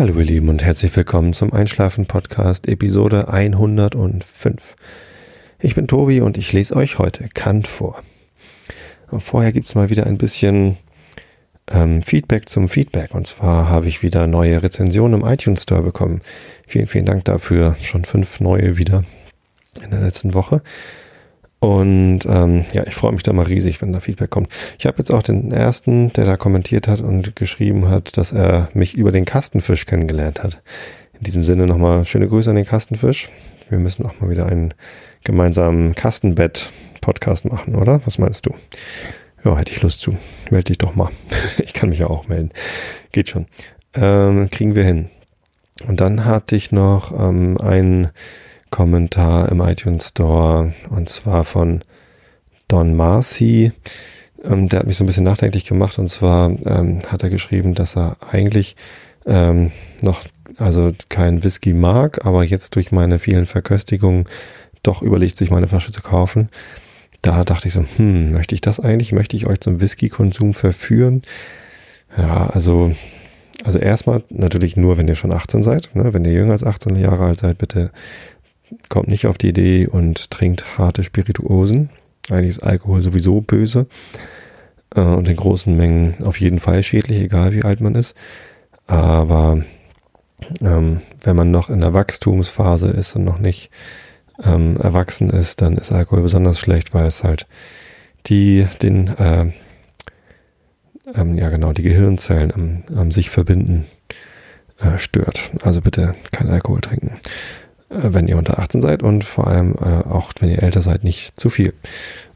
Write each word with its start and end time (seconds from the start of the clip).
Hallo 0.00 0.18
ihr 0.18 0.24
Lieben 0.24 0.48
und 0.48 0.64
herzlich 0.64 0.96
willkommen 0.96 1.34
zum 1.34 1.52
Einschlafen 1.52 2.06
Podcast 2.06 2.66
Episode 2.66 3.28
105. 3.28 4.74
Ich 5.58 5.74
bin 5.74 5.88
Tobi 5.88 6.22
und 6.22 6.38
ich 6.38 6.54
lese 6.54 6.74
euch 6.74 6.98
heute 6.98 7.28
Kant 7.34 7.68
vor. 7.68 8.02
Und 9.10 9.20
vorher 9.20 9.52
gibt's 9.52 9.74
mal 9.74 9.90
wieder 9.90 10.06
ein 10.06 10.16
bisschen 10.16 10.78
ähm, 11.70 12.00
Feedback 12.00 12.48
zum 12.48 12.70
Feedback. 12.70 13.14
Und 13.14 13.26
zwar 13.26 13.68
habe 13.68 13.88
ich 13.88 14.02
wieder 14.02 14.26
neue 14.26 14.62
Rezensionen 14.62 15.20
im 15.20 15.26
iTunes 15.26 15.64
Store 15.64 15.82
bekommen. 15.82 16.22
Vielen, 16.66 16.86
vielen 16.86 17.04
Dank 17.04 17.26
dafür. 17.26 17.76
Schon 17.82 18.06
fünf 18.06 18.40
neue 18.40 18.78
wieder 18.78 19.04
in 19.84 19.90
der 19.90 20.00
letzten 20.00 20.32
Woche. 20.32 20.62
Und 21.60 22.20
ähm, 22.26 22.64
ja, 22.72 22.86
ich 22.86 22.94
freue 22.94 23.12
mich 23.12 23.22
da 23.22 23.34
mal 23.34 23.44
riesig, 23.44 23.82
wenn 23.82 23.92
da 23.92 24.00
Feedback 24.00 24.30
kommt. 24.30 24.48
Ich 24.78 24.86
habe 24.86 24.96
jetzt 24.98 25.10
auch 25.10 25.22
den 25.22 25.52
ersten, 25.52 26.10
der 26.14 26.24
da 26.24 26.38
kommentiert 26.38 26.88
hat 26.88 27.02
und 27.02 27.36
geschrieben 27.36 27.88
hat, 27.90 28.16
dass 28.16 28.32
er 28.32 28.70
mich 28.72 28.96
über 28.96 29.12
den 29.12 29.26
Kastenfisch 29.26 29.84
kennengelernt 29.84 30.42
hat. 30.42 30.62
In 31.18 31.24
diesem 31.24 31.44
Sinne 31.44 31.66
nochmal 31.66 32.06
schöne 32.06 32.28
Grüße 32.28 32.48
an 32.48 32.56
den 32.56 32.64
Kastenfisch. 32.64 33.28
Wir 33.68 33.78
müssen 33.78 34.06
auch 34.06 34.18
mal 34.20 34.30
wieder 34.30 34.46
einen 34.46 34.72
gemeinsamen 35.22 35.94
Kastenbett-Podcast 35.94 37.44
machen, 37.44 37.74
oder? 37.74 38.00
Was 38.06 38.16
meinst 38.16 38.46
du? 38.46 38.54
Ja, 39.44 39.58
hätte 39.58 39.72
ich 39.72 39.82
Lust 39.82 40.00
zu. 40.00 40.16
Melde 40.50 40.64
dich 40.64 40.78
doch 40.78 40.94
mal. 40.94 41.10
ich 41.58 41.74
kann 41.74 41.90
mich 41.90 41.98
ja 41.98 42.06
auch 42.06 42.26
melden. 42.26 42.52
Geht 43.12 43.28
schon. 43.28 43.46
Ähm, 43.92 44.48
kriegen 44.50 44.74
wir 44.74 44.84
hin. 44.84 45.10
Und 45.86 46.00
dann 46.00 46.24
hatte 46.24 46.56
ich 46.56 46.72
noch 46.72 47.12
ähm, 47.18 47.58
einen 47.58 48.08
Kommentar 48.70 49.50
im 49.50 49.60
iTunes 49.60 50.08
Store 50.08 50.72
und 50.90 51.08
zwar 51.08 51.44
von 51.44 51.82
Don 52.68 52.96
Marcy. 52.96 53.72
Ähm, 54.44 54.68
der 54.68 54.80
hat 54.80 54.86
mich 54.86 54.96
so 54.96 55.04
ein 55.04 55.06
bisschen 55.06 55.24
nachdenklich 55.24 55.64
gemacht 55.64 55.98
und 55.98 56.08
zwar 56.08 56.50
ähm, 56.66 57.00
hat 57.08 57.22
er 57.22 57.30
geschrieben, 57.30 57.74
dass 57.74 57.96
er 57.96 58.16
eigentlich 58.20 58.76
ähm, 59.26 59.70
noch 60.00 60.22
also 60.56 60.92
kein 61.08 61.44
Whisky 61.44 61.72
mag, 61.72 62.24
aber 62.24 62.44
jetzt 62.44 62.74
durch 62.76 62.92
meine 62.92 63.18
vielen 63.18 63.46
Verköstigungen 63.46 64.24
doch 64.82 65.02
überlegt, 65.02 65.36
sich 65.36 65.50
meine 65.50 65.68
Flasche 65.68 65.92
zu 65.92 66.02
kaufen. 66.02 66.48
Da 67.22 67.44
dachte 67.44 67.68
ich 67.68 67.74
so, 67.74 67.84
hm, 67.96 68.32
möchte 68.32 68.54
ich 68.54 68.60
das 68.60 68.80
eigentlich? 68.80 69.12
Möchte 69.12 69.36
ich 69.36 69.46
euch 69.46 69.60
zum 69.60 69.80
Whisky-Konsum 69.80 70.54
verführen? 70.54 71.22
Ja, 72.16 72.46
also, 72.46 72.92
also 73.62 73.78
erstmal 73.78 74.22
natürlich 74.30 74.76
nur, 74.76 74.96
wenn 74.96 75.08
ihr 75.08 75.16
schon 75.16 75.32
18 75.32 75.62
seid. 75.62 75.90
Ne? 75.94 76.14
Wenn 76.14 76.24
ihr 76.24 76.32
jünger 76.32 76.52
als 76.52 76.64
18 76.64 76.96
Jahre 76.96 77.26
alt 77.26 77.40
seid, 77.40 77.58
bitte 77.58 77.90
kommt 78.88 79.08
nicht 79.08 79.26
auf 79.26 79.38
die 79.38 79.48
Idee 79.48 79.86
und 79.86 80.30
trinkt 80.30 80.78
harte 80.78 81.02
Spirituosen. 81.02 81.90
Eigentlich 82.30 82.50
ist 82.50 82.62
Alkohol 82.62 83.02
sowieso 83.02 83.40
böse 83.40 83.86
äh, 84.94 85.00
und 85.00 85.28
in 85.28 85.36
großen 85.36 85.76
Mengen 85.76 86.14
auf 86.24 86.40
jeden 86.40 86.60
Fall 86.60 86.82
schädlich, 86.82 87.20
egal 87.20 87.52
wie 87.52 87.64
alt 87.64 87.80
man 87.80 87.94
ist. 87.94 88.14
Aber 88.86 89.62
ähm, 90.60 91.00
wenn 91.22 91.36
man 91.36 91.50
noch 91.50 91.70
in 91.70 91.80
der 91.80 91.94
Wachstumsphase 91.94 92.88
ist 92.88 93.14
und 93.16 93.24
noch 93.24 93.38
nicht 93.38 93.70
ähm, 94.42 94.76
erwachsen 94.76 95.30
ist, 95.30 95.60
dann 95.60 95.76
ist 95.76 95.92
Alkohol 95.92 96.22
besonders 96.22 96.58
schlecht, 96.58 96.94
weil 96.94 97.06
es 97.06 97.24
halt 97.24 97.46
die 98.26 98.66
den 98.82 99.08
äh, 99.08 99.46
ähm, 101.14 101.36
ja 101.36 101.48
genau 101.50 101.72
die 101.72 101.82
Gehirnzellen 101.82 102.52
am, 102.52 102.82
am 102.96 103.10
sich 103.10 103.30
verbinden 103.30 103.86
äh, 104.78 104.98
stört. 104.98 105.50
Also 105.62 105.80
bitte 105.80 106.14
kein 106.32 106.48
Alkohol 106.48 106.80
trinken. 106.80 107.12
Äh, 107.90 108.14
wenn 108.14 108.28
ihr 108.28 108.38
unter 108.38 108.58
18 108.58 108.80
seid 108.80 109.02
und 109.02 109.24
vor 109.24 109.46
allem 109.46 109.74
äh, 109.74 110.08
auch, 110.08 110.32
wenn 110.40 110.48
ihr 110.48 110.62
älter 110.62 110.82
seid, 110.82 111.04
nicht 111.04 111.38
zu 111.38 111.50
viel. 111.50 111.74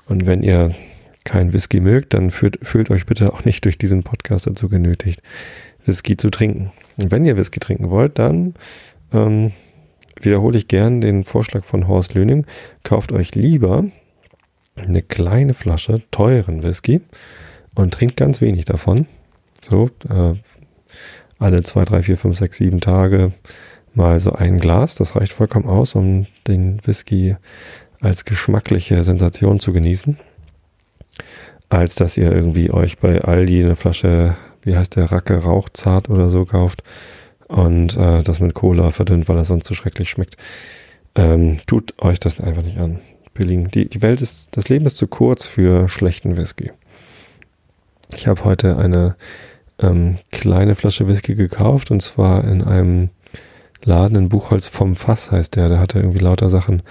Und 0.06 0.26
wenn 0.26 0.42
ihr 0.42 0.74
kein 1.24 1.54
Whisky 1.54 1.80
mögt, 1.80 2.12
dann 2.12 2.30
fühlt, 2.30 2.58
fühlt 2.62 2.90
euch 2.90 3.06
bitte 3.06 3.32
auch 3.32 3.44
nicht 3.44 3.64
durch 3.64 3.78
diesen 3.78 4.02
Podcast 4.02 4.46
dazu 4.46 4.68
genötigt, 4.68 5.22
Whisky 5.86 6.16
zu 6.16 6.28
trinken. 6.28 6.72
Und 6.98 7.10
wenn 7.10 7.24
ihr 7.24 7.36
Whisky 7.36 7.60
trinken 7.60 7.88
wollt, 7.88 8.18
dann 8.18 8.54
ähm, 9.12 9.52
wiederhole 10.20 10.58
ich 10.58 10.68
gern 10.68 11.00
den 11.00 11.24
Vorschlag 11.24 11.64
von 11.64 11.88
Horst 11.88 12.14
Löning. 12.14 12.46
Kauft 12.82 13.12
euch 13.12 13.34
lieber 13.34 13.84
eine 14.76 15.02
kleine 15.02 15.54
Flasche 15.54 16.02
teuren 16.10 16.62
Whisky 16.62 17.00
und 17.74 17.94
trinkt 17.94 18.16
ganz 18.16 18.40
wenig 18.40 18.66
davon. 18.66 19.06
So, 19.62 19.88
äh, 20.10 20.34
alle 21.38 21.62
zwei, 21.62 21.84
drei, 21.84 22.02
vier, 22.02 22.18
fünf, 22.18 22.36
sechs, 22.36 22.58
sieben 22.58 22.80
Tage 22.80 23.32
mal 23.96 24.20
so 24.20 24.32
ein 24.32 24.58
Glas. 24.58 24.94
Das 24.94 25.16
reicht 25.16 25.32
vollkommen 25.32 25.66
aus, 25.66 25.94
um 25.94 26.26
den 26.46 26.84
Whisky 26.86 27.36
als 28.00 28.24
geschmackliche 28.24 29.02
Sensation 29.02 29.60
zu 29.60 29.72
genießen. 29.72 30.18
Als 31.68 31.94
dass 31.94 32.16
ihr 32.16 32.30
irgendwie 32.30 32.70
euch 32.70 32.98
bei 32.98 33.22
Aldi 33.22 33.64
eine 33.64 33.76
Flasche, 33.76 34.36
wie 34.62 34.76
heißt 34.76 34.96
der, 34.96 35.10
Racke 35.10 35.38
Rauchzart 35.38 36.10
oder 36.10 36.30
so 36.30 36.44
kauft 36.44 36.82
und 37.48 37.96
äh, 37.96 38.22
das 38.22 38.40
mit 38.40 38.54
Cola 38.54 38.90
verdünnt, 38.90 39.28
weil 39.28 39.36
er 39.36 39.44
sonst 39.44 39.66
so 39.66 39.74
schrecklich 39.74 40.10
schmeckt. 40.10 40.36
Ähm, 41.14 41.58
tut 41.66 41.94
euch 42.02 42.20
das 42.20 42.40
einfach 42.40 42.62
nicht 42.62 42.78
an. 42.78 43.00
Billigen. 43.32 43.68
Die, 43.70 43.88
die 43.88 44.02
Welt 44.02 44.22
ist, 44.22 44.56
das 44.56 44.68
Leben 44.68 44.86
ist 44.86 44.96
zu 44.96 45.08
kurz 45.08 45.44
für 45.44 45.88
schlechten 45.88 46.36
Whisky. 46.36 46.70
Ich 48.16 48.28
habe 48.28 48.44
heute 48.44 48.76
eine 48.78 49.16
ähm, 49.80 50.16
kleine 50.30 50.76
Flasche 50.76 51.08
Whisky 51.08 51.34
gekauft 51.34 51.90
und 51.90 52.00
zwar 52.00 52.44
in 52.44 52.62
einem 52.62 53.10
Laden 53.84 54.16
in 54.16 54.28
Buchholz 54.28 54.68
vom 54.68 54.96
Fass 54.96 55.30
heißt 55.30 55.56
der. 55.56 55.68
Der 55.68 55.78
hatte 55.78 55.98
irgendwie 55.98 56.18
lauter 56.18 56.50
Sachen 56.50 56.82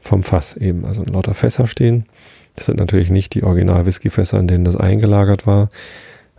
vom 0.00 0.22
Fass 0.22 0.56
eben, 0.56 0.84
also 0.84 1.04
lauter 1.04 1.34
Fässer 1.34 1.66
stehen. 1.66 2.06
Das 2.54 2.66
sind 2.66 2.78
natürlich 2.78 3.10
nicht 3.10 3.34
die 3.34 3.42
Original-Whisky-Fässer, 3.42 4.38
in 4.38 4.48
denen 4.48 4.64
das 4.64 4.76
eingelagert 4.76 5.46
war, 5.46 5.68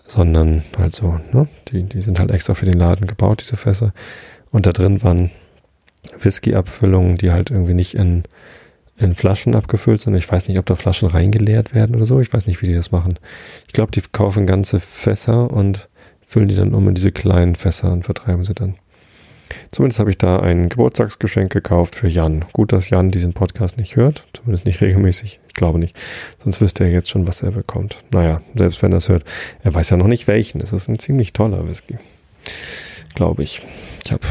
sondern 0.07 0.63
halt 0.77 0.93
so, 0.93 1.19
ne? 1.31 1.47
Die, 1.67 1.83
die 1.83 2.01
sind 2.01 2.19
halt 2.19 2.31
extra 2.31 2.55
für 2.55 2.65
den 2.65 2.77
Laden 2.77 3.07
gebaut, 3.07 3.41
diese 3.41 3.57
Fässer. 3.57 3.93
Und 4.51 4.65
da 4.65 4.71
drin 4.71 5.03
waren 5.03 5.29
Whisky-Abfüllungen, 6.19 7.17
die 7.17 7.31
halt 7.31 7.51
irgendwie 7.51 7.73
nicht 7.73 7.93
in, 7.93 8.23
in 8.97 9.13
Flaschen 9.13 9.53
abgefüllt 9.53 10.01
sind. 10.01 10.15
Ich 10.15 10.31
weiß 10.31 10.47
nicht, 10.47 10.57
ob 10.57 10.65
da 10.65 10.75
Flaschen 10.75 11.09
reingeleert 11.09 11.75
werden 11.75 11.95
oder 11.95 12.05
so. 12.05 12.19
Ich 12.19 12.33
weiß 12.33 12.47
nicht, 12.47 12.61
wie 12.61 12.67
die 12.67 12.75
das 12.75 12.91
machen. 12.91 13.19
Ich 13.67 13.73
glaube, 13.73 13.91
die 13.91 14.01
kaufen 14.11 14.47
ganze 14.47 14.79
Fässer 14.79 15.51
und 15.51 15.89
füllen 16.25 16.47
die 16.47 16.55
dann 16.55 16.73
um 16.73 16.87
in 16.87 16.95
diese 16.95 17.11
kleinen 17.11 17.55
Fässer 17.55 17.91
und 17.91 18.05
vertreiben 18.05 18.43
sie 18.43 18.55
dann. 18.55 18.75
Zumindest 19.71 19.99
habe 19.99 20.09
ich 20.09 20.17
da 20.17 20.39
ein 20.39 20.69
Geburtstagsgeschenk 20.69 21.51
gekauft 21.51 21.95
für 21.95 22.07
Jan. 22.07 22.45
Gut, 22.53 22.71
dass 22.71 22.89
Jan 22.89 23.09
diesen 23.09 23.33
Podcast 23.33 23.77
nicht 23.77 23.95
hört, 23.95 24.25
zumindest 24.33 24.65
nicht 24.65 24.81
regelmäßig. 24.81 25.39
Ich 25.47 25.53
glaube 25.53 25.79
nicht. 25.79 25.95
Sonst 26.43 26.61
wüsste 26.61 26.83
er 26.83 26.91
jetzt 26.91 27.09
schon, 27.09 27.27
was 27.27 27.43
er 27.43 27.51
bekommt. 27.51 27.97
Naja, 28.11 28.41
selbst 28.55 28.81
wenn 28.81 28.91
er 28.91 28.99
es 28.99 29.09
hört, 29.09 29.23
er 29.63 29.73
weiß 29.73 29.89
ja 29.89 29.97
noch 29.97 30.07
nicht 30.07 30.27
welchen. 30.27 30.61
Es 30.61 30.73
ist 30.73 30.87
ein 30.87 30.99
ziemlich 30.99 31.33
toller 31.33 31.67
Whisky. 31.67 31.97
Glaube 33.15 33.43
ich. 33.43 33.61
Ich 34.05 34.11
habe 34.11 34.25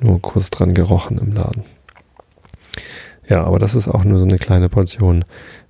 nur 0.00 0.20
kurz 0.20 0.50
dran 0.50 0.74
gerochen 0.74 1.18
im 1.18 1.32
Laden. 1.32 1.64
Ja, 3.28 3.44
aber 3.44 3.58
das 3.58 3.74
ist 3.74 3.88
auch 3.88 4.04
nur 4.04 4.18
so 4.18 4.24
eine 4.24 4.38
kleine 4.38 4.68
Portion. 4.68 5.24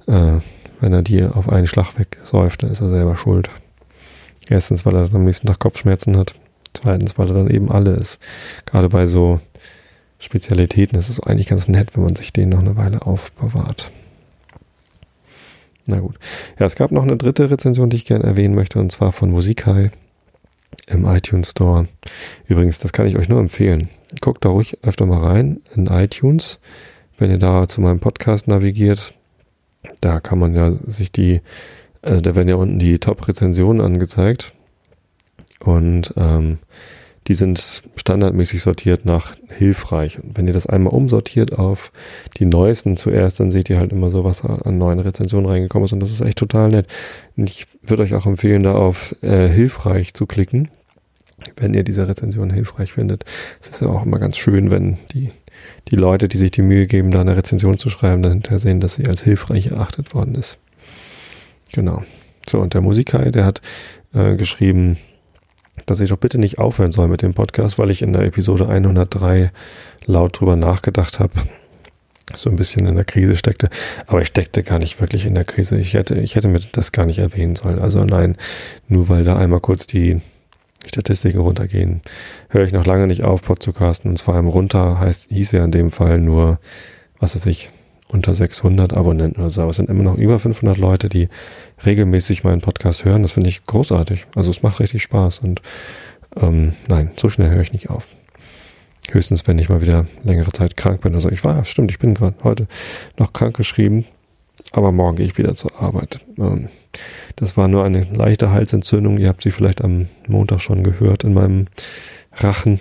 Äh, 0.06 0.38
wenn 0.80 0.92
er 0.94 1.02
die 1.02 1.24
auf 1.24 1.48
einen 1.48 1.66
Schlag 1.66 1.98
wegsäuft, 1.98 2.62
dann 2.62 2.70
ist 2.70 2.80
er 2.80 2.88
selber 2.88 3.16
schuld. 3.16 3.50
Erstens, 4.48 4.86
weil 4.86 4.96
er 4.96 5.06
dann 5.06 5.16
am 5.16 5.24
nächsten 5.24 5.46
Tag 5.46 5.58
Kopfschmerzen 5.58 6.16
hat. 6.16 6.34
Zweitens, 6.74 7.18
weil 7.18 7.28
er 7.28 7.34
dann 7.34 7.50
eben 7.50 7.70
alle 7.70 7.92
ist. 7.92 8.18
Gerade 8.66 8.88
bei 8.88 9.06
so 9.06 9.40
Spezialitäten 10.18 10.98
ist 10.98 11.08
es 11.08 11.20
eigentlich 11.20 11.48
ganz 11.48 11.66
nett, 11.66 11.96
wenn 11.96 12.04
man 12.04 12.14
sich 12.14 12.32
den 12.32 12.50
noch 12.50 12.58
eine 12.58 12.76
Weile 12.76 13.02
aufbewahrt. 13.02 13.90
Na 15.86 15.98
gut. 15.98 16.16
Ja, 16.58 16.66
es 16.66 16.76
gab 16.76 16.92
noch 16.92 17.02
eine 17.02 17.16
dritte 17.16 17.50
Rezension, 17.50 17.90
die 17.90 17.96
ich 17.96 18.04
gerne 18.04 18.24
erwähnen 18.24 18.54
möchte, 18.54 18.78
und 18.78 18.92
zwar 18.92 19.12
von 19.12 19.30
Musikai 19.30 19.90
im 20.86 21.04
iTunes 21.04 21.50
Store. 21.50 21.88
Übrigens, 22.46 22.78
das 22.78 22.92
kann 22.92 23.06
ich 23.06 23.16
euch 23.16 23.28
nur 23.28 23.40
empfehlen. 23.40 23.88
Guckt 24.20 24.44
da 24.44 24.50
ruhig 24.50 24.78
öfter 24.82 25.06
mal 25.06 25.22
rein 25.22 25.60
in 25.74 25.86
iTunes, 25.86 26.60
wenn 27.18 27.30
ihr 27.30 27.38
da 27.38 27.66
zu 27.66 27.80
meinem 27.80 28.00
Podcast 28.00 28.46
navigiert. 28.46 29.14
Da 30.00 30.20
kann 30.20 30.38
man 30.38 30.54
ja 30.54 30.72
sich 30.72 31.10
die, 31.10 31.40
äh, 32.02 32.20
da 32.20 32.34
werden 32.34 32.48
ja 32.48 32.56
unten 32.56 32.78
die 32.78 32.98
Top-Rezensionen 32.98 33.80
angezeigt. 33.80 34.52
Und 35.60 36.14
ähm, 36.16 36.58
die 37.30 37.34
sind 37.34 37.82
standardmäßig 37.96 38.62
sortiert 38.62 39.04
nach 39.04 39.32
hilfreich. 39.48 40.18
Und 40.20 40.36
wenn 40.36 40.48
ihr 40.48 40.52
das 40.52 40.66
einmal 40.66 40.92
umsortiert 40.92 41.56
auf 41.56 41.92
die 42.38 42.46
neuesten 42.46 42.96
zuerst, 42.96 43.38
dann 43.38 43.52
seht 43.52 43.70
ihr 43.70 43.78
halt 43.78 43.92
immer 43.92 44.10
so, 44.10 44.24
was 44.24 44.44
an 44.44 44.78
neuen 44.78 44.98
Rezensionen 44.98 45.48
reingekommen 45.48 45.84
ist. 45.84 45.92
Und 45.92 46.00
das 46.00 46.10
ist 46.10 46.22
echt 46.22 46.38
total 46.38 46.70
nett. 46.70 46.86
Und 47.36 47.48
ich 47.48 47.66
würde 47.82 48.02
euch 48.02 48.14
auch 48.14 48.26
empfehlen, 48.26 48.62
da 48.62 48.74
auf 48.74 49.14
äh, 49.22 49.48
hilfreich 49.48 50.14
zu 50.14 50.26
klicken, 50.26 50.68
wenn 51.56 51.74
ihr 51.74 51.84
diese 51.84 52.08
Rezension 52.08 52.50
hilfreich 52.50 52.92
findet. 52.94 53.24
Es 53.60 53.68
ist 53.68 53.82
ja 53.82 53.88
auch 53.88 54.04
immer 54.04 54.18
ganz 54.18 54.36
schön, 54.36 54.70
wenn 54.70 54.98
die, 55.12 55.30
die 55.88 55.96
Leute, 55.96 56.26
die 56.26 56.38
sich 56.38 56.50
die 56.50 56.62
Mühe 56.62 56.86
geben, 56.86 57.10
da 57.10 57.20
eine 57.20 57.36
Rezension 57.36 57.78
zu 57.78 57.90
schreiben, 57.90 58.22
dann 58.22 58.32
hinterher 58.32 58.58
sehen, 58.58 58.80
dass 58.80 58.94
sie 58.94 59.06
als 59.06 59.22
hilfreich 59.22 59.68
erachtet 59.68 60.14
worden 60.14 60.34
ist. 60.34 60.58
Genau. 61.72 62.02
So, 62.48 62.58
und 62.58 62.74
der 62.74 62.80
Musiker, 62.80 63.30
der 63.30 63.44
hat 63.44 63.60
äh, 64.14 64.34
geschrieben, 64.34 64.96
dass 65.90 66.00
ich 66.00 66.08
doch 66.10 66.16
bitte 66.16 66.38
nicht 66.38 66.58
aufhören 66.58 66.92
soll 66.92 67.08
mit 67.08 67.22
dem 67.22 67.34
Podcast, 67.34 67.78
weil 67.78 67.90
ich 67.90 68.02
in 68.02 68.12
der 68.12 68.22
Episode 68.22 68.68
103 68.68 69.50
laut 70.06 70.40
drüber 70.40 70.56
nachgedacht 70.56 71.18
habe, 71.18 71.32
so 72.34 72.48
ein 72.48 72.56
bisschen 72.56 72.86
in 72.86 72.94
der 72.94 73.04
Krise 73.04 73.36
steckte. 73.36 73.68
Aber 74.06 74.22
ich 74.22 74.28
steckte 74.28 74.62
gar 74.62 74.78
nicht 74.78 75.00
wirklich 75.00 75.26
in 75.26 75.34
der 75.34 75.44
Krise. 75.44 75.78
Ich 75.78 75.94
hätte, 75.94 76.14
ich 76.14 76.36
hätte 76.36 76.48
mir 76.48 76.60
das 76.72 76.92
gar 76.92 77.06
nicht 77.06 77.18
erwähnen 77.18 77.56
sollen. 77.56 77.78
Also 77.78 78.04
nein, 78.04 78.36
nur 78.88 79.08
weil 79.08 79.24
da 79.24 79.36
einmal 79.36 79.60
kurz 79.60 79.86
die 79.86 80.20
Statistiken 80.86 81.40
runtergehen, 81.40 82.00
höre 82.48 82.64
ich 82.64 82.72
noch 82.72 82.86
lange 82.86 83.06
nicht 83.06 83.24
auf, 83.24 83.42
Podcasten. 83.42 84.12
Und 84.12 84.20
vor 84.20 84.34
allem 84.34 84.46
runter 84.46 84.98
heißt, 84.98 85.30
hieß 85.30 85.52
ja 85.52 85.64
in 85.64 85.72
dem 85.72 85.90
Fall 85.90 86.18
nur, 86.18 86.58
was 87.18 87.36
weiß 87.36 87.46
ich, 87.46 87.68
unter 88.12 88.34
600 88.34 88.92
Abonnenten 88.92 89.40
oder 89.40 89.50
so. 89.50 89.62
Aber 89.62 89.70
es 89.70 89.76
sind 89.76 89.88
immer 89.88 90.02
noch 90.02 90.16
über 90.16 90.38
500 90.38 90.78
Leute, 90.78 91.08
die 91.08 91.28
regelmäßig 91.84 92.44
meinen 92.44 92.60
Podcast 92.60 93.04
hören. 93.04 93.22
Das 93.22 93.32
finde 93.32 93.48
ich 93.48 93.64
großartig. 93.64 94.26
Also 94.34 94.50
es 94.50 94.62
macht 94.62 94.80
richtig 94.80 95.02
Spaß. 95.02 95.40
Und 95.40 95.62
ähm, 96.36 96.72
nein, 96.88 97.10
so 97.16 97.28
schnell 97.28 97.50
höre 97.50 97.62
ich 97.62 97.72
nicht 97.72 97.90
auf. 97.90 98.08
Höchstens, 99.10 99.46
wenn 99.46 99.58
ich 99.58 99.68
mal 99.68 99.80
wieder 99.80 100.06
längere 100.22 100.52
Zeit 100.52 100.76
krank 100.76 101.00
bin. 101.00 101.14
Also 101.14 101.30
ich 101.30 101.42
war, 101.44 101.64
stimmt, 101.64 101.90
ich 101.90 101.98
bin 101.98 102.14
gerade 102.14 102.36
heute 102.44 102.66
noch 103.18 103.32
krank 103.32 103.56
geschrieben. 103.56 104.04
Aber 104.72 104.92
morgen 104.92 105.16
gehe 105.16 105.26
ich 105.26 105.38
wieder 105.38 105.54
zur 105.54 105.80
Arbeit. 105.80 106.20
Ähm, 106.38 106.68
das 107.36 107.56
war 107.56 107.68
nur 107.68 107.84
eine 107.84 108.02
leichte 108.02 108.50
Halsentzündung. 108.50 109.18
Ihr 109.18 109.28
habt 109.28 109.42
sie 109.42 109.50
vielleicht 109.50 109.82
am 109.82 110.08
Montag 110.28 110.60
schon 110.60 110.84
gehört 110.84 111.24
in 111.24 111.34
meinem 111.34 111.66
Rachen. 112.34 112.80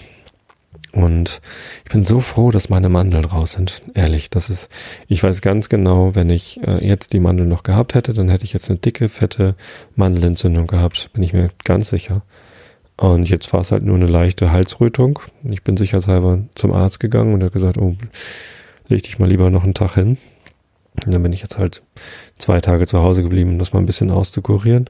Und 0.94 1.42
ich 1.86 1.92
bin 1.92 2.04
so 2.04 2.20
froh, 2.20 2.50
dass 2.50 2.70
meine 2.70 2.90
Mandeln 2.90 3.26
raus 3.26 3.54
sind. 3.54 3.82
Ehrlich, 3.94 4.30
das 4.30 4.50
ist, 4.50 4.70
ich 5.08 5.22
weiß 5.22 5.42
ganz 5.42 5.70
genau, 5.70 6.16
wenn 6.16 6.30
ich 6.30 6.60
äh, 6.66 6.86
jetzt 6.86 7.14
die 7.14 7.20
Mandeln 7.20 7.48
noch 7.48 7.64
gehabt 7.64 7.94
hätte, 7.94 8.14
dann 8.14 8.30
hätte 8.30 8.46
ich 8.46 8.54
jetzt 8.54 8.70
eine 8.70 8.80
dicke, 8.80 9.08
fette 9.08 9.56
Mandelentzündung 9.96 10.66
gehabt. 10.66 11.12
Bin 11.14 11.22
ich 11.22 11.34
mir 11.34 11.50
ganz 11.64 11.90
sicher. 11.90 12.24
Und 12.98 13.30
jetzt 13.30 13.54
war 13.54 13.62
es 13.62 13.72
halt 13.72 13.84
nur 13.84 13.96
eine 13.96 14.08
leichte 14.08 14.52
Halsrötung. 14.52 15.20
Ich 15.44 15.64
bin 15.64 15.78
sicherheitshalber 15.78 16.40
zum 16.56 16.74
Arzt 16.74 17.00
gegangen 17.00 17.34
und 17.34 17.42
er 17.42 17.46
hat 17.46 17.54
gesagt, 17.54 17.78
oh, 17.78 17.96
leg 18.88 19.04
dich 19.04 19.20
mal 19.20 19.30
lieber 19.30 19.50
noch 19.52 19.64
einen 19.64 19.76
Tag 19.76 19.94
hin. 19.94 20.18
Und 21.06 21.14
dann 21.14 21.24
bin 21.24 21.32
ich 21.32 21.42
jetzt 21.42 21.58
halt 21.58 21.84
zwei 22.40 22.60
Tage 22.60 22.88
zu 22.88 23.00
Hause 23.00 23.24
geblieben, 23.24 23.52
um 23.52 23.60
das 23.60 23.74
mal 23.74 23.80
ein 23.80 23.86
bisschen 23.86 24.12
auszukurieren. 24.12 24.90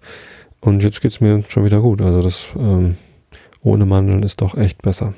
Und 0.61 0.81
jetzt 0.81 1.01
geht's 1.01 1.21
mir 1.21 1.43
schon 1.49 1.65
wieder 1.65 1.81
gut. 1.81 2.01
Also 2.01 2.21
das 2.21 2.47
ähm, 2.55 2.97
ohne 3.61 3.85
Mandeln 3.85 4.23
ist 4.23 4.41
doch 4.41 4.57
echt 4.57 4.81
besser. 4.81 5.13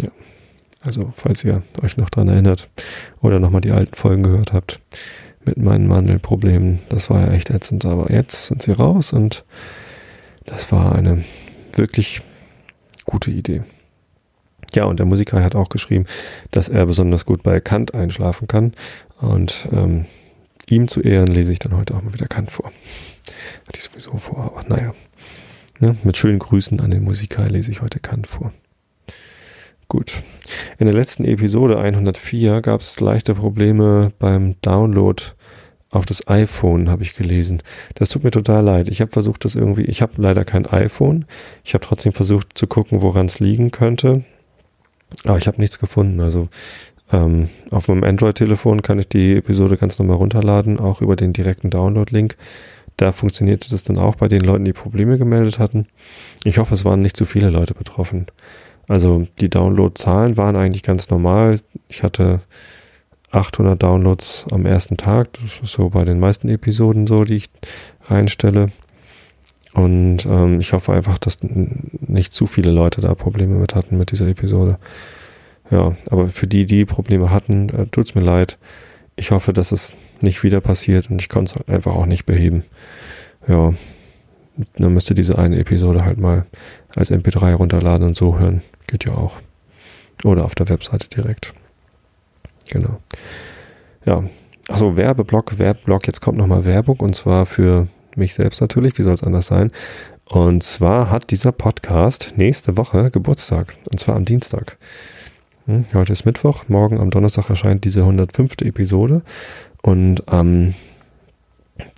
Ja. 0.00 0.10
Also, 0.82 1.12
falls 1.16 1.42
ihr 1.44 1.62
euch 1.82 1.96
noch 1.96 2.10
dran 2.10 2.28
erinnert 2.28 2.68
oder 3.22 3.40
nochmal 3.40 3.62
die 3.62 3.72
alten 3.72 3.94
Folgen 3.94 4.22
gehört 4.22 4.52
habt 4.52 4.80
mit 5.44 5.56
meinen 5.56 5.86
Mandelproblemen, 5.86 6.80
das 6.88 7.10
war 7.10 7.20
ja 7.20 7.32
echt 7.32 7.50
ätzend. 7.50 7.84
Aber 7.84 8.10
jetzt 8.10 8.46
sind 8.46 8.62
sie 8.62 8.72
raus 8.72 9.12
und 9.12 9.44
das 10.44 10.70
war 10.72 10.94
eine 10.94 11.24
wirklich 11.74 12.22
gute 13.04 13.30
Idee. 13.30 13.62
Ja, 14.74 14.84
und 14.84 14.98
der 14.98 15.06
Musiker 15.06 15.42
hat 15.42 15.54
auch 15.54 15.68
geschrieben, 15.68 16.06
dass 16.50 16.68
er 16.68 16.84
besonders 16.86 17.24
gut 17.24 17.42
bei 17.42 17.60
Kant 17.60 17.94
einschlafen 17.94 18.48
kann. 18.48 18.72
Und 19.20 19.68
ähm, 19.72 20.06
ihm 20.68 20.88
zu 20.88 21.00
Ehren 21.00 21.28
lese 21.28 21.52
ich 21.52 21.60
dann 21.60 21.76
heute 21.76 21.94
auch 21.94 22.02
mal 22.02 22.12
wieder 22.12 22.26
Kant 22.26 22.50
vor. 22.50 22.72
Hatte 23.66 23.78
ich 23.78 23.84
sowieso 23.84 24.16
vor, 24.16 24.38
aber 24.38 24.64
naja. 24.68 24.94
Ne, 25.80 25.96
mit 26.04 26.16
schönen 26.16 26.38
Grüßen 26.38 26.80
an 26.80 26.90
den 26.90 27.04
Musiker 27.04 27.48
lese 27.48 27.70
ich 27.70 27.82
heute 27.82 28.00
Kant 28.00 28.26
vor. 28.26 28.52
Gut. 29.88 30.22
In 30.78 30.86
der 30.86 30.94
letzten 30.94 31.24
Episode 31.24 31.78
104 31.78 32.60
gab 32.62 32.80
es 32.80 32.98
leichte 33.00 33.34
Probleme 33.34 34.12
beim 34.18 34.56
Download 34.62 35.22
auf 35.90 36.06
das 36.06 36.26
iPhone, 36.26 36.90
habe 36.90 37.02
ich 37.02 37.14
gelesen. 37.14 37.62
Das 37.94 38.08
tut 38.08 38.24
mir 38.24 38.30
total 38.30 38.64
leid. 38.64 38.88
Ich 38.88 39.00
habe 39.00 39.12
versucht, 39.12 39.44
das 39.44 39.54
irgendwie, 39.54 39.82
ich 39.82 40.02
habe 40.02 40.14
leider 40.16 40.44
kein 40.44 40.66
iPhone. 40.66 41.26
Ich 41.62 41.74
habe 41.74 41.84
trotzdem 41.84 42.12
versucht 42.12 42.58
zu 42.58 42.66
gucken, 42.66 43.02
woran 43.02 43.26
es 43.26 43.38
liegen 43.38 43.70
könnte. 43.70 44.24
Aber 45.24 45.38
ich 45.38 45.46
habe 45.46 45.60
nichts 45.60 45.78
gefunden. 45.78 46.20
Also 46.20 46.48
ähm, 47.12 47.48
auf 47.70 47.88
meinem 47.88 48.02
Android-Telefon 48.02 48.82
kann 48.82 48.98
ich 48.98 49.08
die 49.08 49.36
Episode 49.36 49.76
ganz 49.76 49.98
normal 49.98 50.16
runterladen, 50.16 50.80
auch 50.80 51.00
über 51.00 51.14
den 51.14 51.32
direkten 51.32 51.70
Download-Link. 51.70 52.36
Da 52.96 53.12
funktionierte 53.12 53.70
das 53.70 53.84
dann 53.84 53.98
auch 53.98 54.16
bei 54.16 54.28
den 54.28 54.40
Leuten, 54.40 54.64
die 54.64 54.72
Probleme 54.72 55.18
gemeldet 55.18 55.58
hatten. 55.58 55.86
Ich 56.44 56.58
hoffe, 56.58 56.74
es 56.74 56.84
waren 56.84 57.02
nicht 57.02 57.16
zu 57.16 57.24
viele 57.24 57.50
Leute 57.50 57.74
betroffen. 57.74 58.26
Also 58.88 59.26
die 59.40 59.48
Download-Zahlen 59.48 60.36
waren 60.36 60.56
eigentlich 60.56 60.82
ganz 60.82 61.10
normal. 61.10 61.60
Ich 61.88 62.02
hatte 62.02 62.40
800 63.30 63.82
Downloads 63.82 64.46
am 64.50 64.66
ersten 64.66 64.96
Tag. 64.96 65.32
Das 65.34 65.60
ist 65.62 65.72
so 65.72 65.90
bei 65.90 66.04
den 66.04 66.20
meisten 66.20 66.48
Episoden 66.48 67.06
so, 67.06 67.24
die 67.24 67.36
ich 67.36 67.50
reinstelle. 68.08 68.70
Und 69.72 70.24
ähm, 70.26 70.60
ich 70.60 70.72
hoffe 70.72 70.92
einfach, 70.92 71.18
dass 71.18 71.38
nicht 71.42 72.32
zu 72.32 72.46
viele 72.46 72.70
Leute 72.70 73.00
da 73.00 73.14
Probleme 73.14 73.56
mit 73.56 73.74
hatten 73.74 73.98
mit 73.98 74.12
dieser 74.12 74.28
Episode. 74.28 74.78
Ja, 75.70 75.96
aber 76.10 76.28
für 76.28 76.46
die, 76.46 76.66
die 76.66 76.84
Probleme 76.84 77.30
hatten, 77.30 77.68
äh, 77.70 77.86
tut's 77.86 78.14
mir 78.14 78.20
leid. 78.20 78.58
Ich 79.16 79.30
hoffe, 79.30 79.52
dass 79.52 79.72
es 79.72 79.92
nicht 80.20 80.42
wieder 80.44 80.60
passiert 80.60 81.10
und 81.10 81.20
ich 81.20 81.28
konnte 81.28 81.54
es 81.58 81.68
einfach 81.68 81.94
auch 81.94 82.06
nicht 82.06 82.24
beheben. 82.24 82.62
Ja, 83.48 83.74
dann 84.76 84.94
müsste 84.94 85.14
diese 85.14 85.38
eine 85.38 85.58
Episode 85.58 86.04
halt 86.04 86.18
mal 86.18 86.46
als 86.94 87.10
MP3 87.10 87.54
runterladen 87.54 88.06
und 88.06 88.16
so 88.16 88.38
hören. 88.38 88.62
Geht 88.86 89.04
ja 89.04 89.14
auch. 89.14 89.38
Oder 90.22 90.44
auf 90.44 90.54
der 90.54 90.68
Webseite 90.68 91.08
direkt. 91.08 91.52
Genau. 92.70 93.00
Ja. 94.06 94.24
Achso, 94.68 94.96
Werbeblock, 94.96 95.58
Werbeblock. 95.58 96.06
Jetzt 96.06 96.20
kommt 96.20 96.38
nochmal 96.38 96.64
Werbung 96.64 97.00
und 97.00 97.14
zwar 97.14 97.44
für 97.44 97.88
mich 98.16 98.34
selbst 98.34 98.60
natürlich. 98.60 98.96
Wie 98.98 99.02
soll 99.02 99.14
es 99.14 99.22
anders 99.22 99.46
sein? 99.46 99.70
Und 100.26 100.62
zwar 100.62 101.10
hat 101.10 101.30
dieser 101.30 101.52
Podcast 101.52 102.34
nächste 102.36 102.76
Woche 102.76 103.10
Geburtstag. 103.10 103.76
Und 103.90 104.00
zwar 104.00 104.16
am 104.16 104.24
Dienstag. 104.24 104.78
Hm, 105.66 105.86
heute 105.94 106.12
ist 106.12 106.24
Mittwoch, 106.24 106.64
morgen 106.68 107.00
am 107.00 107.10
Donnerstag 107.10 107.48
erscheint 107.50 107.84
diese 107.84 108.00
105. 108.00 108.56
Episode 108.62 109.22
und 109.82 110.30
am 110.30 110.74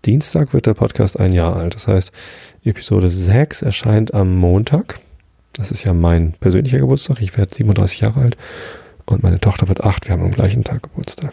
Dienstag 0.05 0.53
wird 0.53 0.67
der 0.67 0.75
Podcast 0.75 1.19
ein 1.19 1.33
Jahr 1.33 1.57
alt. 1.57 1.75
Das 1.75 1.89
heißt, 1.89 2.13
Episode 2.65 3.11
6 3.11 3.63
erscheint 3.63 4.15
am 4.15 4.37
Montag. 4.37 5.01
Das 5.57 5.71
ist 5.71 5.85
ja 5.85 5.95
mein 5.95 6.33
persönlicher 6.33 6.79
Geburtstag. 6.79 7.21
Ich 7.21 7.37
werde 7.37 7.55
37 7.55 8.01
Jahre 8.01 8.21
alt 8.21 8.37
und 9.05 9.23
meine 9.23 9.41
Tochter 9.41 9.69
wird 9.69 9.83
8. 9.83 10.07
Wir 10.07 10.13
haben 10.13 10.23
am 10.23 10.33
gleichen 10.33 10.65
Tag 10.65 10.83
Geburtstag. 10.83 11.33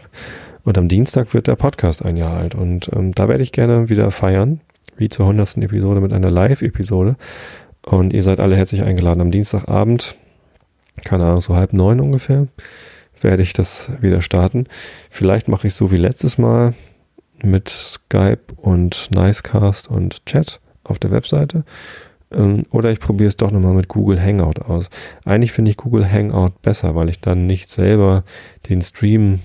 Und 0.64 0.78
am 0.78 0.88
Dienstag 0.88 1.34
wird 1.34 1.48
der 1.48 1.56
Podcast 1.56 2.06
ein 2.06 2.16
Jahr 2.16 2.38
alt. 2.38 2.56
Und 2.56 2.90
ähm, 2.94 3.14
da 3.14 3.28
werde 3.28 3.44
ich 3.44 3.52
gerne 3.52 3.90
wieder 3.90 4.12
feiern, 4.12 4.62
wie 4.96 5.10
zur 5.10 5.26
100. 5.26 5.58
Episode 5.58 6.00
mit 6.00 6.14
einer 6.14 6.32
Live-Episode. 6.32 7.18
Und 7.86 8.14
ihr 8.14 8.24
seid 8.24 8.40
alle 8.40 8.56
herzlich 8.56 8.84
eingeladen 8.84 9.20
am 9.20 9.32
Dienstagabend 9.32 10.16
keine 11.04 11.26
Ahnung, 11.26 11.42
so 11.42 11.56
halb 11.56 11.74
neun 11.74 12.00
ungefähr, 12.00 12.48
werde 13.20 13.44
ich 13.44 13.54
das 13.54 13.90
wieder 14.02 14.22
starten. 14.22 14.68
Vielleicht 15.10 15.48
mache 15.48 15.68
ich 15.68 15.74
so 15.74 15.92
wie 15.92 15.98
letztes 15.98 16.38
Mal 16.38 16.74
mit 17.42 17.70
Skype 17.70 18.54
und 18.58 19.10
Nicecast 19.12 19.88
und 19.88 20.26
Chat 20.26 20.60
auf 20.84 21.00
der 21.00 21.12
Webseite. 21.12 21.64
Ähm, 22.34 22.64
oder 22.72 22.92
ich 22.92 23.00
probiere 23.00 23.30
es 23.30 23.38
doch 23.38 23.52
nochmal 23.52 23.74
mit 23.74 23.88
Google 23.88 24.22
Hangout 24.22 24.62
aus. 24.68 24.90
Eigentlich 25.26 25.52
finde 25.52 25.72
ich 25.72 25.78
Google 25.78 26.10
Hangout 26.10 26.54
besser, 26.62 26.96
weil 26.96 27.10
ich 27.10 27.20
dann 27.20 27.46
nicht 27.46 27.70
selber 27.70 28.24
den 28.70 28.82
Stream 28.82 29.40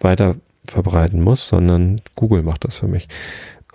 weiter 0.00 0.36
verbreiten 0.66 1.20
muss, 1.20 1.48
sondern 1.48 2.00
Google 2.14 2.42
macht 2.42 2.64
das 2.64 2.76
für 2.76 2.88
mich. 2.88 3.08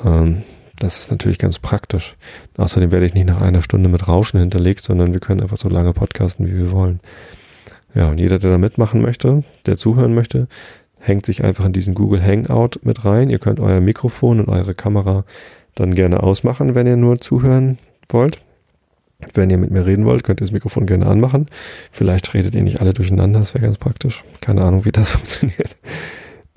Ähm, 0.03 0.43
das 0.79 0.99
ist 0.99 1.11
natürlich 1.11 1.37
ganz 1.37 1.59
praktisch. 1.59 2.15
Außerdem 2.57 2.91
werde 2.91 3.05
ich 3.05 3.13
nicht 3.13 3.27
nach 3.27 3.41
einer 3.41 3.61
Stunde 3.61 3.87
mit 3.87 4.07
Rauschen 4.07 4.39
hinterlegt, 4.39 4.81
sondern 4.81 5.13
wir 5.13 5.19
können 5.19 5.41
einfach 5.41 5.57
so 5.57 5.69
lange 5.69 5.93
podcasten, 5.93 6.47
wie 6.47 6.57
wir 6.57 6.71
wollen. 6.71 6.99
Ja, 7.93 8.09
und 8.09 8.19
jeder, 8.19 8.39
der 8.39 8.51
da 8.51 8.57
mitmachen 8.57 9.01
möchte, 9.01 9.43
der 9.65 9.77
zuhören 9.77 10.15
möchte, 10.15 10.47
hängt 10.99 11.25
sich 11.25 11.43
einfach 11.43 11.65
in 11.65 11.73
diesen 11.73 11.93
Google 11.93 12.23
Hangout 12.23 12.79
mit 12.81 13.05
rein. 13.05 13.29
Ihr 13.29 13.39
könnt 13.39 13.59
euer 13.59 13.79
Mikrofon 13.79 14.39
und 14.39 14.49
eure 14.49 14.73
Kamera 14.73 15.23
dann 15.75 15.93
gerne 15.93 16.23
ausmachen, 16.23 16.73
wenn 16.73 16.87
ihr 16.87 16.97
nur 16.97 17.19
zuhören 17.19 17.77
wollt. 18.13 18.39
Wenn 19.33 19.49
ihr 19.49 19.57
mit 19.57 19.69
mir 19.69 19.85
reden 19.85 20.05
wollt, 20.05 20.23
könnt 20.23 20.41
ihr 20.41 20.45
das 20.45 20.51
Mikrofon 20.51 20.87
gerne 20.87 21.05
anmachen. 21.05 21.45
Vielleicht 21.91 22.33
redet 22.33 22.55
ihr 22.55 22.63
nicht 22.63 22.81
alle 22.81 22.93
durcheinander, 22.93 23.39
das 23.39 23.53
wäre 23.53 23.65
ganz 23.65 23.77
praktisch. 23.77 24.23
Keine 24.41 24.63
Ahnung, 24.63 24.85
wie 24.85 24.91
das 24.91 25.09
funktioniert. 25.11 25.77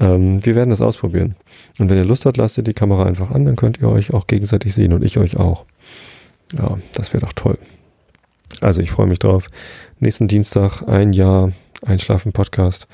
Ähm, 0.00 0.44
wir 0.44 0.54
werden 0.54 0.70
das 0.70 0.80
ausprobieren. 0.80 1.37
Und 1.78 1.90
wenn 1.90 1.99
ihr 1.99 2.04
Lust 2.04 2.26
habt, 2.26 2.37
lasst 2.37 2.56
ihr 2.56 2.64
die 2.64 2.75
Kamera 2.75 3.04
einfach 3.04 3.30
an, 3.30 3.44
dann 3.44 3.56
könnt 3.56 3.80
ihr 3.80 3.88
euch 3.88 4.12
auch 4.12 4.26
gegenseitig 4.26 4.75
sehen 4.75 4.92
und 4.92 5.04
ich 5.04 5.18
euch 5.18 5.37
auch. 5.37 5.66
Ja, 6.56 6.78
das 6.94 7.12
wäre 7.12 7.25
doch 7.25 7.32
toll. 7.32 7.58
Also 8.61 8.80
ich 8.80 8.90
freue 8.90 9.06
mich 9.06 9.18
drauf. 9.18 9.49
Nächsten 9.99 10.28
Dienstag 10.28 10.82
ein 10.82 11.12
Jahr 11.12 11.52
Einschlafen-Podcast. 11.84 12.87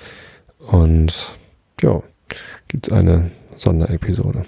Und 0.58 1.36
ja, 1.82 2.02
gibt 2.68 2.88
es 2.88 2.92
eine 2.92 3.30
Sonderepisode. 3.56 4.44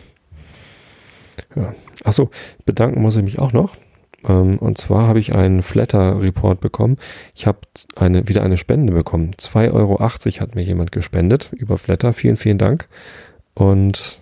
Ja. 1.54 1.74
Achso, 2.04 2.30
bedanken 2.64 3.00
muss 3.02 3.16
ich 3.16 3.22
mich 3.22 3.38
auch 3.38 3.52
noch. 3.52 3.76
Ähm, 4.26 4.58
und 4.58 4.78
zwar 4.78 5.06
habe 5.06 5.18
ich 5.18 5.34
einen 5.34 5.62
Flatter-Report 5.62 6.60
bekommen. 6.60 6.98
Ich 7.34 7.46
habe 7.46 7.58
eine, 7.96 8.28
wieder 8.28 8.42
eine 8.42 8.56
Spende 8.56 8.92
bekommen. 8.92 9.32
2,80 9.38 9.72
Euro 9.72 10.00
hat 10.00 10.54
mir 10.54 10.62
jemand 10.62 10.92
gespendet 10.92 11.50
über 11.52 11.78
Flatter. 11.78 12.12
Vielen, 12.12 12.36
vielen 12.36 12.58
Dank. 12.58 12.88
Und 13.54 14.20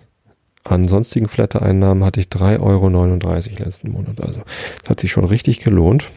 an 0.63 0.87
sonstigen 0.87 1.27
Flatter-Einnahmen 1.27 2.03
hatte 2.03 2.19
ich 2.19 2.27
3,39 2.27 2.61
Euro 2.61 3.63
letzten 3.63 3.91
Monat. 3.91 4.21
Also 4.21 4.41
das 4.81 4.89
hat 4.89 4.99
sich 4.99 5.11
schon 5.11 5.25
richtig 5.25 5.59
gelohnt. 5.59 6.11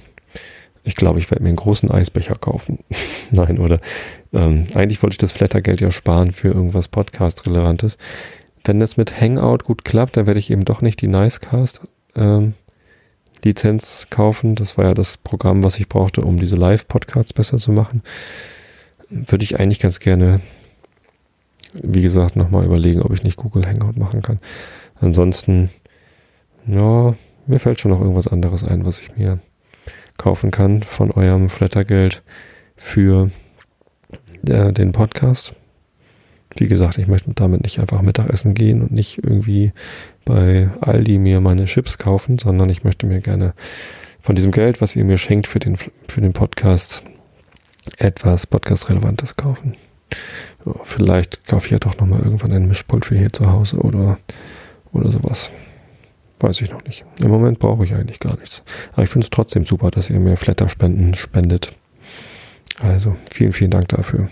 Ich 0.86 0.96
glaube, 0.96 1.18
ich 1.18 1.30
werde 1.30 1.42
mir 1.42 1.48
einen 1.48 1.56
großen 1.56 1.90
Eisbecher 1.90 2.34
kaufen. 2.34 2.80
Nein, 3.30 3.58
oder 3.58 3.80
ähm, 4.32 4.64
eigentlich 4.74 5.02
wollte 5.02 5.14
ich 5.14 5.18
das 5.18 5.32
Flattergeld 5.32 5.80
ja 5.80 5.90
sparen 5.90 6.32
für 6.32 6.48
irgendwas 6.48 6.88
Podcast-Relevantes. 6.88 7.96
Wenn 8.64 8.80
das 8.80 8.96
mit 8.96 9.18
Hangout 9.18 9.64
gut 9.64 9.84
klappt, 9.84 10.16
dann 10.16 10.26
werde 10.26 10.40
ich 10.40 10.50
eben 10.50 10.64
doch 10.64 10.82
nicht 10.82 11.00
die 11.00 11.08
Nicecast 11.08 11.80
ähm, 12.16 12.54
Lizenz 13.44 14.06
kaufen. 14.10 14.54
Das 14.54 14.76
war 14.78 14.86
ja 14.86 14.94
das 14.94 15.16
Programm, 15.16 15.62
was 15.62 15.78
ich 15.78 15.88
brauchte, 15.88 16.22
um 16.22 16.38
diese 16.38 16.56
Live-Podcasts 16.56 17.32
besser 17.32 17.58
zu 17.58 17.72
machen. 17.72 18.02
Würde 19.10 19.44
ich 19.44 19.60
eigentlich 19.60 19.80
ganz 19.80 20.00
gerne, 20.00 20.40
wie 21.74 22.02
gesagt, 22.02 22.36
nochmal 22.36 22.64
überlegen, 22.64 23.02
ob 23.02 23.12
ich 23.12 23.22
nicht 23.22 23.36
Google 23.36 23.66
Hangout 23.66 23.98
machen 23.98 24.22
kann. 24.22 24.40
Ansonsten, 25.00 25.70
ja, 26.66 27.14
mir 27.46 27.60
fällt 27.60 27.80
schon 27.80 27.90
noch 27.90 28.00
irgendwas 28.00 28.28
anderes 28.28 28.64
ein, 28.64 28.86
was 28.86 29.00
ich 29.00 29.16
mir 29.16 29.38
kaufen 30.16 30.50
kann 30.50 30.82
von 30.82 31.10
eurem 31.10 31.48
Flattergeld 31.48 32.22
für 32.76 33.30
äh, 34.46 34.72
den 34.72 34.92
Podcast. 34.92 35.54
Wie 36.56 36.68
gesagt, 36.68 36.98
ich 36.98 37.08
möchte 37.08 37.32
damit 37.34 37.64
nicht 37.64 37.80
einfach 37.80 38.00
Mittagessen 38.00 38.54
gehen 38.54 38.82
und 38.82 38.92
nicht 38.92 39.18
irgendwie 39.22 39.72
bei 40.24 40.70
Aldi 40.80 41.18
mir 41.18 41.40
meine 41.40 41.66
Chips 41.66 41.98
kaufen, 41.98 42.38
sondern 42.38 42.68
ich 42.70 42.84
möchte 42.84 43.06
mir 43.06 43.20
gerne 43.20 43.54
von 44.20 44.34
diesem 44.34 44.52
Geld, 44.52 44.80
was 44.80 44.96
ihr 44.96 45.04
mir 45.04 45.18
schenkt 45.18 45.46
für 45.46 45.58
den, 45.58 45.76
für 45.76 46.20
den 46.20 46.32
Podcast, 46.32 47.02
etwas 47.98 48.46
Podcast-Relevantes 48.46 49.36
kaufen. 49.36 49.76
Vielleicht 50.84 51.46
kaufe 51.46 51.66
ich 51.66 51.72
ja 51.72 51.78
doch 51.78 51.98
nochmal 51.98 52.20
irgendwann 52.20 52.52
ein 52.52 52.66
Mischpult 52.66 53.04
für 53.04 53.16
hier 53.16 53.32
zu 53.32 53.50
Hause 53.50 53.78
oder, 53.78 54.18
oder 54.92 55.10
sowas. 55.10 55.50
Weiß 56.40 56.60
ich 56.60 56.70
noch 56.70 56.82
nicht. 56.84 57.04
Im 57.20 57.28
Moment 57.28 57.58
brauche 57.58 57.84
ich 57.84 57.94
eigentlich 57.94 58.20
gar 58.20 58.38
nichts. 58.38 58.62
Aber 58.92 59.02
ich 59.02 59.10
finde 59.10 59.26
es 59.26 59.30
trotzdem 59.30 59.66
super, 59.66 59.90
dass 59.90 60.10
ihr 60.10 60.20
mir 60.20 60.36
Flatterspenden 60.36 61.14
spendet. 61.14 61.72
Also 62.80 63.16
vielen, 63.30 63.52
vielen 63.52 63.70
Dank 63.70 63.88
dafür. 63.88 64.28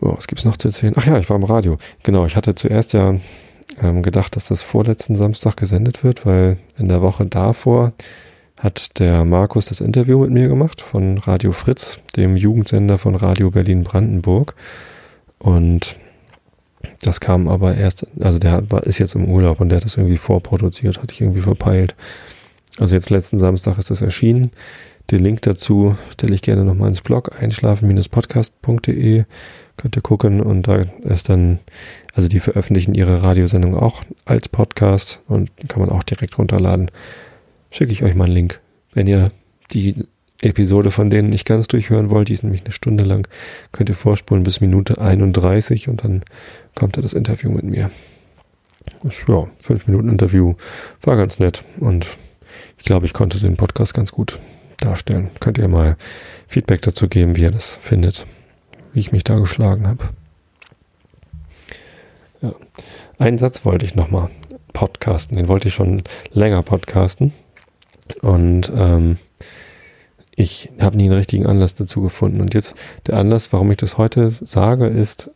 Oh, 0.00 0.14
was 0.16 0.26
es 0.30 0.44
noch 0.44 0.58
zu 0.58 0.68
erzählen? 0.68 0.94
Ach 0.96 1.06
ja, 1.06 1.18
ich 1.18 1.28
war 1.30 1.36
im 1.36 1.44
Radio. 1.44 1.78
Genau, 2.02 2.26
ich 2.26 2.36
hatte 2.36 2.54
zuerst 2.54 2.92
ja 2.92 3.16
ähm, 3.82 4.02
gedacht, 4.02 4.36
dass 4.36 4.48
das 4.48 4.62
vorletzten 4.62 5.16
Samstag 5.16 5.56
gesendet 5.56 6.04
wird, 6.04 6.26
weil 6.26 6.58
in 6.78 6.88
der 6.88 7.02
Woche 7.02 7.26
davor 7.26 7.92
hat 8.58 8.98
der 8.98 9.24
Markus 9.24 9.66
das 9.66 9.80
Interview 9.80 10.20
mit 10.20 10.30
mir 10.30 10.48
gemacht 10.48 10.80
von 10.80 11.18
Radio 11.18 11.52
Fritz, 11.52 12.00
dem 12.16 12.36
Jugendsender 12.36 12.98
von 12.98 13.14
Radio 13.14 13.50
Berlin 13.50 13.82
Brandenburg. 13.82 14.54
Und 15.38 15.96
das 17.00 17.20
kam 17.20 17.48
aber 17.48 17.74
erst, 17.76 18.06
also 18.20 18.38
der 18.38 18.62
ist 18.84 18.98
jetzt 18.98 19.14
im 19.14 19.28
Urlaub 19.28 19.60
und 19.60 19.68
der 19.68 19.76
hat 19.76 19.84
das 19.84 19.96
irgendwie 19.96 20.16
vorproduziert, 20.16 21.02
hatte 21.02 21.12
ich 21.12 21.20
irgendwie 21.20 21.42
verpeilt. 21.42 21.94
Also 22.78 22.94
jetzt 22.94 23.10
letzten 23.10 23.38
Samstag 23.38 23.78
ist 23.78 23.90
das 23.90 24.00
erschienen. 24.00 24.50
Den 25.10 25.22
Link 25.22 25.42
dazu 25.42 25.96
stelle 26.10 26.34
ich 26.34 26.40
gerne 26.42 26.64
nochmal 26.64 26.88
ins 26.88 27.02
Blog 27.02 27.30
einschlafen-podcast.de. 27.40 29.24
Könnt 29.76 29.96
ihr 29.96 30.02
gucken 30.02 30.40
und 30.40 30.66
da 30.66 30.84
ist 31.02 31.28
dann, 31.28 31.58
also 32.14 32.28
die 32.28 32.40
veröffentlichen 32.40 32.94
ihre 32.94 33.22
Radiosendung 33.22 33.76
auch 33.76 34.02
als 34.24 34.48
Podcast 34.48 35.20
und 35.26 35.50
kann 35.68 35.80
man 35.80 35.90
auch 35.90 36.02
direkt 36.02 36.38
runterladen. 36.38 36.90
Schicke 37.70 37.92
ich 37.92 38.02
euch 38.04 38.14
mal 38.14 38.24
einen 38.24 38.34
Link. 38.34 38.60
Wenn 38.92 39.06
ihr 39.06 39.32
die 39.72 40.06
Episode 40.42 40.90
von 40.90 41.10
denen 41.10 41.28
nicht 41.28 41.46
ganz 41.46 41.66
durchhören 41.66 42.10
wollt, 42.10 42.28
die 42.28 42.34
ist 42.34 42.42
nämlich 42.42 42.62
eine 42.62 42.72
Stunde 42.72 43.04
lang, 43.04 43.26
könnt 43.72 43.88
ihr 43.88 43.94
vorspulen 43.94 44.44
bis 44.44 44.60
Minute 44.60 45.00
31 45.00 45.88
und 45.88 46.04
dann 46.04 46.22
kommt 46.74 46.96
da 46.96 47.00
das 47.00 47.14
Interview 47.14 47.50
mit 47.50 47.64
mir. 47.64 47.90
Ja, 49.28 49.48
fünf 49.60 49.86
Minuten 49.86 50.10
Interview 50.10 50.54
war 51.02 51.16
ganz 51.16 51.38
nett 51.38 51.64
und 51.80 52.06
ich 52.78 52.84
glaube, 52.84 53.06
ich 53.06 53.12
konnte 53.12 53.40
den 53.40 53.56
Podcast 53.56 53.94
ganz 53.94 54.12
gut 54.12 54.38
darstellen. 54.80 55.30
Könnt 55.40 55.58
ihr 55.58 55.68
mal 55.68 55.96
Feedback 56.46 56.82
dazu 56.82 57.08
geben, 57.08 57.36
wie 57.36 57.42
ihr 57.42 57.50
das 57.50 57.76
findet, 57.76 58.26
wie 58.92 59.00
ich 59.00 59.12
mich 59.12 59.24
da 59.24 59.38
geschlagen 59.38 59.88
habe. 59.88 60.10
Ja. 62.44 62.54
Einen 63.18 63.38
Satz 63.38 63.64
wollte 63.64 63.86
ich 63.86 63.94
nochmal 63.94 64.28
podcasten, 64.74 65.36
den 65.36 65.48
wollte 65.48 65.68
ich 65.68 65.74
schon 65.74 66.02
länger 66.32 66.62
podcasten 66.62 67.32
und 68.20 68.70
ähm, 68.76 69.16
ich 70.36 70.68
habe 70.78 70.98
nie 70.98 71.04
einen 71.04 71.14
richtigen 71.14 71.46
Anlass 71.46 71.74
dazu 71.74 72.02
gefunden. 72.02 72.42
Und 72.42 72.52
jetzt 72.52 72.74
der 73.06 73.16
Anlass, 73.16 73.52
warum 73.52 73.70
ich 73.70 73.78
das 73.78 73.96
heute 73.96 74.32
sage, 74.42 74.88
ist 74.88 75.30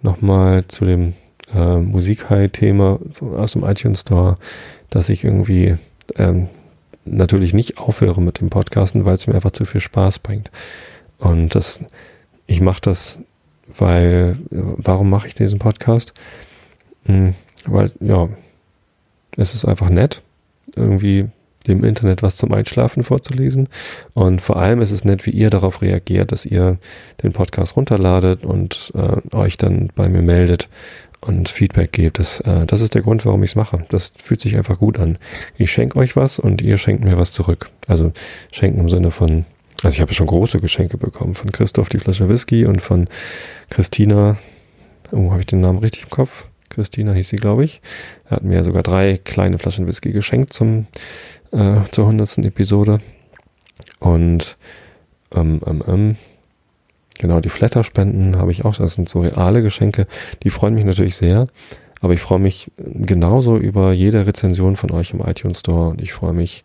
nochmal 0.00 0.66
zu 0.66 0.84
dem 0.84 1.12
äh, 1.54 1.76
Musik-High-Thema 1.76 2.98
aus 3.36 3.52
dem 3.52 3.62
iTunes 3.62 4.00
Store, 4.00 4.38
dass 4.90 5.10
ich 5.10 5.22
irgendwie 5.22 5.76
ähm, 6.16 6.48
natürlich 7.04 7.52
nicht 7.54 7.78
aufhöre 7.78 8.20
mit 8.20 8.40
dem 8.40 8.50
Podcasten, 8.50 9.04
weil 9.04 9.14
es 9.14 9.28
mir 9.28 9.34
einfach 9.34 9.52
zu 9.52 9.64
viel 9.64 9.80
Spaß 9.80 10.18
bringt. 10.18 10.50
Und 11.18 11.54
das, 11.54 11.80
ich 12.46 12.60
mache 12.60 12.80
das, 12.80 13.20
weil, 13.76 14.38
warum 14.50 15.10
mache 15.10 15.28
ich 15.28 15.34
diesen 15.34 15.58
Podcast? 15.58 16.14
Hm, 17.06 17.34
weil, 17.66 17.90
ja, 18.00 18.28
es 19.36 19.54
ist 19.54 19.64
einfach 19.64 19.88
nett, 19.88 20.22
irgendwie 20.76 21.28
dem 21.66 21.84
Internet 21.84 22.22
was 22.22 22.36
zum 22.36 22.52
Einschlafen 22.52 23.04
vorzulesen. 23.04 23.68
Und 24.14 24.40
vor 24.40 24.56
allem 24.56 24.80
ist 24.80 24.90
es 24.90 25.04
nett, 25.04 25.26
wie 25.26 25.30
ihr 25.30 25.50
darauf 25.50 25.82
reagiert, 25.82 26.32
dass 26.32 26.44
ihr 26.44 26.78
den 27.22 27.32
Podcast 27.32 27.76
runterladet 27.76 28.44
und 28.44 28.92
äh, 28.94 29.36
euch 29.36 29.56
dann 29.56 29.90
bei 29.94 30.08
mir 30.08 30.22
meldet 30.22 30.68
und 31.20 31.48
Feedback 31.48 31.92
gebt. 31.92 32.18
Das, 32.18 32.40
äh, 32.40 32.66
das 32.66 32.80
ist 32.80 32.94
der 32.94 33.02
Grund, 33.02 33.24
warum 33.24 33.42
ich 33.42 33.52
es 33.52 33.56
mache. 33.56 33.84
Das 33.90 34.12
fühlt 34.22 34.40
sich 34.40 34.56
einfach 34.56 34.78
gut 34.78 34.98
an. 34.98 35.18
Ich 35.56 35.70
schenke 35.70 35.98
euch 35.98 36.16
was 36.16 36.38
und 36.38 36.60
ihr 36.60 36.78
schenkt 36.78 37.04
mir 37.04 37.16
was 37.16 37.32
zurück. 37.32 37.70
Also 37.86 38.12
schenken 38.50 38.80
im 38.80 38.88
Sinne 38.88 39.10
von, 39.10 39.44
also 39.82 39.94
ich 39.94 40.00
habe 40.00 40.14
schon 40.14 40.26
große 40.26 40.60
Geschenke 40.60 40.98
bekommen 40.98 41.34
von 41.34 41.50
Christoph 41.52 41.88
die 41.88 41.98
Flasche 41.98 42.28
Whisky 42.28 42.66
und 42.66 42.80
von 42.80 43.08
Christina, 43.70 44.36
oh, 45.10 45.30
habe 45.30 45.40
ich 45.40 45.46
den 45.46 45.60
Namen 45.60 45.78
richtig 45.78 46.04
im 46.04 46.10
Kopf? 46.10 46.46
Christina 46.68 47.12
hieß 47.12 47.28
sie, 47.28 47.36
glaube 47.36 47.64
ich. 47.64 47.80
Er 48.24 48.36
hat 48.36 48.44
mir 48.44 48.64
sogar 48.64 48.82
drei 48.82 49.18
kleine 49.18 49.58
Flaschen 49.58 49.86
Whisky 49.86 50.12
geschenkt 50.12 50.52
zum, 50.52 50.86
äh, 51.50 51.80
zur 51.90 52.06
hundertsten 52.06 52.44
Episode. 52.44 53.00
Und 53.98 54.56
ähm, 55.34 55.60
ähm, 55.66 55.82
ähm, 55.86 56.16
Genau, 57.18 57.38
die 57.38 57.50
Flatterspenden 57.50 58.36
habe 58.36 58.50
ich 58.50 58.64
auch. 58.64 58.74
Das 58.74 58.94
sind 58.94 59.08
so 59.08 59.20
reale 59.20 59.62
Geschenke. 59.62 60.08
Die 60.42 60.50
freuen 60.50 60.74
mich 60.74 60.84
natürlich 60.84 61.14
sehr. 61.14 61.46
Aber 62.00 62.14
ich 62.14 62.20
freue 62.20 62.40
mich 62.40 62.72
genauso 62.76 63.56
über 63.56 63.92
jede 63.92 64.26
Rezension 64.26 64.74
von 64.74 64.90
euch 64.90 65.12
im 65.12 65.20
iTunes 65.20 65.60
Store 65.60 65.90
und 65.90 66.02
ich 66.02 66.12
freue 66.12 66.32
mich 66.32 66.64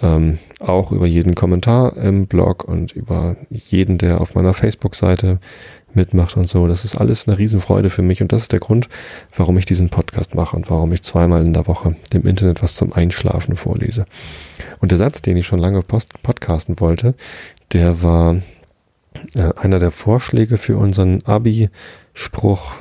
ähm, 0.00 0.38
auch 0.60 0.92
über 0.92 1.06
jeden 1.06 1.34
Kommentar 1.34 1.96
im 1.96 2.26
Blog 2.26 2.64
und 2.64 2.92
über 2.92 3.36
jeden, 3.50 3.98
der 3.98 4.20
auf 4.20 4.34
meiner 4.34 4.54
Facebook-Seite 4.54 5.38
mitmacht 5.94 6.36
und 6.36 6.48
so. 6.48 6.66
Das 6.66 6.84
ist 6.84 6.96
alles 6.96 7.28
eine 7.28 7.38
Riesenfreude 7.38 7.90
für 7.90 8.02
mich 8.02 8.22
und 8.22 8.32
das 8.32 8.42
ist 8.42 8.52
der 8.52 8.60
Grund, 8.60 8.88
warum 9.36 9.56
ich 9.58 9.66
diesen 9.66 9.90
Podcast 9.90 10.34
mache 10.34 10.56
und 10.56 10.70
warum 10.70 10.92
ich 10.92 11.02
zweimal 11.02 11.44
in 11.44 11.52
der 11.52 11.66
Woche 11.66 11.96
dem 12.12 12.26
Internet 12.26 12.62
was 12.62 12.74
zum 12.74 12.92
Einschlafen 12.92 13.56
vorlese. 13.56 14.06
Und 14.80 14.90
der 14.90 14.98
Satz, 14.98 15.22
den 15.22 15.36
ich 15.36 15.46
schon 15.46 15.58
lange 15.58 15.82
post 15.82 16.22
podcasten 16.22 16.80
wollte, 16.80 17.14
der 17.72 18.02
war, 18.02 18.36
äh, 19.34 19.52
einer 19.56 19.78
der 19.78 19.90
Vorschläge 19.90 20.56
für 20.56 20.76
unseren 20.76 21.22
Abi-Spruch. 21.24 22.76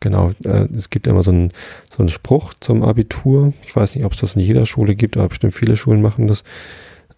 Genau, 0.00 0.30
äh, 0.44 0.68
es 0.76 0.90
gibt 0.90 1.06
immer 1.06 1.22
so 1.22 1.30
einen, 1.30 1.52
so 1.90 1.98
einen 1.98 2.08
Spruch 2.08 2.54
zum 2.60 2.82
Abitur. 2.82 3.52
Ich 3.66 3.74
weiß 3.74 3.94
nicht, 3.94 4.04
ob 4.04 4.12
es 4.12 4.20
das 4.20 4.34
in 4.34 4.42
jeder 4.42 4.66
Schule 4.66 4.94
gibt, 4.94 5.16
aber 5.16 5.28
bestimmt 5.28 5.54
viele 5.54 5.76
Schulen 5.76 6.02
machen 6.02 6.26
das. 6.26 6.44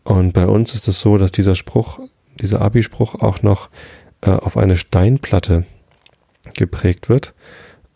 Und 0.04 0.32
bei 0.32 0.46
uns 0.46 0.74
ist 0.74 0.86
es 0.86 1.00
so, 1.00 1.18
dass 1.18 1.32
dieser 1.32 1.54
Spruch, 1.54 1.98
dieser 2.40 2.60
Abi-Spruch 2.60 3.16
auch 3.16 3.42
noch 3.42 3.70
äh, 4.20 4.30
auf 4.30 4.56
eine 4.56 4.76
Steinplatte 4.76 5.64
geprägt 6.54 7.08
wird. 7.08 7.34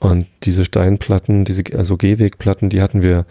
Und 0.01 0.27
diese 0.43 0.65
Steinplatten, 0.65 1.45
diese 1.45 1.63
also 1.77 1.97
Gehwegplatten, 1.97 2.71
die 2.71 2.83
hatten 2.83 3.03
wir 3.03 3.27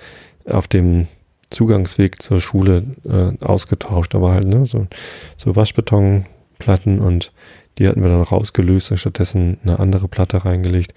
auf 0.46 0.68
dem 0.68 1.08
Zugangsweg 1.50 2.22
zur 2.22 2.40
Schule 2.42 2.84
äh, 3.06 3.44
ausgetauscht. 3.44 4.16
Aber 4.16 4.32
halt 4.32 4.48
ne, 4.48 4.66
so, 4.66 4.88
so 5.36 5.56
Waschbeton 5.56 6.26
Platten 6.60 7.00
und 7.00 7.32
die 7.78 7.88
hatten 7.88 8.04
wir 8.04 8.10
dann 8.10 8.22
rausgelöst 8.22 8.92
und 8.92 8.98
stattdessen 8.98 9.58
eine 9.64 9.80
andere 9.80 10.08
Platte 10.08 10.46
reingelegt. 10.46 10.94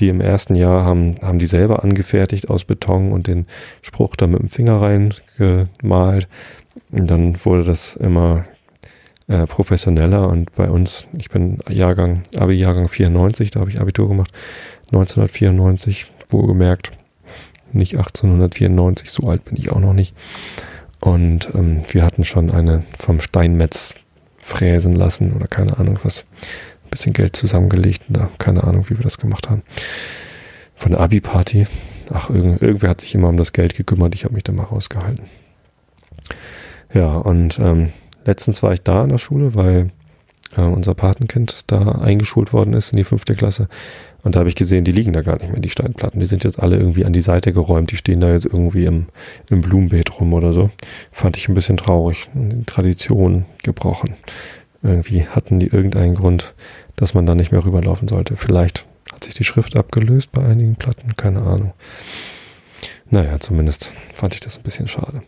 Die 0.00 0.08
im 0.08 0.20
ersten 0.20 0.54
Jahr 0.54 0.84
haben, 0.84 1.16
haben 1.22 1.38
die 1.38 1.46
selber 1.46 1.82
angefertigt 1.82 2.48
aus 2.48 2.64
Beton 2.64 3.12
und 3.12 3.26
den 3.26 3.46
Spruch 3.82 4.16
da 4.16 4.26
mit 4.26 4.40
dem 4.40 4.48
Finger 4.48 4.80
reingemalt. 4.80 6.28
Und 6.92 7.10
dann 7.10 7.44
wurde 7.44 7.64
das 7.64 7.96
immer 7.96 8.44
äh, 9.28 9.46
professioneller 9.46 10.28
und 10.28 10.54
bei 10.54 10.70
uns, 10.70 11.06
ich 11.16 11.28
bin 11.28 11.58
Jahrgang, 11.68 12.22
Abi-Jahrgang 12.36 12.88
94, 12.88 13.50
da 13.50 13.60
habe 13.60 13.70
ich 13.70 13.80
Abitur 13.80 14.08
gemacht, 14.08 14.32
1994, 14.92 16.06
wohlgemerkt, 16.30 16.92
nicht 17.72 17.96
1894, 17.96 19.10
so 19.10 19.28
alt 19.28 19.44
bin 19.44 19.56
ich 19.56 19.70
auch 19.70 19.80
noch 19.80 19.92
nicht. 19.92 20.14
Und 21.00 21.50
ähm, 21.54 21.82
wir 21.90 22.04
hatten 22.04 22.24
schon 22.24 22.50
eine 22.50 22.82
vom 22.98 23.20
Steinmetz 23.20 23.94
fräsen 24.38 24.94
lassen 24.94 25.32
oder 25.34 25.46
keine 25.46 25.78
Ahnung 25.78 25.98
was. 26.02 26.26
Ein 26.88 26.90
bisschen 26.90 27.12
Geld 27.12 27.36
zusammengelegt 27.36 28.04
oder 28.08 28.30
keine 28.38 28.64
Ahnung, 28.64 28.86
wie 28.88 28.96
wir 28.96 29.04
das 29.04 29.18
gemacht 29.18 29.50
haben. 29.50 29.62
Von 30.74 30.92
der 30.92 31.00
Abi-Party. 31.00 31.66
Ach, 32.10 32.30
irgend, 32.30 32.62
irgendwer 32.62 32.88
hat 32.88 33.02
sich 33.02 33.14
immer 33.14 33.28
um 33.28 33.36
das 33.36 33.52
Geld 33.52 33.76
gekümmert. 33.76 34.14
Ich 34.14 34.24
habe 34.24 34.32
mich 34.32 34.42
da 34.42 34.52
mal 34.52 34.64
rausgehalten. 34.64 35.26
Ja, 36.94 37.14
und 37.16 37.58
ähm, 37.58 37.90
letztens 38.24 38.62
war 38.62 38.72
ich 38.72 38.82
da 38.82 39.04
in 39.04 39.10
der 39.10 39.18
Schule, 39.18 39.54
weil 39.54 39.90
äh, 40.56 40.62
unser 40.62 40.94
Patenkind, 40.94 41.64
da 41.66 41.92
eingeschult 41.92 42.54
worden 42.54 42.72
ist 42.72 42.92
in 42.92 42.96
die 42.96 43.04
fünfte 43.04 43.34
Klasse. 43.34 43.68
Und 44.22 44.34
da 44.34 44.40
habe 44.40 44.48
ich 44.48 44.56
gesehen, 44.56 44.84
die 44.84 44.92
liegen 44.92 45.12
da 45.12 45.20
gar 45.20 45.36
nicht 45.36 45.52
mehr, 45.52 45.60
die 45.60 45.68
Steinplatten. 45.68 46.20
Die 46.20 46.26
sind 46.26 46.42
jetzt 46.42 46.58
alle 46.58 46.76
irgendwie 46.76 47.04
an 47.04 47.12
die 47.12 47.20
Seite 47.20 47.52
geräumt. 47.52 47.90
Die 47.90 47.96
stehen 47.96 48.20
da 48.20 48.32
jetzt 48.32 48.46
irgendwie 48.46 48.86
im, 48.86 49.08
im 49.50 49.60
Blumenbeet 49.60 50.18
rum 50.18 50.32
oder 50.32 50.52
so. 50.52 50.70
Fand 51.12 51.36
ich 51.36 51.48
ein 51.48 51.54
bisschen 51.54 51.76
traurig. 51.76 52.28
Tradition 52.66 53.44
gebrochen. 53.62 54.14
Irgendwie 54.82 55.26
hatten 55.26 55.58
die 55.58 55.66
irgendeinen 55.66 56.14
Grund, 56.14 56.54
dass 56.96 57.14
man 57.14 57.26
da 57.26 57.34
nicht 57.34 57.52
mehr 57.52 57.64
rüberlaufen 57.64 58.08
sollte. 58.08 58.36
Vielleicht 58.36 58.86
hat 59.12 59.24
sich 59.24 59.34
die 59.34 59.44
Schrift 59.44 59.76
abgelöst 59.76 60.30
bei 60.32 60.44
einigen 60.44 60.76
Platten, 60.76 61.16
keine 61.16 61.42
Ahnung. 61.42 61.72
Naja, 63.10 63.40
zumindest 63.40 63.90
fand 64.12 64.34
ich 64.34 64.40
das 64.40 64.58
ein 64.58 64.62
bisschen 64.62 64.86
schade. 64.86 65.22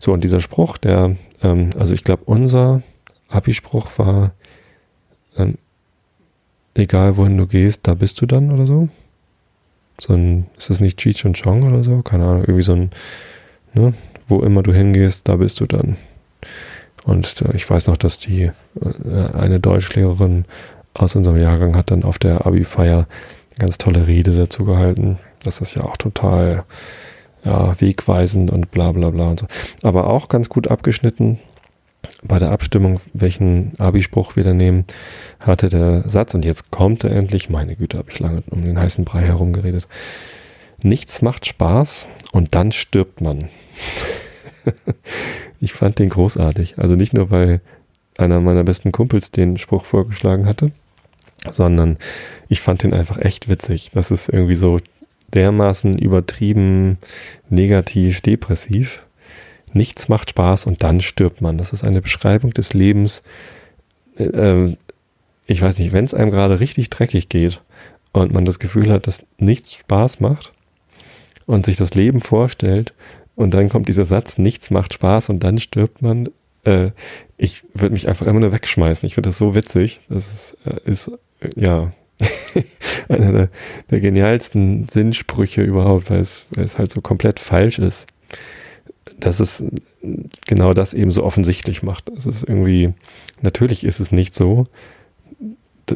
So, 0.00 0.12
und 0.12 0.24
dieser 0.24 0.40
Spruch, 0.40 0.76
der, 0.76 1.16
ähm, 1.42 1.70
also 1.78 1.94
ich 1.94 2.04
glaube, 2.04 2.24
unser 2.26 2.82
Abi-Spruch 3.28 3.90
war, 3.96 4.32
ähm, 5.36 5.56
egal 6.74 7.16
wohin 7.16 7.36
du 7.36 7.46
gehst, 7.46 7.86
da 7.86 7.94
bist 7.94 8.20
du 8.20 8.26
dann 8.26 8.50
oder 8.50 8.66
so. 8.66 8.88
So 10.00 10.14
ein, 10.14 10.46
ist 10.58 10.70
das 10.70 10.80
nicht 10.80 10.98
Cheech 10.98 11.24
und 11.24 11.40
Chong 11.40 11.62
oder 11.62 11.84
so? 11.84 12.02
Keine 12.02 12.24
Ahnung, 12.24 12.42
irgendwie 12.42 12.62
so 12.62 12.72
ein, 12.72 12.90
ne, 13.72 13.94
wo 14.26 14.40
immer 14.40 14.62
du 14.62 14.72
hingehst, 14.72 15.28
da 15.28 15.36
bist 15.36 15.60
du 15.60 15.66
dann. 15.66 15.96
Und 17.04 17.42
äh, 17.42 17.54
ich 17.54 17.68
weiß 17.68 17.86
noch, 17.86 17.96
dass 17.96 18.18
die, 18.18 18.44
äh, 18.44 18.52
eine 19.34 19.60
Deutschlehrerin 19.60 20.44
aus 20.94 21.16
unserem 21.16 21.38
Jahrgang 21.38 21.76
hat 21.76 21.90
dann 21.90 22.04
auf 22.04 22.18
der 22.18 22.46
Abi-Feier 22.46 23.06
ganz 23.58 23.78
tolle 23.78 24.06
Rede 24.06 24.36
dazu 24.36 24.64
gehalten. 24.64 25.18
Das 25.42 25.60
ist 25.60 25.74
ja 25.74 25.84
auch 25.84 25.96
total, 25.96 26.64
ja, 27.44 27.74
wegweisend 27.80 28.50
und 28.50 28.70
bla 28.70 28.92
bla 28.92 29.10
bla 29.10 29.28
und 29.28 29.40
so. 29.40 29.46
Aber 29.82 30.06
auch 30.08 30.28
ganz 30.28 30.48
gut 30.48 30.68
abgeschnitten 30.68 31.38
bei 32.22 32.38
der 32.38 32.52
Abstimmung, 32.52 33.00
welchen 33.12 33.72
Abi-Spruch 33.78 34.36
wir 34.36 34.44
da 34.44 34.52
nehmen, 34.52 34.84
hatte 35.40 35.68
der 35.68 36.08
Satz, 36.08 36.34
und 36.34 36.44
jetzt 36.44 36.70
kommt 36.70 37.04
er 37.04 37.10
endlich, 37.10 37.50
meine 37.50 37.76
Güte, 37.76 37.98
habe 37.98 38.10
ich 38.10 38.20
lange 38.20 38.42
um 38.50 38.62
den 38.62 38.78
heißen 38.78 39.04
Brei 39.04 39.22
herumgeredet. 39.22 39.88
Nichts 40.82 41.22
macht 41.22 41.46
Spaß 41.46 42.06
und 42.32 42.54
dann 42.54 42.72
stirbt 42.72 43.20
man. 43.20 43.48
ich 45.60 45.72
fand 45.72 45.98
den 45.98 46.08
großartig. 46.08 46.78
Also 46.78 46.96
nicht 46.96 47.14
nur, 47.14 47.30
weil 47.30 47.60
einer 48.18 48.40
meiner 48.40 48.64
besten 48.64 48.92
Kumpels 48.92 49.30
den 49.30 49.56
Spruch 49.58 49.84
vorgeschlagen 49.84 50.46
hatte, 50.46 50.72
sondern 51.50 51.98
ich 52.48 52.60
fand 52.60 52.82
den 52.82 52.94
einfach 52.94 53.18
echt 53.18 53.48
witzig. 53.48 53.90
Das 53.94 54.10
ist 54.10 54.28
irgendwie 54.28 54.54
so 54.54 54.78
dermaßen 55.34 55.98
übertrieben 55.98 56.98
negativ, 57.48 58.20
depressiv 58.20 59.02
nichts 59.74 60.08
macht 60.08 60.30
Spaß 60.30 60.66
und 60.66 60.82
dann 60.82 61.00
stirbt 61.00 61.40
man. 61.40 61.58
Das 61.58 61.72
ist 61.72 61.84
eine 61.84 62.02
Beschreibung 62.02 62.50
des 62.52 62.74
Lebens. 62.74 63.22
Äh, 64.16 64.24
ähm, 64.24 64.76
ich 65.46 65.60
weiß 65.60 65.78
nicht, 65.78 65.92
wenn 65.92 66.04
es 66.04 66.14
einem 66.14 66.30
gerade 66.30 66.60
richtig 66.60 66.90
dreckig 66.90 67.28
geht 67.28 67.60
und 68.12 68.32
man 68.32 68.44
das 68.44 68.58
Gefühl 68.58 68.90
hat, 68.90 69.06
dass 69.06 69.24
nichts 69.38 69.74
Spaß 69.74 70.20
macht 70.20 70.52
und 71.46 71.66
sich 71.66 71.76
das 71.76 71.94
Leben 71.94 72.20
vorstellt 72.20 72.94
und 73.34 73.54
dann 73.54 73.68
kommt 73.68 73.88
dieser 73.88 74.04
Satz, 74.04 74.38
nichts 74.38 74.70
macht 74.70 74.94
Spaß 74.94 75.30
und 75.30 75.40
dann 75.40 75.58
stirbt 75.58 76.02
man. 76.02 76.28
Äh, 76.64 76.90
ich 77.36 77.64
würde 77.74 77.92
mich 77.92 78.08
einfach 78.08 78.26
immer 78.26 78.40
nur 78.40 78.52
wegschmeißen. 78.52 79.06
Ich 79.06 79.14
finde 79.14 79.28
das 79.28 79.38
so 79.38 79.54
witzig. 79.54 80.00
Das 80.08 80.32
ist, 80.32 80.56
äh, 80.66 80.90
ist 80.90 81.10
ja, 81.56 81.92
einer 83.08 83.32
der, 83.32 83.48
der, 83.90 84.00
genialsten 84.00 84.86
Sinnsprüche 84.88 85.62
überhaupt, 85.62 86.10
weil 86.10 86.20
es, 86.20 86.46
weil 86.50 86.64
es 86.64 86.78
halt 86.78 86.90
so 86.90 87.00
komplett 87.00 87.40
falsch 87.40 87.78
ist 87.78 88.06
dass 89.18 89.40
es 89.40 89.64
genau 90.46 90.74
das 90.74 90.94
eben 90.94 91.10
so 91.10 91.24
offensichtlich 91.24 91.82
macht. 91.82 92.08
Es 92.10 92.26
ist 92.26 92.42
irgendwie, 92.42 92.92
natürlich 93.40 93.84
ist 93.84 94.00
es 94.00 94.12
nicht 94.12 94.34
so, 94.34 94.66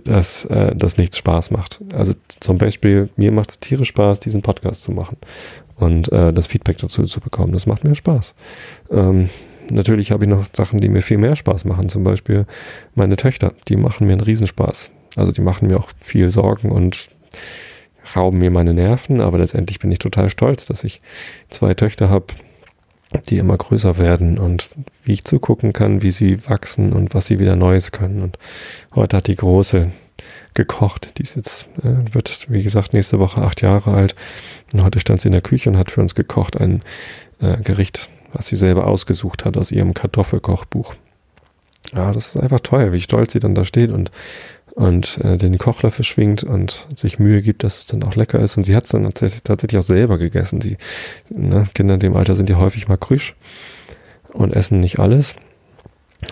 dass 0.05 0.45
äh, 0.47 0.75
das 0.75 0.97
nichts 0.97 1.19
Spaß 1.19 1.51
macht. 1.51 1.81
Also 1.93 2.15
zum 2.29 2.59
Beispiel, 2.59 3.09
mir 3.17 3.33
macht 3.33 3.51
es 3.51 3.61
tierisch 3.61 3.89
Spaß, 3.89 4.21
diesen 4.21 4.43
Podcast 4.43 4.83
zu 4.83 4.93
machen 4.93 5.17
und 5.77 6.11
äh, 6.13 6.33
das 6.33 6.47
Feedback 6.47 6.79
dazu 6.79 7.05
zu 7.05 7.21
bekommen. 7.21 7.53
Das 7.53 7.67
macht 7.67 7.85
mir 7.85 7.95
Spaß. 7.95 8.35
Ähm, 8.91 9.29
natürlich 9.71 10.11
habe 10.11 10.25
ich 10.25 10.31
noch 10.31 10.45
Sachen, 10.53 10.81
die 10.81 10.89
mir 10.89 11.03
viel 11.03 11.19
mehr 11.19 11.37
Spaß 11.37 11.65
machen. 11.65 11.89
Zum 11.89 12.05
Beispiel 12.05 12.47
meine 12.95 13.17
Töchter, 13.17 13.53
die 13.69 13.77
machen 13.77 14.07
mir 14.07 14.15
einen 14.15 14.23
Riesenspaß. 14.23 14.91
Also 15.17 15.33
die 15.33 15.41
machen 15.41 15.69
mir 15.69 15.79
auch 15.79 15.91
viel 16.01 16.31
Sorgen 16.31 16.71
und 16.71 17.09
rauben 18.15 18.39
mir 18.39 18.51
meine 18.51 18.75
Nerven, 18.75 19.21
aber 19.21 19.39
letztendlich 19.39 19.79
bin 19.79 19.91
ich 19.91 19.99
total 19.99 20.31
stolz, 20.31 20.67
dass 20.67 20.85
ich 20.85 21.01
zwei 21.51 21.75
Töchter 21.75 22.09
habe, 22.09 22.27
die 23.19 23.39
immer 23.39 23.57
größer 23.57 23.99
werden 23.99 24.39
und 24.39 24.69
wie 25.05 25.13
ich 25.13 25.25
zugucken 25.25 25.73
kann, 25.73 26.03
wie 26.03 26.13
sie 26.13 26.49
wachsen 26.49 26.93
und 26.93 27.15
was 27.15 27.27
sie 27.27 27.39
wieder 27.39 27.57
Neues 27.57 27.93
können. 27.93 28.23
Und 28.23 28.39
heute 28.95 29.17
hat 29.17 29.27
die 29.27 29.37
Große 29.37 29.91
gekocht. 30.55 31.19
Die 31.19 31.23
ist 31.23 31.37
jetzt, 31.37 31.69
äh, 31.83 32.13
wird, 32.13 32.51
wie 32.51 32.63
gesagt, 32.63 32.93
nächste 32.93 33.19
Woche 33.19 33.43
acht 33.43 33.63
Jahre 33.63 33.95
alt. 33.95 34.17
Und 34.73 34.83
heute 34.83 34.99
stand 34.99 35.21
sie 35.21 35.29
in 35.29 35.33
der 35.33 35.43
Küche 35.43 35.71
und 35.71 35.77
hat 35.77 35.91
für 35.91 36.01
uns 36.01 36.15
gekocht 36.15 36.61
ein 36.61 36.83
äh, 37.41 37.59
Gericht, 37.59 38.11
was 38.33 38.49
sie 38.49 38.57
selber 38.57 38.87
ausgesucht 38.87 39.45
hat 39.45 39.57
aus 39.57 39.71
ihrem 39.71 39.95
Kartoffelkochbuch. 39.95 40.95
Ja, 41.95 42.11
das 42.13 42.35
ist 42.35 42.41
einfach 42.41 42.61
toll, 42.61 42.93
wie 42.93 43.01
stolz 43.01 43.33
sie 43.33 43.39
dann 43.39 43.55
da 43.55 43.65
steht 43.65 43.93
und 43.93 44.11
und 44.77 45.19
äh, 45.25 45.39
den 45.39 45.57
Kochlöffel 45.57 46.05
schwingt 46.05 46.45
und 46.45 46.87
sich 46.95 47.19
Mühe 47.19 47.41
gibt, 47.41 47.65
dass 47.65 47.79
es 47.79 47.87
dann 47.87 48.03
auch 48.03 48.15
lecker 48.15 48.39
ist. 48.41 48.59
Und 48.59 48.65
sie 48.65 48.77
hat 48.77 48.85
es 48.85 48.91
dann 48.91 49.09
tatsächlich 49.11 49.79
auch 49.79 49.83
selber 49.83 50.19
gegessen. 50.19 50.61
Sie, 50.61 50.77
ne, 51.31 51.65
Kinder 51.75 51.95
in 51.95 52.01
dem 52.01 52.15
Alter 52.15 52.35
sind 52.35 52.51
ja 52.51 52.59
häufig 52.59 52.87
mal 52.87 52.99
krüsch 52.99 53.35
und 54.35 54.53
essen 54.53 54.79
nicht 54.81 54.99
alles. 54.99 55.35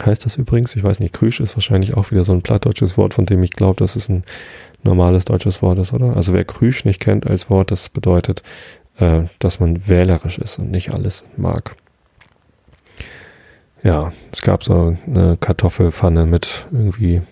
Heißt 0.05 0.27
das 0.27 0.37
übrigens, 0.37 0.77
ich 0.77 0.85
weiß 0.85 1.01
nicht, 1.01 1.15
krüsch 1.15 1.41
ist 1.41 1.57
wahrscheinlich 1.57 1.95
auch 1.95 2.11
wieder 2.11 2.23
so 2.23 2.33
ein 2.33 2.43
plattdeutsches 2.43 2.99
Wort, 2.99 3.15
von 3.15 3.25
dem 3.25 3.43
ich 3.43 3.51
glaube, 3.51 3.79
dass 3.79 3.97
es 3.97 4.11
ein 4.11 4.25
normales 4.83 5.25
deutsches 5.25 5.63
Wort 5.63 5.79
ist, 5.79 5.95
oder? 5.95 6.15
Also 6.15 6.35
wer 6.35 6.45
krüsch 6.45 6.85
nicht 6.85 7.01
kennt 7.01 7.27
als 7.27 7.49
Wort, 7.49 7.71
das 7.71 7.89
bedeutet, 7.89 8.43
äh, 8.99 9.23
dass 9.39 9.59
man 9.59 9.89
wählerisch 9.89 10.37
ist 10.37 10.59
und 10.59 10.71
nicht 10.71 10.93
alles 10.93 11.25
mag. 11.39 11.77
Ja, 13.83 14.13
es 14.33 14.43
gab 14.43 14.65
so 14.65 14.99
eine 15.07 15.39
Kartoffelpfanne 15.39 16.27
mit 16.27 16.67
irgendwie 16.73 17.23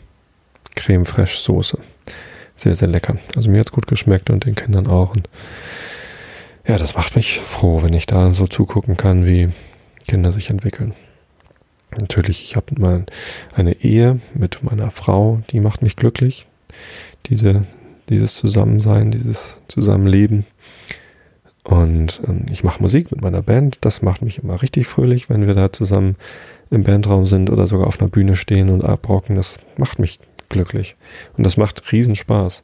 Creme 0.75 1.07
Fraiche 1.07 1.37
Soße. 1.37 1.79
Sehr, 2.57 2.75
sehr 2.75 2.89
lecker. 2.89 3.17
Also 3.37 3.51
mir 3.51 3.61
hat 3.61 3.69
es 3.69 3.73
gut 3.73 3.87
geschmeckt 3.87 4.31
und 4.31 4.45
den 4.45 4.55
Kindern 4.55 4.87
auch. 4.87 5.15
Und 5.15 5.29
ja, 6.67 6.79
das 6.79 6.95
macht 6.95 7.17
mich 7.17 7.41
froh, 7.41 7.83
wenn 7.83 7.93
ich 7.93 8.07
da 8.07 8.33
so 8.33 8.47
zugucken 8.47 8.97
kann, 8.97 9.27
wie 9.27 9.49
Kinder 10.07 10.33
sich 10.33 10.51
entwickeln. 10.51 10.95
Natürlich, 12.01 12.43
ich 12.45 12.57
habe 12.57 12.81
mal 12.81 13.05
eine 13.55 13.73
Ehe 13.83 14.21
mit 14.35 14.63
meiner 14.63 14.91
Frau, 14.91 15.43
die 15.51 15.61
macht 15.61 15.83
mich 15.83 15.97
glücklich. 15.97 16.47
Diese, 17.27 17.65
dieses 18.09 18.35
Zusammensein, 18.35 19.11
dieses 19.11 19.57
Zusammenleben. 19.69 20.47
Und 21.65 22.23
ähm, 22.27 22.47
ich 22.51 22.65
mache 22.65 22.83
Musik 22.83 23.13
mit 23.13 23.21
meiner 23.21 23.43
Band. 23.43 23.79
Das 23.83 24.03
macht 24.03 24.23
mich 24.23 24.39
immer 24.39 24.63
richtig 24.63 24.87
fröhlich, 24.87 25.29
wenn 25.29 25.47
wir 25.47 25.55
da 25.55 25.73
zusammen 25.73 26.17
im 26.71 26.83
Bandraum 26.83 27.27
sind 27.27 27.51
oder 27.51 27.67
sogar 27.67 27.87
auf 27.87 28.01
einer 28.01 28.09
Bühne 28.09 28.37
stehen 28.37 28.71
und 28.71 28.83
abrocken. 28.85 29.37
Das 29.37 29.59
macht 29.77 29.99
mich 29.99 30.19
glücklich. 30.53 30.95
Und 31.37 31.45
das 31.45 31.57
macht 31.57 31.91
riesen 31.91 32.15
Spaß. 32.15 32.63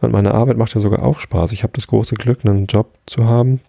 Und 0.00 0.12
meine 0.12 0.32
Arbeit 0.32 0.56
macht 0.56 0.74
ja 0.74 0.80
sogar 0.80 1.02
auch 1.02 1.18
Spaß. 1.18 1.52
Ich 1.52 1.64
habe 1.64 1.72
das 1.74 1.88
große 1.88 2.14
Glück, 2.14 2.44
einen 2.44 2.66
Job 2.66 2.94
zu 3.06 3.26
haben, 3.26 3.60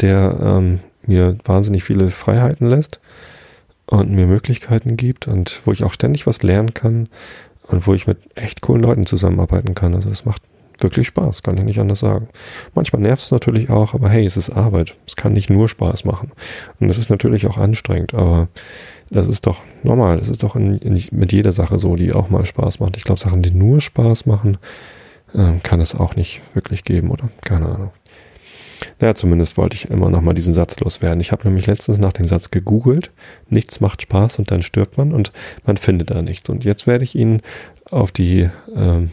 der 0.00 0.38
ähm, 0.40 0.80
mir 1.06 1.36
wahnsinnig 1.44 1.84
viele 1.84 2.10
Freiheiten 2.10 2.66
lässt 2.66 3.00
und 3.86 4.10
mir 4.10 4.26
Möglichkeiten 4.26 4.96
gibt 4.96 5.28
und 5.28 5.60
wo 5.64 5.72
ich 5.72 5.84
auch 5.84 5.92
ständig 5.92 6.26
was 6.26 6.42
lernen 6.42 6.72
kann 6.72 7.08
und 7.68 7.86
wo 7.86 7.94
ich 7.94 8.06
mit 8.06 8.18
echt 8.34 8.60
coolen 8.60 8.82
Leuten 8.82 9.06
zusammenarbeiten 9.06 9.74
kann. 9.74 9.94
Also 9.94 10.08
es 10.08 10.24
macht 10.24 10.42
wirklich 10.78 11.06
Spaß, 11.08 11.42
kann 11.42 11.56
ich 11.58 11.64
nicht 11.64 11.78
anders 11.78 12.00
sagen. 12.00 12.28
Manchmal 12.74 13.02
nervt 13.02 13.22
es 13.22 13.30
natürlich 13.30 13.70
auch, 13.70 13.94
aber 13.94 14.08
hey, 14.08 14.24
es 14.24 14.36
ist 14.36 14.50
Arbeit. 14.50 14.96
Es 15.06 15.16
kann 15.16 15.32
nicht 15.32 15.50
nur 15.50 15.68
Spaß 15.68 16.04
machen. 16.04 16.32
Und 16.80 16.90
es 16.90 16.98
ist 16.98 17.10
natürlich 17.10 17.46
auch 17.46 17.56
anstrengend, 17.56 18.14
aber 18.14 18.48
das 19.12 19.28
ist 19.28 19.46
doch 19.46 19.62
normal. 19.82 20.18
Das 20.18 20.28
ist 20.28 20.42
doch 20.42 20.56
in, 20.56 20.78
in, 20.78 21.00
mit 21.12 21.32
jeder 21.32 21.52
Sache 21.52 21.78
so, 21.78 21.96
die 21.96 22.12
auch 22.12 22.30
mal 22.30 22.44
Spaß 22.44 22.80
macht. 22.80 22.96
Ich 22.96 23.04
glaube, 23.04 23.20
Sachen, 23.20 23.42
die 23.42 23.52
nur 23.52 23.80
Spaß 23.80 24.26
machen, 24.26 24.58
äh, 25.34 25.58
kann 25.62 25.80
es 25.80 25.94
auch 25.94 26.16
nicht 26.16 26.40
wirklich 26.54 26.84
geben, 26.84 27.10
oder? 27.10 27.28
Keine 27.42 27.66
Ahnung. 27.66 27.90
Naja, 28.98 29.14
zumindest 29.14 29.56
wollte 29.56 29.76
ich 29.76 29.90
immer 29.90 30.10
noch 30.10 30.22
mal 30.22 30.34
diesen 30.34 30.54
Satz 30.54 30.80
loswerden. 30.80 31.20
Ich 31.20 31.30
habe 31.30 31.46
nämlich 31.46 31.66
letztens 31.66 31.98
nach 31.98 32.12
dem 32.12 32.26
Satz 32.26 32.50
gegoogelt. 32.50 33.12
Nichts 33.48 33.80
macht 33.80 34.02
Spaß 34.02 34.38
und 34.38 34.50
dann 34.50 34.62
stirbt 34.62 34.98
man 34.98 35.12
und 35.12 35.32
man 35.64 35.76
findet 35.76 36.10
da 36.10 36.22
nichts. 36.22 36.48
Und 36.50 36.64
jetzt 36.64 36.86
werde 36.86 37.04
ich 37.04 37.14
ihn 37.14 37.42
auf 37.90 38.10
die 38.10 38.48
äh, 38.74 39.08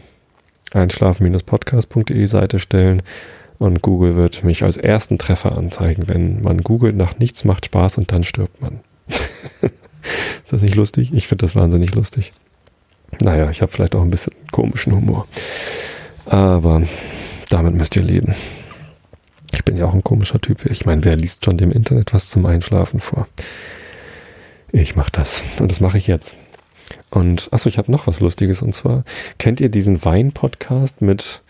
einschlafen-podcast.de 0.72 2.26
Seite 2.26 2.58
stellen 2.58 3.02
und 3.58 3.82
Google 3.82 4.16
wird 4.16 4.42
mich 4.42 4.64
als 4.64 4.76
ersten 4.76 5.18
Treffer 5.18 5.56
anzeigen, 5.56 6.08
wenn 6.08 6.40
man 6.40 6.62
googelt 6.62 6.96
nach 6.96 7.18
nichts 7.18 7.44
macht 7.44 7.66
Spaß 7.66 7.98
und 7.98 8.10
dann 8.10 8.24
stirbt 8.24 8.60
man. 8.60 8.80
Ist 10.44 10.52
das 10.52 10.62
nicht 10.62 10.76
lustig? 10.76 11.12
Ich 11.12 11.26
finde 11.28 11.44
das 11.44 11.54
wahnsinnig 11.54 11.94
lustig. 11.94 12.32
Naja, 13.20 13.50
ich 13.50 13.62
habe 13.62 13.72
vielleicht 13.72 13.94
auch 13.94 14.02
ein 14.02 14.10
bisschen 14.10 14.34
komischen 14.52 14.94
Humor. 14.94 15.26
Aber 16.26 16.82
damit 17.48 17.74
müsst 17.74 17.96
ihr 17.96 18.02
leben. 18.02 18.34
Ich 19.52 19.64
bin 19.64 19.76
ja 19.76 19.86
auch 19.86 19.94
ein 19.94 20.04
komischer 20.04 20.40
Typ. 20.40 20.66
Ich 20.66 20.86
meine, 20.86 21.04
wer 21.04 21.16
liest 21.16 21.44
schon 21.44 21.58
dem 21.58 21.72
Internet 21.72 22.14
was 22.14 22.30
zum 22.30 22.46
Einschlafen 22.46 23.00
vor? 23.00 23.26
Ich 24.72 24.94
mache 24.94 25.10
das. 25.12 25.42
Und 25.58 25.70
das 25.70 25.80
mache 25.80 25.98
ich 25.98 26.06
jetzt. 26.06 26.36
Und 27.10 27.48
achso, 27.52 27.68
ich 27.68 27.78
habe 27.78 27.90
noch 27.90 28.06
was 28.06 28.20
Lustiges. 28.20 28.62
Und 28.62 28.74
zwar, 28.74 29.04
kennt 29.38 29.60
ihr 29.60 29.68
diesen 29.68 30.04
Wein-Podcast 30.04 31.02
mit 31.02 31.42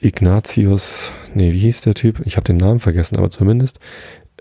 Ignatius, 0.00 1.12
nee, 1.34 1.52
wie 1.52 1.58
hieß 1.60 1.80
der 1.82 1.94
Typ? 1.94 2.20
Ich 2.24 2.36
habe 2.36 2.44
den 2.44 2.58
Namen 2.58 2.80
vergessen, 2.80 3.16
aber 3.16 3.30
zumindest 3.30 3.78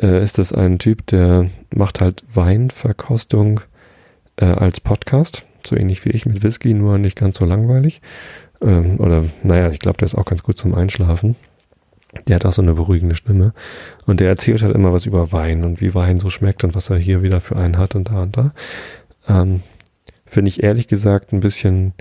äh, 0.02 0.24
ist 0.24 0.38
das 0.38 0.52
ein 0.54 0.80
Typ, 0.80 1.06
der 1.08 1.50
macht 1.74 2.02
halt 2.02 2.24
Weinverkostung 2.34 3.62
äh, 4.38 4.46
als 4.46 4.80
Podcast. 4.80 5.46
So 5.66 5.76
ähnlich 5.76 6.06
wie 6.06 6.10
ich 6.10 6.26
mit 6.26 6.44
Whisky, 6.44 6.74
nur 6.74 6.98
nicht 6.98 7.18
ganz 7.18 7.38
so 7.38 7.46
langweilig. 7.46 8.02
Ähm, 8.62 9.00
oder, 9.00 9.26
naja, 9.44 9.72
ich 9.72 9.80
glaube, 9.80 9.98
der 9.98 10.06
ist 10.06 10.16
auch 10.16 10.26
ganz 10.26 10.44
gut 10.44 10.58
zum 10.58 10.76
Einschlafen. 10.76 11.36
Der 12.28 12.36
hat 12.36 12.46
auch 12.46 12.54
so 12.54 12.62
eine 12.62 12.74
beruhigende 12.74 13.16
Stimme. 13.16 13.54
Und 14.06 14.20
der 14.20 14.30
erzählt 14.30 14.62
halt 14.62 14.76
immer 14.76 14.94
was 14.94 15.06
über 15.06 15.32
Wein 15.32 15.64
und 15.64 15.82
wie 15.82 15.94
Wein 15.94 16.20
so 16.20 16.30
schmeckt 16.30 16.64
und 16.64 16.76
was 16.76 16.90
er 16.90 16.98
hier 16.98 17.24
wieder 17.24 17.42
für 17.42 17.58
einen 17.58 17.78
hat 17.78 17.96
und 17.96 18.10
da 18.10 18.24
und 18.24 18.38
da. 18.38 18.54
Ähm, 19.28 19.62
Finde 20.26 20.50
ich 20.50 20.64
ehrlich 20.64 20.88
gesagt 20.88 21.34
ein 21.34 21.40
bisschen 21.40 21.94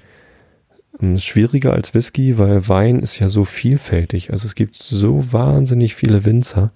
ähm, 1.01 1.19
schwieriger 1.19 1.73
als 1.73 1.95
Whisky, 1.95 2.39
weil 2.39 2.69
Wein 2.69 3.01
ist 3.01 3.19
ja 3.19 3.29
so 3.29 3.45
vielfältig. 3.45 4.31
Also 4.31 4.47
es 4.47 4.55
gibt 4.55 4.75
so 4.75 5.33
wahnsinnig 5.33 5.95
viele 5.95 6.25
Winzer, 6.25 6.73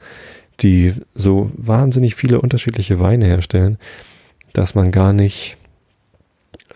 die 0.60 0.94
so 1.14 1.50
wahnsinnig 1.54 2.14
viele 2.14 2.40
unterschiedliche 2.40 2.98
Weine 3.00 3.26
herstellen, 3.26 3.78
dass 4.52 4.74
man 4.74 4.90
gar 4.90 5.12
nicht 5.12 5.56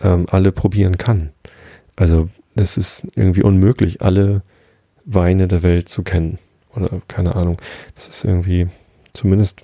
ähm, 0.01 0.27
alle 0.29 0.51
probieren 0.51 0.97
kann. 0.97 1.31
Also 1.95 2.29
es 2.55 2.77
ist 2.77 3.05
irgendwie 3.15 3.43
unmöglich, 3.43 4.01
alle 4.01 4.41
Weine 5.05 5.47
der 5.47 5.63
Welt 5.63 5.89
zu 5.89 6.03
kennen. 6.03 6.39
Oder 6.75 7.01
keine 7.07 7.35
Ahnung. 7.35 7.57
Das 7.95 8.07
ist 8.07 8.23
irgendwie, 8.23 8.67
zumindest 9.13 9.63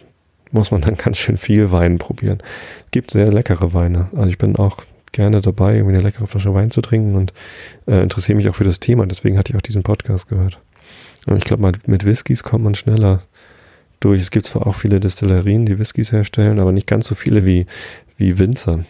muss 0.52 0.72
man 0.72 0.82
dann 0.82 0.96
ganz 0.98 1.18
schön 1.18 1.38
viel 1.38 1.72
Wein 1.72 1.98
probieren. 1.98 2.40
Es 2.86 2.92
gibt 2.92 3.12
sehr 3.12 3.32
leckere 3.32 3.74
Weine. 3.74 4.10
Also 4.16 4.30
ich 4.30 4.38
bin 4.38 4.56
auch 4.56 4.84
gerne 5.12 5.42
dabei, 5.42 5.76
irgendwie 5.76 5.96
eine 5.96 6.04
leckere 6.04 6.28
Flasche 6.28 6.54
Wein 6.54 6.72
zu 6.72 6.82
trinken 6.82 7.16
und 7.16 7.34
äh, 7.88 8.02
interessiere 8.02 8.36
mich 8.36 8.50
auch 8.50 8.56
für 8.56 8.64
das 8.64 8.80
Thema. 8.80 9.06
Deswegen 9.08 9.38
hatte 9.38 9.52
ich 9.52 9.58
auch 9.58 9.62
diesen 9.62 9.84
Podcast 9.84 10.28
gehört. 10.30 10.60
Und 11.26 11.38
ich 11.38 11.46
glaube, 11.46 11.72
mit 11.86 12.06
Whiskys 12.06 12.44
kommt 12.44 12.64
man 12.64 12.76
schneller 12.76 13.24
durch. 14.00 14.22
Es 14.22 14.32
gibt 14.32 14.46
zwar 14.46 14.68
auch 14.68 14.76
viele 14.76 15.00
Destillerien, 15.00 15.66
die 15.66 15.80
Whiskys 15.80 16.12
herstellen, 16.12 16.60
aber 16.60 16.72
nicht 16.72 16.88
ganz 16.88 17.08
so 17.08 17.16
viele 17.16 17.46
wie, 17.46 17.66
wie 18.18 18.40
Winzer. 18.40 18.86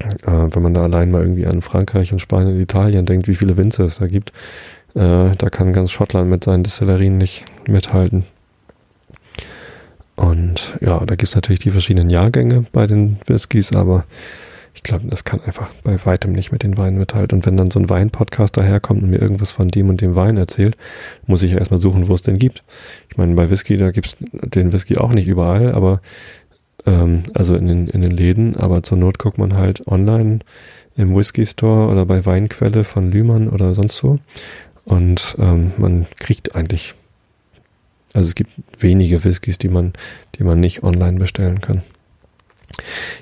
Äh, 0.00 0.06
wenn 0.26 0.62
man 0.62 0.74
da 0.74 0.82
allein 0.82 1.10
mal 1.10 1.22
irgendwie 1.22 1.46
an 1.46 1.62
Frankreich 1.62 2.12
und 2.12 2.20
Spanien 2.20 2.54
und 2.54 2.60
Italien 2.60 3.06
denkt, 3.06 3.28
wie 3.28 3.34
viele 3.34 3.56
Winzer 3.56 3.84
es 3.84 3.98
da 3.98 4.06
gibt, 4.06 4.32
äh, 4.94 5.36
da 5.36 5.50
kann 5.50 5.72
ganz 5.72 5.90
Schottland 5.90 6.30
mit 6.30 6.44
seinen 6.44 6.62
Destillerien 6.62 7.18
nicht 7.18 7.44
mithalten. 7.68 8.24
Und 10.16 10.76
ja, 10.80 10.98
da 10.98 11.16
gibt 11.16 11.28
es 11.28 11.34
natürlich 11.34 11.60
die 11.60 11.70
verschiedenen 11.70 12.10
Jahrgänge 12.10 12.66
bei 12.72 12.86
den 12.86 13.18
Whiskys, 13.26 13.72
aber 13.74 14.04
ich 14.74 14.82
glaube, 14.82 15.06
das 15.08 15.24
kann 15.24 15.40
einfach 15.42 15.70
bei 15.82 15.98
weitem 16.04 16.32
nicht 16.32 16.52
mit 16.52 16.62
den 16.62 16.76
Weinen 16.76 16.98
mithalten. 16.98 17.38
Und 17.38 17.46
wenn 17.46 17.56
dann 17.56 17.70
so 17.70 17.80
ein 17.80 17.90
Wein-Podcast 17.90 18.56
daherkommt 18.56 19.02
und 19.02 19.10
mir 19.10 19.20
irgendwas 19.20 19.50
von 19.50 19.68
dem 19.68 19.88
und 19.88 20.00
dem 20.00 20.14
Wein 20.14 20.36
erzählt, 20.36 20.76
muss 21.26 21.42
ich 21.42 21.52
ja 21.52 21.58
erstmal 21.58 21.80
suchen, 21.80 22.08
wo 22.08 22.14
es 22.14 22.22
den 22.22 22.38
gibt. 22.38 22.62
Ich 23.10 23.16
meine, 23.16 23.34
bei 23.34 23.50
Whisky, 23.50 23.76
da 23.76 23.90
gibt 23.90 24.06
es 24.06 24.16
den 24.20 24.72
Whisky 24.72 24.96
auch 24.96 25.12
nicht 25.12 25.26
überall, 25.26 25.72
aber 25.72 26.00
ähm, 26.86 27.24
also 27.34 27.56
in 27.56 27.66
den, 27.66 27.88
in 27.88 28.00
den 28.00 28.12
Läden, 28.12 28.56
aber 28.56 28.82
zur 28.82 28.98
Not 28.98 29.18
guckt 29.18 29.38
man 29.38 29.54
halt 29.54 29.86
online 29.88 30.40
im 30.96 31.14
Whisky 31.16 31.46
Store 31.46 31.90
oder 31.90 32.06
bei 32.06 32.24
Weinquelle 32.26 32.84
von 32.84 33.10
Lühmann 33.10 33.48
oder 33.48 33.74
sonst 33.74 34.02
wo. 34.04 34.18
Und 34.84 35.36
ähm, 35.38 35.72
man 35.78 36.06
kriegt 36.18 36.54
eigentlich, 36.54 36.94
also 38.12 38.28
es 38.28 38.34
gibt 38.34 38.50
wenige 38.78 39.22
Whiskys, 39.24 39.58
die 39.58 39.68
man, 39.68 39.92
die 40.36 40.44
man 40.44 40.60
nicht 40.60 40.82
online 40.82 41.18
bestellen 41.18 41.60
kann. 41.60 41.82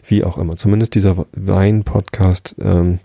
Wie 0.06 0.24
auch 0.24 0.38
immer. 0.38 0.56
Zumindest 0.56 0.94
dieser 0.94 1.26
Wein-Podcast, 1.32 2.56
ähm, 2.60 2.98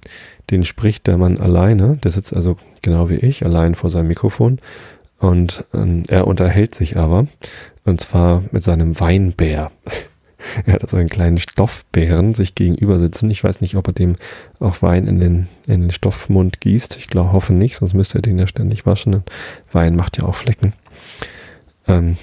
den 0.49 0.63
spricht 0.63 1.07
der 1.07 1.17
Mann 1.17 1.39
alleine. 1.39 1.97
Der 2.03 2.11
sitzt 2.11 2.33
also 2.33 2.57
genau 2.81 3.09
wie 3.09 3.15
ich, 3.15 3.45
allein 3.45 3.75
vor 3.75 3.89
seinem 3.89 4.07
Mikrofon. 4.07 4.59
Und 5.19 5.65
ähm, 5.73 6.03
er 6.09 6.27
unterhält 6.27 6.75
sich 6.75 6.97
aber, 6.97 7.27
und 7.85 8.01
zwar 8.01 8.43
mit 8.51 8.63
seinem 8.63 8.99
Weinbär. 8.99 9.71
er 10.65 10.73
hat 10.73 10.83
also 10.83 10.97
einen 10.97 11.09
kleinen 11.09 11.37
Stoffbären 11.37 12.33
sich 12.33 12.55
gegenüber 12.55 12.99
sitzen. 12.99 13.31
Ich 13.31 13.43
weiß 13.43 13.61
nicht, 13.61 13.75
ob 13.75 13.87
er 13.87 13.93
dem 13.93 14.17
auch 14.59 14.81
Wein 14.81 15.07
in 15.07 15.19
den, 15.19 15.47
in 15.65 15.81
den 15.81 15.91
Stoffmund 15.91 16.59
gießt. 16.59 16.97
Ich 16.97 17.07
glaube, 17.07 17.31
hoffe 17.31 17.53
nicht, 17.53 17.77
sonst 17.77 17.93
müsste 17.93 18.19
er 18.19 18.21
den 18.21 18.37
ja 18.37 18.47
ständig 18.47 18.85
waschen. 18.85 19.23
Wein 19.71 19.95
macht 19.95 20.17
ja 20.17 20.25
auch 20.25 20.35
Flecken. 20.35 20.73
Ähm, 21.87 22.17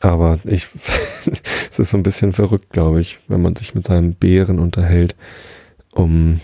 aber 0.00 0.38
ich, 0.44 0.68
es 1.70 1.78
ist 1.78 1.90
so 1.90 1.96
ein 1.96 2.02
bisschen 2.02 2.32
verrückt, 2.32 2.70
glaube 2.70 3.00
ich, 3.00 3.20
wenn 3.28 3.42
man 3.42 3.54
sich 3.56 3.74
mit 3.74 3.84
seinem 3.84 4.14
Bären 4.14 4.58
unterhält, 4.58 5.14
um 5.92 6.40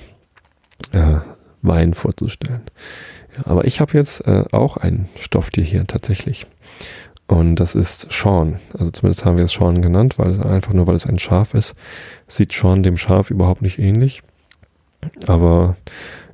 äh, 0.92 1.16
Wein 1.62 1.94
vorzustellen. 1.94 2.62
Ja, 3.36 3.46
aber 3.46 3.66
ich 3.66 3.80
habe 3.80 3.94
jetzt 3.94 4.26
äh, 4.26 4.44
auch 4.52 4.76
ein 4.76 5.08
Stofftier 5.18 5.64
hier 5.64 5.86
tatsächlich. 5.86 6.46
Und 7.26 7.56
das 7.56 7.74
ist 7.74 8.12
Sean. 8.12 8.60
Also 8.74 8.90
zumindest 8.90 9.24
haben 9.24 9.36
wir 9.36 9.44
es 9.44 9.52
Sean 9.52 9.82
genannt, 9.82 10.18
weil 10.18 10.30
es 10.30 10.40
einfach 10.40 10.72
nur, 10.72 10.86
weil 10.86 10.94
es 10.94 11.06
ein 11.06 11.18
Schaf 11.18 11.54
ist, 11.54 11.74
sieht 12.28 12.52
Sean 12.52 12.82
dem 12.82 12.96
Schaf 12.96 13.30
überhaupt 13.30 13.62
nicht 13.62 13.78
ähnlich. 13.78 14.22
Aber 15.26 15.76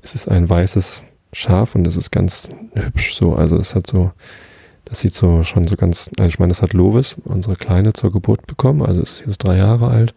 es 0.02 0.14
ist 0.14 0.28
ein 0.28 0.48
weißes 0.48 1.02
Schaf 1.32 1.74
und 1.74 1.86
es 1.86 1.96
ist 1.96 2.10
ganz 2.10 2.48
hübsch 2.74 3.14
so. 3.14 3.34
Also 3.34 3.56
es 3.56 3.74
hat 3.74 3.86
so 3.86 4.12
das 4.84 5.00
sieht 5.00 5.14
so 5.14 5.44
schon 5.44 5.66
so 5.66 5.76
ganz, 5.76 6.10
also 6.18 6.28
ich 6.28 6.38
meine, 6.38 6.50
das 6.50 6.62
hat 6.62 6.72
Lovis, 6.72 7.16
unsere 7.24 7.56
Kleine, 7.56 7.92
zur 7.92 8.12
Geburt 8.12 8.46
bekommen. 8.46 8.82
Also 8.82 9.02
ist 9.02 9.24
jetzt 9.26 9.38
drei 9.38 9.56
Jahre 9.56 9.88
alt. 9.88 10.14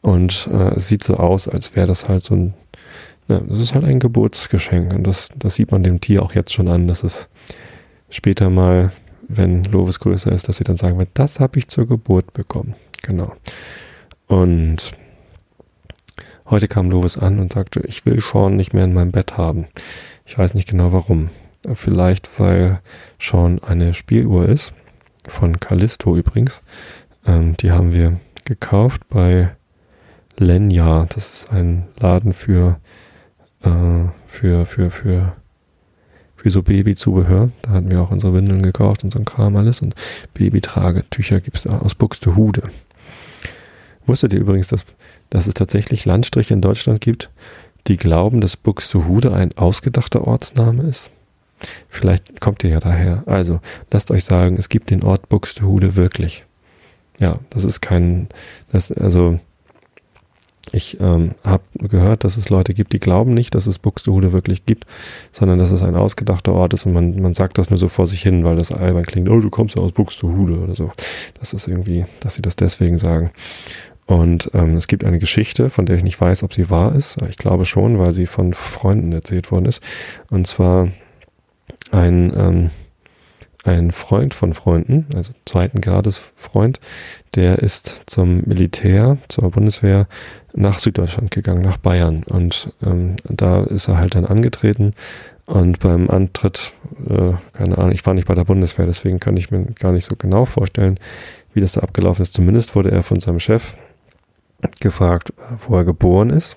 Und 0.00 0.48
äh, 0.52 0.74
es 0.76 0.88
sieht 0.88 1.02
so 1.02 1.16
aus, 1.16 1.48
als 1.48 1.74
wäre 1.74 1.86
das 1.86 2.08
halt 2.08 2.22
so 2.22 2.34
ein, 2.34 2.54
ja, 3.28 3.40
das 3.40 3.58
ist 3.58 3.74
halt 3.74 3.84
ein 3.84 3.98
Geburtsgeschenk. 3.98 4.94
Und 4.94 5.06
das, 5.06 5.30
das 5.36 5.54
sieht 5.54 5.72
man 5.72 5.82
dem 5.82 6.00
Tier 6.00 6.22
auch 6.22 6.34
jetzt 6.34 6.52
schon 6.52 6.68
an, 6.68 6.86
dass 6.86 7.02
es 7.02 7.28
später 8.10 8.50
mal, 8.50 8.92
wenn 9.26 9.64
Lovis 9.64 10.00
größer 10.00 10.32
ist, 10.32 10.48
dass 10.48 10.58
sie 10.58 10.64
dann 10.64 10.76
sagen 10.76 10.98
wird, 10.98 11.10
das 11.14 11.40
habe 11.40 11.58
ich 11.58 11.68
zur 11.68 11.86
Geburt 11.86 12.32
bekommen. 12.32 12.74
Genau. 13.02 13.32
Und 14.26 14.92
heute 16.46 16.68
kam 16.68 16.90
Lovis 16.90 17.18
an 17.18 17.38
und 17.38 17.52
sagte, 17.52 17.80
ich 17.80 18.06
will 18.06 18.20
Sean 18.20 18.56
nicht 18.56 18.74
mehr 18.74 18.84
in 18.84 18.94
meinem 18.94 19.12
Bett 19.12 19.36
haben. 19.36 19.66
Ich 20.24 20.38
weiß 20.38 20.54
nicht 20.54 20.68
genau 20.68 20.92
warum. 20.92 21.30
Vielleicht, 21.74 22.38
weil 22.38 22.80
schon 23.18 23.62
eine 23.62 23.94
Spieluhr 23.94 24.48
ist. 24.48 24.72
Von 25.26 25.60
Callisto 25.60 26.16
übrigens. 26.16 26.62
Ähm, 27.26 27.56
die 27.56 27.70
haben 27.70 27.92
wir 27.92 28.18
gekauft 28.44 29.02
bei 29.08 29.50
Lenya. 30.36 31.06
Das 31.06 31.28
ist 31.28 31.52
ein 31.52 31.86
Laden 31.98 32.32
für, 32.32 32.80
äh, 33.62 34.08
für, 34.26 34.66
für, 34.66 34.90
für, 34.90 35.36
für 36.36 36.50
so 36.50 36.62
Babyzubehör. 36.62 37.50
Da 37.62 37.70
hatten 37.70 37.90
wir 37.90 38.00
auch 38.00 38.10
unsere 38.10 38.34
Windeln 38.34 38.62
gekauft, 38.62 39.04
unseren 39.04 39.24
Kram 39.24 39.56
alles. 39.56 39.82
Und 39.82 39.94
Babytragetücher 40.34 41.40
gibt 41.40 41.58
es 41.58 41.66
aus 41.66 41.94
Buxtehude. 41.94 42.62
Wusstet 44.06 44.32
ihr 44.32 44.40
übrigens, 44.40 44.68
dass, 44.68 44.86
dass 45.28 45.46
es 45.46 45.54
tatsächlich 45.54 46.06
Landstriche 46.06 46.54
in 46.54 46.62
Deutschland 46.62 47.02
gibt, 47.02 47.30
die 47.86 47.98
glauben, 47.98 48.40
dass 48.40 48.56
Buxtehude 48.56 49.34
ein 49.34 49.56
ausgedachter 49.56 50.26
Ortsname 50.26 50.84
ist? 50.84 51.10
Vielleicht 51.88 52.40
kommt 52.40 52.64
ihr 52.64 52.70
ja 52.70 52.80
daher. 52.80 53.22
Also, 53.26 53.60
lasst 53.90 54.10
euch 54.10 54.24
sagen, 54.24 54.56
es 54.58 54.68
gibt 54.68 54.90
den 54.90 55.02
Ort 55.02 55.28
Buxtehude 55.28 55.96
wirklich. 55.96 56.44
Ja, 57.18 57.40
das 57.50 57.64
ist 57.64 57.80
kein, 57.80 58.28
das, 58.70 58.92
also, 58.92 59.40
ich 60.72 61.00
ähm, 61.00 61.32
habe 61.44 61.62
gehört, 61.78 62.24
dass 62.24 62.36
es 62.36 62.50
Leute 62.50 62.74
gibt, 62.74 62.92
die 62.92 62.98
glauben 62.98 63.32
nicht, 63.32 63.54
dass 63.54 63.66
es 63.66 63.78
Buxtehude 63.78 64.32
wirklich 64.32 64.66
gibt, 64.66 64.84
sondern 65.32 65.58
dass 65.58 65.70
es 65.70 65.82
ein 65.82 65.96
ausgedachter 65.96 66.52
Ort 66.52 66.74
ist 66.74 66.86
und 66.86 66.92
man, 66.92 67.20
man 67.20 67.34
sagt 67.34 67.58
das 67.58 67.70
nur 67.70 67.78
so 67.78 67.88
vor 67.88 68.06
sich 68.06 68.22
hin, 68.22 68.44
weil 68.44 68.56
das 68.56 68.72
albern 68.72 69.04
klingt, 69.04 69.28
oh, 69.28 69.40
du 69.40 69.50
kommst 69.50 69.76
ja 69.76 69.82
aus 69.82 69.92
Buxtehude 69.92 70.58
oder 70.58 70.74
so. 70.74 70.92
Das 71.40 71.52
ist 71.54 71.68
irgendwie, 71.68 72.04
dass 72.20 72.34
sie 72.34 72.42
das 72.42 72.56
deswegen 72.56 72.98
sagen. 72.98 73.30
Und 74.06 74.50
ähm, 74.54 74.74
es 74.76 74.88
gibt 74.88 75.04
eine 75.04 75.18
Geschichte, 75.18 75.68
von 75.68 75.84
der 75.84 75.96
ich 75.96 76.04
nicht 76.04 76.20
weiß, 76.20 76.42
ob 76.42 76.54
sie 76.54 76.70
wahr 76.70 76.94
ist. 76.94 77.18
Ich 77.28 77.36
glaube 77.36 77.66
schon, 77.66 77.98
weil 77.98 78.12
sie 78.12 78.26
von 78.26 78.54
Freunden 78.54 79.12
erzählt 79.12 79.52
worden 79.52 79.66
ist. 79.66 79.82
Und 80.30 80.46
zwar 80.46 80.88
ein, 81.90 82.32
ähm, 82.36 82.70
ein 83.64 83.90
Freund 83.90 84.34
von 84.34 84.54
Freunden, 84.54 85.06
also 85.14 85.32
zweiten 85.44 85.80
Grades 85.80 86.18
Freund, 86.36 86.80
der 87.34 87.58
ist 87.58 88.02
zum 88.06 88.42
Militär, 88.46 89.18
zur 89.28 89.50
Bundeswehr 89.50 90.06
nach 90.54 90.78
Süddeutschland 90.78 91.30
gegangen, 91.30 91.62
nach 91.62 91.76
Bayern. 91.76 92.22
Und 92.24 92.72
ähm, 92.84 93.16
da 93.24 93.62
ist 93.64 93.88
er 93.88 93.98
halt 93.98 94.14
dann 94.14 94.24
angetreten. 94.24 94.92
Und 95.46 95.80
beim 95.80 96.10
Antritt, 96.10 96.72
äh, 97.08 97.32
keine 97.54 97.78
Ahnung, 97.78 97.92
ich 97.92 98.04
war 98.04 98.14
nicht 98.14 98.28
bei 98.28 98.34
der 98.34 98.44
Bundeswehr, 98.44 98.86
deswegen 98.86 99.18
kann 99.18 99.36
ich 99.36 99.50
mir 99.50 99.64
gar 99.64 99.92
nicht 99.92 100.04
so 100.04 100.14
genau 100.14 100.44
vorstellen, 100.44 100.98
wie 101.54 101.60
das 101.60 101.72
da 101.72 101.80
abgelaufen 101.80 102.22
ist. 102.22 102.34
Zumindest 102.34 102.74
wurde 102.74 102.90
er 102.90 103.02
von 103.02 103.20
seinem 103.20 103.40
Chef 103.40 103.74
gefragt, 104.80 105.32
wo 105.66 105.76
er 105.76 105.84
geboren 105.84 106.30
ist. 106.30 106.56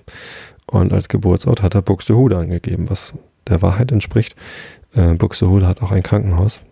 Und 0.66 0.92
als 0.92 1.08
Geburtsort 1.08 1.62
hat 1.62 1.74
er 1.74 1.82
Buxtehude 1.82 2.36
angegeben, 2.36 2.88
was 2.90 3.14
der 3.48 3.62
Wahrheit 3.62 3.92
entspricht. 3.92 4.36
Äh, 4.94 5.14
Buxtehude 5.14 5.66
hat 5.66 5.82
auch 5.82 5.90
ein 5.90 6.02
Krankenhaus, 6.02 6.62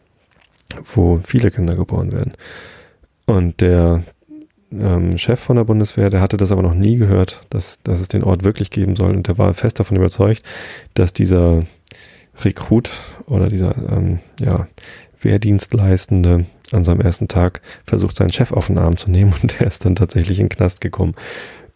wo 0.94 1.20
viele 1.24 1.50
Kinder 1.50 1.74
geboren 1.74 2.12
werden. 2.12 2.32
Und 3.26 3.60
der 3.60 4.02
ähm, 4.72 5.18
Chef 5.18 5.40
von 5.40 5.56
der 5.56 5.64
Bundeswehr, 5.64 6.10
der 6.10 6.20
hatte 6.20 6.36
das 6.36 6.52
aber 6.52 6.62
noch 6.62 6.74
nie 6.74 6.96
gehört, 6.96 7.42
dass, 7.50 7.80
dass 7.82 8.00
es 8.00 8.08
den 8.08 8.24
Ort 8.24 8.44
wirklich 8.44 8.70
geben 8.70 8.96
soll. 8.96 9.14
Und 9.14 9.28
der 9.28 9.38
war 9.38 9.54
fest 9.54 9.80
davon 9.80 9.96
überzeugt, 9.96 10.42
dass 10.94 11.12
dieser 11.12 11.64
Rekrut 12.42 12.90
oder 13.26 13.48
dieser 13.48 13.76
ähm, 13.90 14.20
ja, 14.40 14.68
Wehrdienstleistende 15.20 16.46
an 16.72 16.84
seinem 16.84 17.00
ersten 17.00 17.28
Tag 17.28 17.62
versucht, 17.84 18.16
seinen 18.16 18.32
Chef 18.32 18.52
auf 18.52 18.68
den 18.68 18.78
Arm 18.78 18.96
zu 18.96 19.10
nehmen 19.10 19.34
und 19.42 19.58
der 19.58 19.66
ist 19.66 19.84
dann 19.84 19.96
tatsächlich 19.96 20.38
in 20.38 20.46
den 20.46 20.56
Knast 20.56 20.80
gekommen 20.80 21.14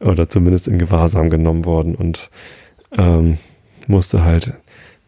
oder 0.00 0.28
zumindest 0.28 0.68
in 0.68 0.78
Gewahrsam 0.78 1.30
genommen 1.30 1.64
worden 1.64 1.94
und 1.94 2.30
ähm, 2.96 3.38
musste 3.86 4.24
halt 4.24 4.54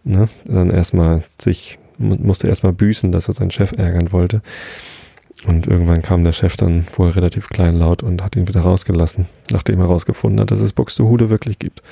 ne, 0.07 0.29
dann 0.45 0.71
erstmal 0.71 1.23
sich, 1.39 1.79
musste 1.99 2.49
erstmal 2.49 2.73
büßen, 2.73 3.13
dass 3.13 3.29
er 3.29 3.35
seinen 3.35 3.51
Chef 3.51 3.73
ärgern 3.73 4.13
wollte. 4.13 4.41
Und 5.47 5.67
irgendwann 5.67 6.03
kam 6.03 6.25
der 6.25 6.33
Chef 6.33 6.57
dann 6.57 6.87
wohl 6.97 7.11
relativ 7.11 7.49
kleinlaut 7.51 8.03
und 8.03 8.23
hat 8.23 8.37
ihn 8.37 8.49
wieder 8.49 8.63
rausgelassen, 8.63 9.27
nachdem 9.51 9.81
er 9.81 9.87
herausgefunden 9.87 10.41
hat, 10.41 10.51
dass 10.51 10.61
es 10.61 10.73
Buxtehude 10.73 11.29
wirklich 11.29 11.59
gibt. 11.59 11.83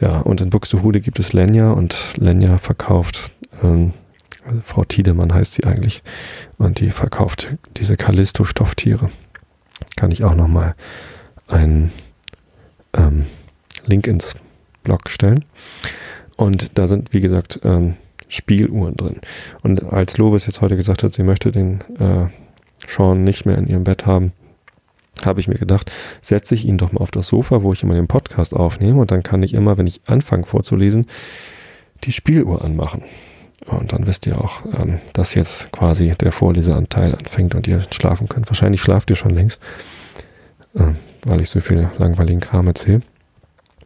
Ja, 0.00 0.20
und 0.20 0.40
in 0.40 0.50
Buxtehude 0.50 1.00
gibt 1.00 1.18
es 1.18 1.32
Lenja 1.32 1.72
und 1.72 1.96
Lenja 2.16 2.58
verkauft, 2.58 3.30
ähm, 3.62 3.92
also 4.44 4.60
Frau 4.64 4.84
Tiedemann 4.84 5.32
heißt 5.32 5.54
sie 5.54 5.64
eigentlich, 5.64 6.02
und 6.58 6.80
die 6.80 6.90
verkauft 6.90 7.48
diese 7.76 7.96
Callisto-Stofftiere. 7.96 9.10
Kann 9.96 10.10
ich 10.10 10.24
auch 10.24 10.34
nochmal 10.34 10.74
einen 11.48 11.92
ähm, 12.96 13.26
Link 13.86 14.06
ins 14.06 14.34
Blog 14.82 15.10
stellen. 15.10 15.44
Und 16.36 16.78
da 16.78 16.88
sind, 16.88 17.12
wie 17.12 17.20
gesagt, 17.20 17.60
ähm, 17.64 17.94
Spieluhren 18.28 18.96
drin. 18.96 19.20
Und 19.62 19.92
als 19.92 20.16
Lobes 20.16 20.46
jetzt 20.46 20.60
heute 20.62 20.76
gesagt 20.76 21.02
hat, 21.02 21.12
sie 21.12 21.22
möchte 21.22 21.50
den 21.50 21.82
äh, 21.98 22.28
Sean 22.88 23.24
nicht 23.24 23.44
mehr 23.44 23.58
in 23.58 23.66
ihrem 23.66 23.84
Bett 23.84 24.06
haben, 24.06 24.32
habe 25.24 25.40
ich 25.40 25.48
mir 25.48 25.58
gedacht, 25.58 25.92
setze 26.20 26.54
ich 26.54 26.64
ihn 26.64 26.78
doch 26.78 26.92
mal 26.92 27.00
auf 27.00 27.10
das 27.10 27.28
Sofa, 27.28 27.62
wo 27.62 27.72
ich 27.72 27.82
immer 27.82 27.94
den 27.94 28.08
Podcast 28.08 28.54
aufnehme 28.54 29.00
und 29.00 29.10
dann 29.10 29.22
kann 29.22 29.42
ich 29.42 29.54
immer, 29.54 29.78
wenn 29.78 29.86
ich 29.86 30.00
anfange 30.06 30.46
vorzulesen, 30.46 31.06
die 32.04 32.12
Spieluhr 32.12 32.64
anmachen. 32.64 33.04
Und 33.66 33.92
dann 33.92 34.06
wisst 34.06 34.26
ihr 34.26 34.40
auch, 34.40 34.62
ähm, 34.76 34.98
dass 35.12 35.34
jetzt 35.34 35.70
quasi 35.70 36.10
der 36.18 36.32
Vorleseanteil 36.32 37.14
anfängt 37.14 37.54
und 37.54 37.68
ihr 37.68 37.82
schlafen 37.92 38.28
könnt. 38.28 38.48
Wahrscheinlich 38.48 38.80
schlaft 38.80 39.10
ihr 39.10 39.16
schon 39.16 39.30
längst, 39.30 39.60
ähm, 40.76 40.96
weil 41.24 41.40
ich 41.40 41.50
so 41.50 41.60
viel 41.60 41.88
langweiligen 41.98 42.40
Kram 42.40 42.66
erzähle. 42.66 43.02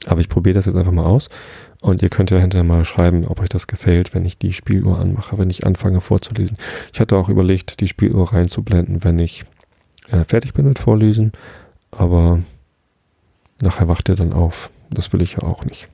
Aber 0.06 0.20
ich 0.20 0.28
probiere 0.28 0.54
das 0.54 0.66
jetzt 0.66 0.76
einfach 0.76 0.92
mal 0.92 1.04
aus. 1.04 1.28
Und 1.86 2.02
ihr 2.02 2.08
könnt 2.08 2.32
ja 2.32 2.38
hinterher 2.38 2.64
mal 2.64 2.84
schreiben, 2.84 3.24
ob 3.28 3.40
euch 3.40 3.48
das 3.48 3.68
gefällt, 3.68 4.12
wenn 4.12 4.24
ich 4.24 4.38
die 4.38 4.52
Spieluhr 4.52 4.98
anmache, 4.98 5.38
wenn 5.38 5.50
ich 5.50 5.64
anfange 5.64 6.00
vorzulesen. 6.00 6.56
Ich 6.92 6.98
hatte 6.98 7.16
auch 7.16 7.28
überlegt, 7.28 7.78
die 7.78 7.86
Spieluhr 7.86 8.32
reinzublenden, 8.32 9.04
wenn 9.04 9.20
ich 9.20 9.44
äh, 10.08 10.24
fertig 10.24 10.52
bin 10.52 10.66
mit 10.66 10.80
Vorlesen. 10.80 11.30
Aber 11.92 12.40
nachher 13.60 13.86
wacht 13.86 14.08
ihr 14.08 14.16
dann 14.16 14.32
auf. 14.32 14.68
Das 14.90 15.12
will 15.12 15.22
ich 15.22 15.34
ja 15.34 15.44
auch 15.44 15.64
nicht. 15.64 15.86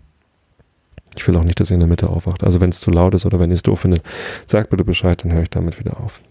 Ich 1.15 1.29
will 1.29 1.37
auch 1.37 1.45
nicht, 1.45 1.61
dass 1.61 1.71
ihr 1.71 1.75
in 1.75 1.81
der 1.81 1.91
Mitte 1.91 2.09
aufwacht. 2.09 2.43
Also 2.43 2.63
wenn 2.63 2.71
es 2.71 2.81
zu 2.81 2.91
laut 2.91 3.13
ist 3.13 3.27
oder 3.27 3.39
wenn 3.39 3.51
ihr 3.51 3.57
es 3.57 3.63
doof 3.63 3.81
findet, 3.81 4.03
sagt 4.47 4.71
bitte 4.71 4.85
Bescheid, 4.85 5.23
dann 5.23 5.35
höre 5.35 5.43
ich 5.43 5.51
damit 5.51 5.79
wieder 5.79 6.01
auf. 6.01 6.23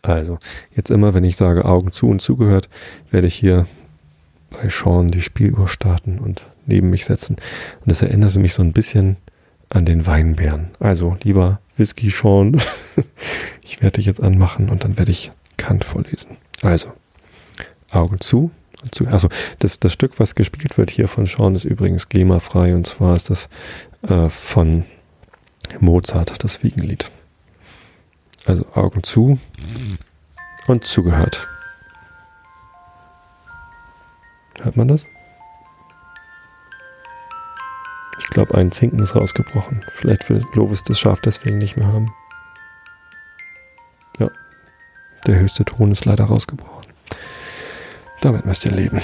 Also, 0.00 0.38
jetzt 0.74 0.90
immer, 0.90 1.12
wenn 1.12 1.24
ich 1.24 1.36
sage 1.36 1.66
Augen 1.66 1.90
zu 1.90 2.08
und 2.08 2.22
zugehört, 2.22 2.70
werde 3.10 3.26
ich 3.26 3.34
hier 3.34 3.66
bei 4.52 4.68
Sean 4.70 5.10
die 5.10 5.22
Spieluhr 5.22 5.68
starten 5.68 6.18
und 6.18 6.46
neben 6.66 6.90
mich 6.90 7.04
setzen. 7.04 7.36
Und 7.84 7.90
es 7.90 8.02
erinnerte 8.02 8.38
mich 8.38 8.54
so 8.54 8.62
ein 8.62 8.72
bisschen 8.72 9.16
an 9.68 9.84
den 9.84 10.06
Weinbären. 10.06 10.68
Also, 10.78 11.16
lieber 11.22 11.60
Whisky 11.76 12.10
Sean, 12.10 12.60
ich 13.62 13.82
werde 13.82 13.96
dich 13.96 14.06
jetzt 14.06 14.22
anmachen 14.22 14.68
und 14.68 14.84
dann 14.84 14.98
werde 14.98 15.10
ich 15.10 15.32
Kant 15.56 15.84
vorlesen. 15.84 16.36
Also, 16.62 16.92
Augen 17.90 18.20
zu 18.20 18.50
zu. 18.90 19.06
Also, 19.06 19.28
das, 19.60 19.78
das 19.78 19.92
Stück, 19.92 20.18
was 20.18 20.34
gespielt 20.34 20.76
wird 20.78 20.90
hier 20.90 21.08
von 21.08 21.26
Sean, 21.26 21.54
ist 21.54 21.64
übrigens 21.64 22.08
GEMA-frei 22.08 22.74
und 22.74 22.86
zwar 22.86 23.14
ist 23.14 23.30
das 23.30 23.48
äh, 24.02 24.28
von 24.28 24.84
Mozart, 25.78 26.42
das 26.42 26.62
Wiegenlied. 26.62 27.10
Also, 28.46 28.66
Augen 28.74 29.02
zu 29.02 29.38
und 30.66 30.84
zugehört. 30.84 31.48
Hört 34.62 34.76
man 34.76 34.88
das? 34.88 35.04
Ich 38.18 38.26
glaube, 38.30 38.54
ein 38.54 38.72
Zinken 38.72 39.00
ist 39.00 39.16
rausgebrochen. 39.16 39.84
Vielleicht 39.90 40.30
will 40.30 40.44
Lovis 40.54 40.82
das 40.84 40.98
Schaf 41.00 41.20
deswegen 41.20 41.58
nicht 41.58 41.76
mehr 41.76 41.88
haben. 41.88 42.12
Ja, 44.18 44.30
der 45.26 45.40
höchste 45.40 45.64
Ton 45.64 45.92
ist 45.92 46.04
leider 46.04 46.24
rausgebrochen. 46.24 46.86
Damit 48.20 48.46
müsst 48.46 48.64
ihr 48.64 48.70
leben. 48.70 49.00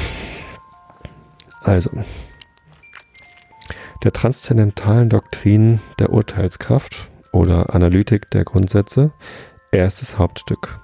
Also, 1.62 1.90
der 4.05 4.12
transzendentalen 4.12 5.09
Doktrin 5.09 5.81
der 5.99 6.11
Urteilskraft 6.11 7.09
oder 7.33 7.75
Analytik 7.75 8.31
der 8.31 8.44
Grundsätze, 8.44 9.12
erstes 9.73 10.18
Hauptstück. 10.18 10.79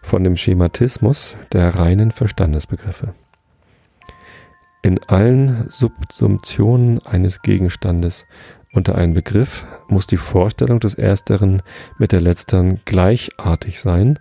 Von 0.00 0.24
dem 0.24 0.36
Schematismus 0.36 1.36
der 1.52 1.76
reinen 1.76 2.10
Verstandesbegriffe. 2.10 3.14
In 4.84 5.00
allen 5.04 5.70
Subsumptionen 5.70 6.98
eines 7.06 7.42
Gegenstandes 7.42 8.26
unter 8.72 8.96
einen 8.96 9.14
Begriff 9.14 9.64
muss 9.86 10.08
die 10.08 10.16
Vorstellung 10.16 10.80
des 10.80 10.94
Ersteren 10.94 11.62
mit 11.98 12.10
der 12.10 12.20
Letzteren 12.20 12.80
gleichartig 12.84 13.80
sein, 13.80 14.18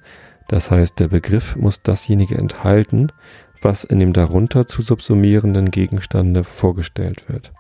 das 0.50 0.70
heißt, 0.70 1.00
der 1.00 1.08
Begriff 1.08 1.56
muss 1.56 1.82
dasjenige 1.82 2.38
enthalten, 2.38 3.12
was 3.60 3.84
in 3.84 4.00
dem 4.00 4.14
darunter 4.14 4.68
zu 4.68 4.84
subsumierenden 4.84 5.72
Gegenstande 5.72 6.44
vorgestellt 6.44 7.28
wird. 7.28 7.52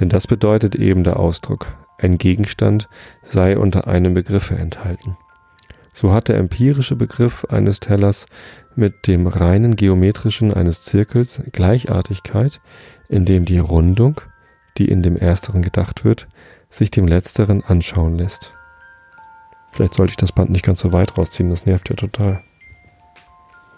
Denn 0.00 0.08
das 0.08 0.26
bedeutet 0.26 0.74
eben 0.74 1.04
der 1.04 1.20
Ausdruck, 1.20 1.72
ein 1.98 2.18
Gegenstand 2.18 2.88
sei 3.22 3.56
unter 3.56 3.86
einem 3.86 4.12
Begriffe 4.12 4.56
enthalten. 4.56 5.16
So 5.92 6.12
hat 6.12 6.26
der 6.26 6.38
empirische 6.38 6.96
Begriff 6.96 7.44
eines 7.44 7.78
Tellers 7.78 8.26
mit 8.76 9.06
dem 9.06 9.26
reinen 9.26 9.76
geometrischen 9.76 10.52
eines 10.52 10.82
Zirkels 10.82 11.42
Gleichartigkeit, 11.52 12.60
indem 13.08 13.44
die 13.44 13.58
Rundung, 13.58 14.20
die 14.78 14.88
in 14.88 15.02
dem 15.02 15.16
ersteren 15.16 15.62
gedacht 15.62 16.04
wird, 16.04 16.28
sich 16.70 16.90
dem 16.90 17.06
letzteren 17.06 17.62
anschauen 17.62 18.16
lässt. 18.16 18.52
Vielleicht 19.70 19.94
sollte 19.94 20.12
ich 20.12 20.16
das 20.16 20.32
Band 20.32 20.50
nicht 20.50 20.64
ganz 20.64 20.80
so 20.80 20.92
weit 20.92 21.16
rausziehen, 21.18 21.50
das 21.50 21.66
nervt 21.66 21.88
ja 21.90 21.96
total. 21.96 22.42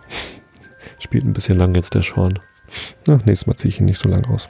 Spielt 0.98 1.24
ein 1.24 1.32
bisschen 1.32 1.58
lang 1.58 1.74
jetzt 1.74 1.94
der 1.94 2.02
Schorn. 2.02 2.38
Na, 3.06 3.18
nächstes 3.24 3.46
Mal 3.46 3.56
ziehe 3.56 3.70
ich 3.70 3.80
ihn 3.80 3.86
nicht 3.86 3.98
so 3.98 4.08
lang 4.08 4.24
raus. 4.24 4.48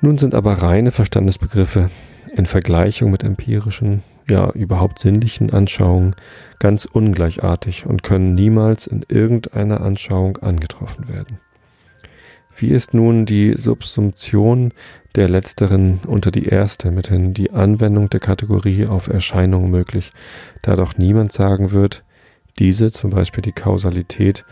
Nun 0.00 0.18
sind 0.18 0.34
aber 0.34 0.54
reine 0.54 0.92
Verstandesbegriffe 0.92 1.90
in 2.34 2.46
Vergleichung 2.46 3.10
mit 3.10 3.24
empirischen 3.24 4.02
ja 4.30 4.50
überhaupt 4.50 4.98
sinnlichen 4.98 5.52
Anschauungen 5.52 6.14
ganz 6.58 6.84
ungleichartig 6.84 7.86
und 7.86 8.02
können 8.02 8.34
niemals 8.34 8.86
in 8.86 9.04
irgendeiner 9.08 9.80
Anschauung 9.80 10.38
angetroffen 10.38 11.08
werden. 11.08 11.40
Wie 12.56 12.68
ist 12.70 12.92
nun 12.92 13.24
die 13.24 13.54
Subsumption 13.56 14.72
der 15.14 15.28
letzteren 15.28 16.00
unter 16.06 16.30
die 16.30 16.46
erste, 16.46 16.90
mithin 16.90 17.32
die 17.32 17.52
Anwendung 17.52 18.10
der 18.10 18.20
Kategorie 18.20 18.86
auf 18.86 19.08
Erscheinungen 19.08 19.70
möglich, 19.70 20.12
da 20.62 20.74
doch 20.74 20.98
niemand 20.98 21.32
sagen 21.32 21.70
wird, 21.70 22.04
diese, 22.58 22.90
zum 22.90 23.10
Beispiel 23.10 23.42
die 23.42 23.52
Kausalität, 23.52 24.44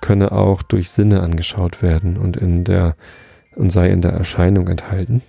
könne 0.00 0.32
auch 0.32 0.62
durch 0.62 0.90
Sinne 0.90 1.20
angeschaut 1.20 1.80
werden 1.82 2.16
und 2.16 2.36
in 2.36 2.64
der 2.64 2.96
und 3.54 3.70
sei 3.70 3.90
in 3.90 4.02
der 4.02 4.12
Erscheinung 4.12 4.68
enthalten? 4.68 5.22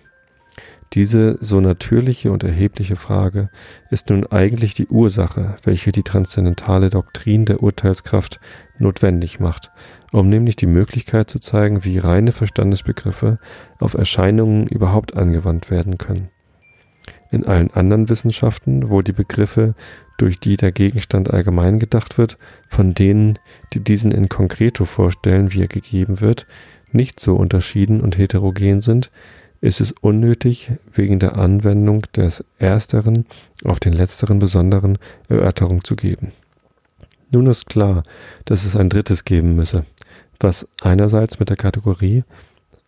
Diese 0.93 1.37
so 1.41 1.59
natürliche 1.59 2.31
und 2.31 2.43
erhebliche 2.43 2.95
Frage 2.95 3.49
ist 3.89 4.09
nun 4.09 4.25
eigentlich 4.27 4.73
die 4.73 4.87
Ursache, 4.87 5.57
welche 5.63 5.91
die 5.91 6.03
transzendentale 6.03 6.89
Doktrin 6.89 7.45
der 7.45 7.61
Urteilskraft 7.61 8.39
notwendig 8.77 9.39
macht, 9.39 9.71
um 10.11 10.29
nämlich 10.29 10.55
die 10.55 10.67
Möglichkeit 10.67 11.29
zu 11.29 11.39
zeigen, 11.39 11.83
wie 11.83 11.97
reine 11.97 12.31
Verstandesbegriffe 12.31 13.39
auf 13.79 13.95
Erscheinungen 13.95 14.67
überhaupt 14.67 15.15
angewandt 15.17 15.69
werden 15.69 15.97
können. 15.97 16.29
In 17.31 17.45
allen 17.45 17.71
anderen 17.71 18.07
Wissenschaften, 18.07 18.89
wo 18.89 19.01
die 19.01 19.11
Begriffe, 19.11 19.75
durch 20.17 20.39
die 20.39 20.55
der 20.55 20.71
Gegenstand 20.71 21.33
allgemein 21.33 21.79
gedacht 21.79 22.17
wird, 22.17 22.37
von 22.69 22.93
denen, 22.93 23.37
die 23.73 23.81
diesen 23.81 24.11
in 24.13 24.29
concreto 24.29 24.85
vorstellen, 24.85 25.51
wie 25.51 25.61
er 25.61 25.67
gegeben 25.67 26.21
wird, 26.21 26.47
nicht 26.93 27.19
so 27.19 27.35
unterschieden 27.35 27.99
und 27.99 28.17
heterogen 28.17 28.79
sind, 28.79 29.11
ist 29.65 29.81
es 29.81 29.91
unnötig, 29.91 30.71
wegen 30.93 31.17
der 31.19 31.37
Anwendung 31.37 32.03
des 32.15 32.43
Ersteren 32.59 33.25
auf 33.63 33.79
den 33.79 33.93
Letzteren 33.93 34.37
besonderen 34.37 34.99
Erörterung 35.27 35.83
zu 35.83 35.95
geben. 35.95 36.33
Nun 37.31 37.47
ist 37.47 37.65
klar, 37.65 38.03
dass 38.45 38.63
es 38.63 38.75
ein 38.75 38.89
drittes 38.89 39.25
geben 39.25 39.55
müsse, 39.55 39.83
was 40.39 40.67
einerseits 40.81 41.39
mit 41.39 41.49
der 41.49 41.57
Kategorie, 41.57 42.23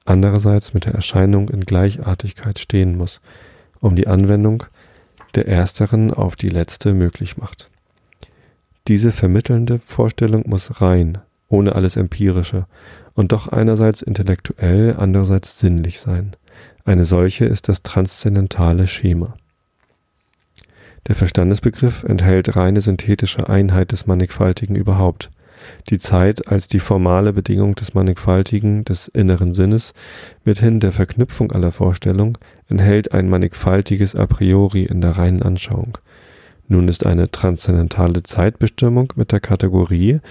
andererseits 0.06 0.76
mit 0.76 0.86
der 0.86 0.94
Erscheinung 0.94 1.50
in 1.50 1.62
Gleichartigkeit 1.62 2.60
stehen 2.60 2.96
muss, 2.96 3.22
um 3.80 3.96
die 3.96 4.08
Anwendung 4.08 4.64
der 5.34 5.48
Ersteren 5.48 6.14
auf 6.14 6.36
die 6.36 6.50
Letzte 6.50 6.94
möglich 6.94 7.38
macht. 7.38 7.72
Diese 8.88 9.12
vermittelnde 9.12 9.80
Vorstellung 9.84 10.44
muss 10.48 10.80
rein, 10.80 11.18
ohne 11.50 11.74
alles 11.74 11.96
Empirische, 11.96 12.68
und 13.16 13.32
doch 13.32 13.48
einerseits 13.48 14.04
intellektuell, 14.04 14.96
andererseits 14.98 15.60
sinnlich 15.60 16.00
sein. 16.00 16.36
Eine 16.88 17.04
solche 17.04 17.44
ist 17.44 17.68
das 17.68 17.84
transzendentale 17.84 18.88
Schema. 18.88 19.36
Der 21.08 21.16
Verstandesbegriff 21.16 22.06
enthält 22.06 22.56
reine 22.56 22.80
synthetische 22.80 23.50
Einheit 23.50 23.92
des 23.92 24.08
Mannigfaltigen 24.08 24.78
überhaupt. 24.78 25.30
Die 25.90 25.98
Zeit 25.98 26.48
als 26.48 26.70
die 26.70 26.80
formale 26.80 27.34
Bedingung 27.34 27.76
des 27.76 27.94
Mannigfaltigen, 27.94 28.86
des 28.86 29.10
inneren 29.10 29.54
Sinnes, 29.54 29.94
mithin 30.46 30.80
der 30.80 30.94
Verknüpfung 30.94 31.52
aller 31.52 31.74
Vorstellung, 31.74 32.38
enthält 32.70 33.12
ein 33.12 33.28
mannigfaltiges 33.28 34.16
A 34.16 34.26
priori 34.26 34.84
in 34.84 35.02
der 35.02 35.18
reinen 35.18 35.44
Anschauung. 35.44 35.98
Nun 36.70 36.88
ist 36.88 37.06
eine 37.06 37.30
transzendentale 37.30 38.24
Zeitbestimmung 38.24 39.12
mit 39.18 39.34
der 39.34 39.42
Kategorie, 39.42 40.22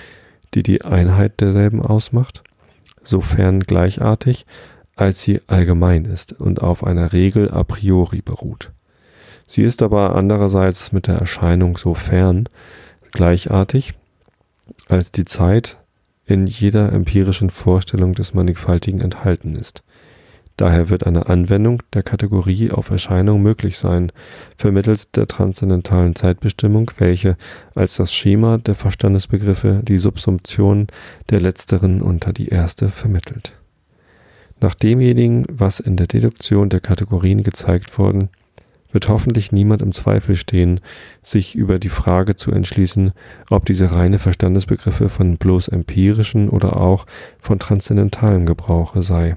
die 0.55 0.63
die 0.63 0.81
Einheit 0.87 1.39
derselben 1.39 1.83
ausmacht, 1.83 2.43
sofern 3.03 3.61
gleichartig, 3.61 4.47
als 4.97 5.23
sie 5.23 5.41
allgemein 5.47 6.07
ist 6.07 6.33
und 6.33 6.63
auf 6.63 6.83
einer 6.83 7.13
Regel 7.13 7.51
a 7.51 7.63
priori 7.63 8.23
beruht. 8.23 8.73
Sie 9.47 9.63
ist 9.63 9.83
aber 9.83 10.17
andererseits 10.17 10.91
mit 10.91 11.07
der 11.07 11.17
Erscheinung 11.17 11.77
so 11.77 11.95
fern 11.95 12.49
gleichartig, 13.13 13.95
als 14.89 15.13
die 15.13 15.25
Zeit 15.25 15.79
in 16.25 16.47
jeder 16.47 16.93
empirischen 16.93 17.51
Vorstellung 17.51 18.15
des 18.15 18.35
Mannigfaltigen 18.35 19.01
enthalten 19.01 19.55
ist. 19.55 19.85
Daher 20.57 20.89
wird 20.89 21.07
eine 21.07 21.29
Anwendung 21.29 21.83
der 21.93 22.03
Kategorie 22.03 22.71
auf 22.71 22.91
Erscheinung 22.91 23.43
möglich 23.43 23.77
sein, 23.77 24.11
vermittels 24.57 25.11
der 25.11 25.27
transzendentalen 25.27 26.17
Zeitbestimmung, 26.17 26.91
welche 26.97 27.37
als 27.75 27.97
das 27.97 28.13
Schema 28.13 28.57
der 28.57 28.75
Verstandesbegriffe 28.75 29.83
die 29.85 29.99
Subsumption 29.99 30.87
der 31.29 31.41
letzteren 31.41 32.01
unter 32.01 32.33
die 32.33 32.49
erste 32.49 32.89
vermittelt. 32.89 33.53
Nach 34.61 34.75
demjenigen, 34.75 35.45
was 35.51 35.81
in 35.81 35.97
der 35.97 36.07
Deduktion 36.07 36.69
der 36.69 36.81
Kategorien 36.81 37.43
gezeigt 37.43 37.99
worden, 37.99 38.31
wird 38.91 39.09
hoffentlich 39.09 39.53
niemand 39.53 39.83
im 39.83 39.93
Zweifel 39.93 40.37
stehen, 40.37 40.81
sich 41.23 41.55
über 41.55 41.79
die 41.79 41.91
Frage 41.91 42.37
zu 42.37 42.51
entschließen, 42.51 43.13
ob 43.51 43.67
diese 43.67 43.93
reine 43.93 44.19
Verstandesbegriffe 44.19 45.11
von 45.11 45.37
bloß 45.37 45.69
empirischen 45.69 46.49
oder 46.49 46.79
auch 46.79 47.05
von 47.39 47.59
transzendentalem 47.59 48.47
Gebrauche 48.47 49.03
sei. 49.03 49.37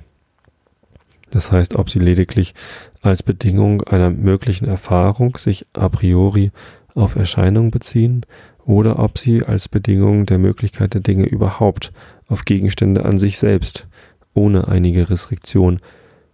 Das 1.31 1.51
heißt, 1.51 1.75
ob 1.75 1.89
sie 1.89 1.99
lediglich 1.99 2.55
als 3.01 3.21
Bedingung 3.21 3.83
einer 3.83 4.09
möglichen 4.09 4.65
Erfahrung 4.65 5.37
sich 5.37 5.67
a 5.73 5.89
priori 5.89 6.51
auf 6.95 7.17
Erscheinung 7.17 7.69
beziehen 7.69 8.25
oder 8.65 8.99
ob 8.99 9.17
sie 9.17 9.43
als 9.43 9.67
Bedingung 9.67 10.25
der 10.25 10.37
Möglichkeit 10.37 10.93
der 10.93 11.01
Dinge 11.01 11.25
überhaupt 11.25 11.91
auf 12.27 12.45
Gegenstände 12.45 13.03
an 13.03 13.19
sich 13.19 13.37
selbst 13.37 13.87
ohne 14.33 14.67
einige 14.67 15.09
Restriktion 15.09 15.79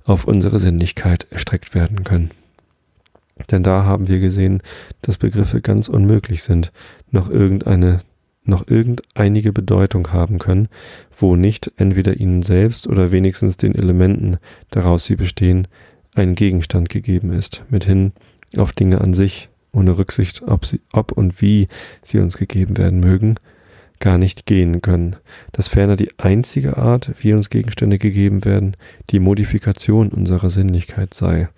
auf 0.04 0.26
unsere 0.26 0.60
Sinnlichkeit 0.60 1.28
erstreckt 1.32 1.74
werden 1.74 2.04
können. 2.04 2.32
Denn 3.52 3.64
da 3.64 3.84
haben 3.84 4.08
wir 4.08 4.20
gesehen, 4.20 4.62
dass 5.02 5.18
Begriffe 5.18 5.62
ganz 5.62 5.90
unmöglich 5.90 6.44
sind, 6.44 6.72
noch 7.12 7.30
irgendeine, 7.30 8.00
noch 8.44 8.68
irgendeinige 8.68 9.52
Bedeutung 9.52 10.14
haben 10.14 10.40
können, 10.40 10.70
wo 11.18 11.36
nicht 11.36 11.72
entweder 11.76 12.18
ihnen 12.18 12.44
selbst 12.44 12.88
oder 12.88 13.12
wenigstens 13.12 13.58
den 13.58 13.76
Elementen, 13.76 14.38
daraus 14.70 15.06
sie 15.06 15.16
bestehen, 15.16 15.68
ein 16.14 16.36
Gegenstand 16.36 16.90
gegeben 16.90 17.34
ist, 17.34 17.64
mithin 17.70 18.14
auf 18.56 18.72
Dinge 18.72 19.02
an 19.02 19.14
sich, 19.14 19.50
ohne 19.74 19.98
Rücksicht, 19.98 20.44
ob, 20.44 20.66
sie, 20.66 20.80
ob 20.94 21.12
und 21.12 21.42
wie 21.42 21.68
sie 22.04 22.20
uns 22.20 22.38
gegeben 22.38 22.78
werden 22.78 23.02
mögen, 23.02 23.36
gar 24.00 24.18
nicht 24.18 24.46
gehen 24.46 24.82
können, 24.82 25.16
dass 25.52 25.68
ferner 25.68 25.96
die 25.96 26.10
einzige 26.18 26.78
Art, 26.78 27.12
wie 27.20 27.34
uns 27.34 27.50
Gegenstände 27.50 27.98
gegeben 27.98 28.46
werden, 28.46 28.76
die 29.10 29.20
Modifikation 29.20 30.10
unserer 30.10 30.50
Sinnlichkeit 30.50 31.14
sei. 31.14 31.50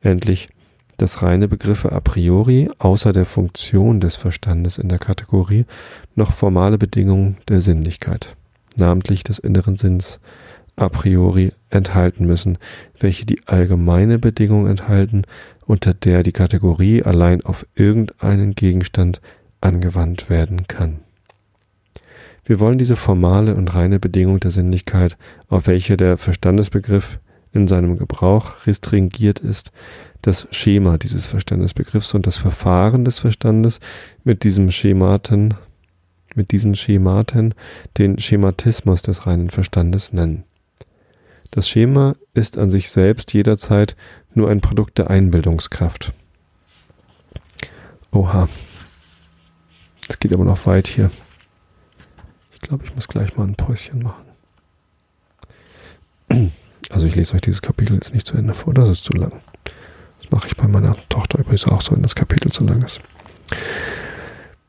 Endlich 0.00 0.48
dass 0.96 1.22
reine 1.22 1.48
Begriffe 1.48 1.92
a 1.92 2.00
priori 2.00 2.70
außer 2.78 3.12
der 3.12 3.26
Funktion 3.26 4.00
des 4.00 4.16
Verstandes 4.16 4.78
in 4.78 4.88
der 4.88 4.98
Kategorie 4.98 5.66
noch 6.14 6.32
formale 6.32 6.78
Bedingungen 6.78 7.36
der 7.48 7.60
Sinnlichkeit, 7.60 8.36
namentlich 8.76 9.22
des 9.22 9.38
inneren 9.38 9.76
Sinns, 9.76 10.20
a 10.76 10.88
priori 10.88 11.52
enthalten 11.70 12.26
müssen, 12.26 12.58
welche 12.98 13.26
die 13.26 13.40
allgemeine 13.46 14.18
Bedingung 14.18 14.66
enthalten, 14.66 15.22
unter 15.66 15.94
der 15.94 16.22
die 16.22 16.32
Kategorie 16.32 17.02
allein 17.02 17.44
auf 17.44 17.66
irgendeinen 17.74 18.54
Gegenstand 18.54 19.20
angewandt 19.60 20.30
werden 20.30 20.66
kann. 20.66 21.00
Wir 22.46 22.60
wollen 22.60 22.78
diese 22.78 22.94
formale 22.94 23.56
und 23.56 23.74
reine 23.74 23.98
Bedingung 23.98 24.38
der 24.38 24.52
Sinnlichkeit, 24.52 25.18
auf 25.48 25.66
welche 25.66 25.96
der 25.96 26.16
Verstandesbegriff 26.16 27.18
in 27.52 27.66
seinem 27.66 27.98
Gebrauch 27.98 28.66
restringiert 28.66 29.40
ist, 29.40 29.72
das 30.22 30.46
Schema 30.52 30.96
dieses 30.96 31.26
Verstandesbegriffs 31.26 32.14
und 32.14 32.26
das 32.26 32.36
Verfahren 32.36 33.04
des 33.04 33.18
Verstandes 33.18 33.80
mit 34.22 34.44
diesem 34.44 34.70
Schematen, 34.70 35.54
mit 36.36 36.52
diesen 36.52 36.76
Schematen 36.76 37.52
den 37.98 38.18
Schematismus 38.18 39.02
des 39.02 39.26
reinen 39.26 39.50
Verstandes 39.50 40.12
nennen. 40.12 40.44
Das 41.50 41.68
Schema 41.68 42.14
ist 42.32 42.58
an 42.58 42.70
sich 42.70 42.90
selbst 42.90 43.32
jederzeit 43.32 43.96
nur 44.34 44.50
ein 44.50 44.60
Produkt 44.60 44.98
der 44.98 45.10
Einbildungskraft. 45.10 46.12
Oha. 48.12 48.48
Es 50.08 50.20
geht 50.20 50.32
aber 50.32 50.44
noch 50.44 50.66
weit 50.66 50.86
hier. 50.86 51.10
Ich 52.66 52.68
glaube, 52.68 52.84
ich 52.84 52.96
muss 52.96 53.06
gleich 53.06 53.36
mal 53.36 53.46
ein 53.46 53.54
Päuschen 53.54 54.02
machen. 54.02 54.24
Also 56.90 57.06
ich 57.06 57.14
lese 57.14 57.34
euch 57.34 57.40
dieses 57.40 57.62
Kapitel 57.62 57.94
jetzt 57.94 58.12
nicht 58.12 58.26
zu 58.26 58.36
Ende 58.36 58.54
vor, 58.54 58.74
das 58.74 58.88
ist 58.88 59.04
zu 59.04 59.12
lang. 59.12 59.32
Das 60.20 60.30
mache 60.32 60.48
ich 60.48 60.56
bei 60.56 60.66
meiner 60.66 60.94
Tochter 61.08 61.38
übrigens 61.38 61.66
auch 61.66 61.80
so, 61.80 61.92
wenn 61.92 62.02
das 62.02 62.16
Kapitel 62.16 62.50
zu 62.50 62.64
lang 62.64 62.82
ist. 62.82 63.00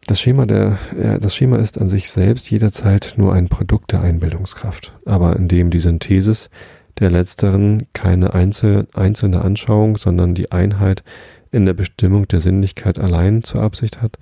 Das 0.06 0.22
Schema, 0.22 0.46
der, 0.46 0.78
äh, 0.96 1.20
das 1.20 1.36
Schema 1.36 1.58
ist 1.58 1.80
an 1.80 1.88
sich 1.88 2.12
selbst 2.12 2.52
jederzeit 2.52 3.16
nur 3.18 3.34
ein 3.34 3.50
Produkt 3.50 3.92
der 3.92 4.02
Einbildungskraft, 4.02 4.94
aber 5.06 5.36
indem 5.36 5.72
die 5.72 5.80
Synthesis 5.80 6.52
der 7.00 7.10
letzteren 7.10 7.88
keine 7.94 8.36
einzel, 8.36 8.88
einzelne 8.94 9.42
Anschauung, 9.42 9.98
sondern 9.98 10.36
die 10.36 10.52
Einheit 10.52 11.04
in 11.52 11.66
der 11.66 11.74
Bestimmung 11.74 12.28
der 12.28 12.42
Sinnlichkeit 12.42 13.00
allein 13.00 13.42
zur 13.42 13.62
Absicht 13.62 14.04
hat, 14.04 14.20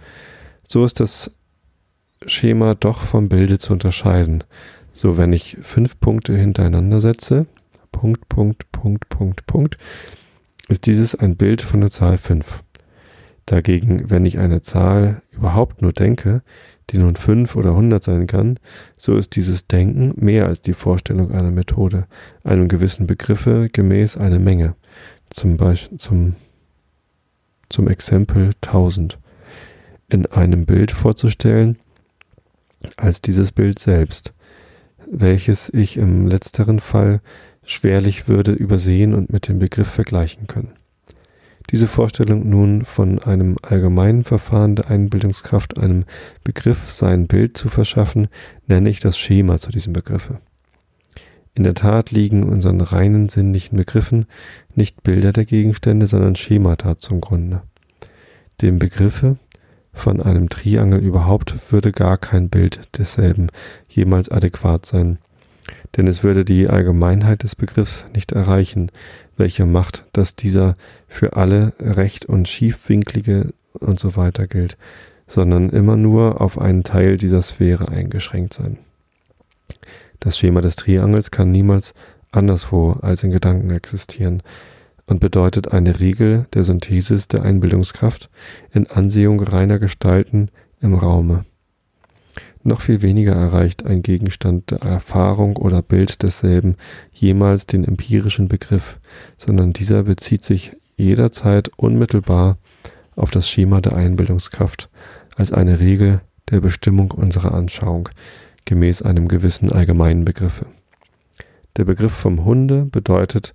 so 0.65 0.85
ist 0.85 1.01
das 1.01 1.31
Schema 2.25 2.75
doch 2.75 3.01
vom 3.01 3.29
Bilde 3.29 3.57
zu 3.57 3.73
unterscheiden. 3.73 4.43
So, 4.93 5.17
wenn 5.17 5.33
ich 5.33 5.57
fünf 5.61 5.99
Punkte 5.99 6.35
hintereinander 6.35 7.01
setze, 7.01 7.47
Punkt, 7.91 8.27
Punkt, 8.29 8.71
Punkt, 8.71 9.09
Punkt, 9.09 9.45
Punkt, 9.45 9.77
ist 10.67 10.85
dieses 10.85 11.15
ein 11.15 11.35
Bild 11.35 11.61
von 11.61 11.81
der 11.81 11.89
Zahl 11.89 12.17
5. 12.17 12.63
Dagegen, 13.45 14.09
wenn 14.09 14.25
ich 14.25 14.39
eine 14.39 14.61
Zahl 14.61 15.21
überhaupt 15.31 15.81
nur 15.81 15.91
denke, 15.91 16.41
die 16.89 16.97
nun 16.97 17.15
5 17.15 17.55
oder 17.55 17.71
100 17.71 18.03
sein 18.03 18.27
kann, 18.27 18.59
so 18.97 19.17
ist 19.17 19.35
dieses 19.35 19.67
Denken 19.67 20.13
mehr 20.17 20.47
als 20.47 20.61
die 20.61 20.73
Vorstellung 20.73 21.31
einer 21.31 21.51
Methode, 21.51 22.07
einem 22.43 22.67
gewissen 22.67 23.07
Begriffe 23.07 23.69
gemäß 23.71 24.17
eine 24.17 24.39
Menge, 24.39 24.75
zum 25.29 25.57
Beispiel 25.57 25.97
zum, 25.97 26.35
zum 27.69 27.87
Exempel 27.87 28.51
1000, 28.61 29.19
in 30.09 30.25
einem 30.27 30.65
Bild 30.65 30.91
vorzustellen, 30.91 31.77
als 32.97 33.21
dieses 33.21 33.51
Bild 33.51 33.79
selbst, 33.79 34.33
welches 35.09 35.69
ich 35.69 35.97
im 35.97 36.27
letzteren 36.27 36.79
Fall 36.79 37.21
schwerlich 37.63 38.27
würde 38.27 38.51
übersehen 38.51 39.13
und 39.13 39.31
mit 39.31 39.47
dem 39.47 39.59
Begriff 39.59 39.87
vergleichen 39.87 40.47
können. 40.47 40.73
Diese 41.71 41.87
Vorstellung 41.87 42.47
nun 42.47 42.85
von 42.85 43.17
einem 43.19 43.57
allgemeinen 43.61 44.23
Verfahren 44.23 44.75
der 44.75 44.89
Einbildungskraft 44.89 45.79
einem 45.79 46.05
Begriff 46.43 46.91
sein 46.91 47.25
Bild 47.25 47.57
zu 47.57 47.69
verschaffen, 47.69 48.27
nenne 48.67 48.89
ich 48.89 48.99
das 48.99 49.17
Schema 49.17 49.57
zu 49.57 49.71
diesem 49.71 49.93
Begriffe. 49.93 50.39
In 51.55 51.63
der 51.63 51.73
Tat 51.73 52.11
liegen 52.11 52.43
unseren 52.43 52.81
reinen 52.81 53.29
sinnlichen 53.29 53.77
Begriffen 53.77 54.25
nicht 54.75 55.03
Bilder 55.03 55.31
der 55.31 55.45
Gegenstände, 55.45 56.05
sondern 56.05 56.35
Schemata 56.35 56.99
zum 56.99 57.21
Grunde. 57.21 57.63
Dem 58.61 58.77
Begriffe 58.77 59.37
von 59.95 60.21
einem 60.21 60.49
Triangel 60.49 60.99
überhaupt 60.99 61.55
würde 61.71 61.91
gar 61.91 62.17
kein 62.17 62.49
Bild 62.49 62.81
desselben 62.97 63.47
jemals 63.87 64.29
adäquat 64.29 64.85
sein, 64.85 65.17
denn 65.97 66.05
es 66.07 66.23
würde 66.23 66.45
die 66.45 66.67
Allgemeinheit 66.67 67.41
des 67.41 67.55
Begriffs 67.55 68.05
nicht 68.13 68.33
erreichen, 68.33 68.91
welche 69.37 69.65
macht, 69.65 70.05
dass 70.13 70.35
dieser 70.35 70.75
für 71.07 71.35
alle 71.37 71.73
recht 71.79 72.25
und 72.25 72.47
schiefwinklige 72.47 73.53
und 73.73 73.99
so 73.99 74.15
weiter 74.15 74.47
gilt, 74.47 74.77
sondern 75.27 75.69
immer 75.69 75.95
nur 75.95 76.41
auf 76.41 76.59
einen 76.59 76.83
Teil 76.83 77.17
dieser 77.17 77.41
Sphäre 77.41 77.87
eingeschränkt 77.87 78.53
sein. 78.53 78.77
Das 80.19 80.37
Schema 80.37 80.61
des 80.61 80.75
Triangels 80.75 81.31
kann 81.31 81.51
niemals 81.51 81.93
anderswo 82.31 82.91
als 83.01 83.23
in 83.23 83.31
Gedanken 83.31 83.71
existieren 83.71 84.43
und 85.07 85.19
bedeutet 85.19 85.71
eine 85.71 85.99
Regel 85.99 86.47
der 86.53 86.63
Synthesis 86.63 87.27
der 87.27 87.43
Einbildungskraft 87.43 88.29
in 88.71 88.87
Ansehung 88.87 89.39
reiner 89.41 89.79
Gestalten 89.79 90.49
im 90.81 90.93
Raume. 90.93 91.45
Noch 92.63 92.81
viel 92.81 93.03
weniger 93.03 93.33
erreicht 93.33 93.85
ein 93.85 94.01
Gegenstand 94.01 94.71
der 94.71 94.79
Erfahrung 94.79 95.55
oder 95.57 95.83
Bild 95.83 96.23
desselben 96.23 96.77
jemals 97.13 97.67
den 97.67 97.83
empirischen 97.83 98.47
Begriff, 98.47 98.99
sondern 99.37 99.71
dieser 99.71 100.01
bezieht 100.03 100.43
sich 100.43 100.71
jederzeit 100.97 101.69
unmittelbar 101.77 102.57
auf 103.15 103.29
das 103.29 103.47
Schema 103.47 103.81
der 103.81 103.95
Einbildungskraft 103.95 104.89
als 105.35 105.51
eine 105.51 105.79
Regel 105.79 106.21
der 106.49 106.59
Bestimmung 106.59 107.11
unserer 107.11 107.53
Anschauung 107.53 108.09
gemäß 108.65 109.03
einem 109.03 109.27
gewissen 109.27 109.71
allgemeinen 109.71 110.25
Begriffe. 110.25 110.65
Der 111.77 111.85
Begriff 111.85 112.13
vom 112.13 112.45
Hunde 112.45 112.85
bedeutet 112.85 113.53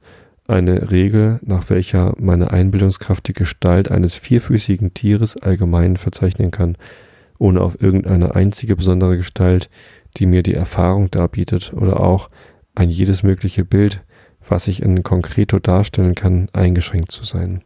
eine 0.50 0.90
Regel, 0.90 1.38
nach 1.42 1.70
welcher 1.70 2.14
meine 2.18 2.50
Einbildungskraft 2.50 3.26
die 3.28 3.32
Gestalt 3.32 3.90
eines 3.90 4.16
vierfüßigen 4.16 4.94
Tieres 4.94 5.36
allgemein 5.36 5.96
verzeichnen 5.96 6.50
kann, 6.50 6.76
ohne 7.38 7.60
auf 7.60 7.80
irgendeine 7.80 8.34
einzige 8.34 8.76
besondere 8.76 9.16
Gestalt, 9.16 9.70
die 10.16 10.26
mir 10.26 10.42
die 10.42 10.54
Erfahrung 10.54 11.10
darbietet, 11.10 11.72
oder 11.72 12.00
auch 12.00 12.30
ein 12.74 12.90
jedes 12.90 13.22
mögliche 13.22 13.64
Bild, 13.64 14.02
was 14.48 14.68
ich 14.68 14.82
in 14.82 15.02
Konkreto 15.02 15.58
darstellen 15.58 16.14
kann, 16.14 16.48
eingeschränkt 16.52 17.12
zu 17.12 17.24
sein. 17.24 17.62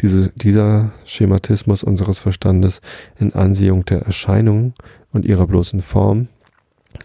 Diese, 0.00 0.32
dieser 0.36 0.92
Schematismus 1.04 1.84
unseres 1.84 2.18
Verstandes 2.18 2.80
in 3.18 3.32
Ansehung 3.32 3.84
der 3.84 4.02
Erscheinungen 4.02 4.74
und 5.12 5.24
ihrer 5.24 5.46
bloßen 5.46 5.82
Form 5.82 6.28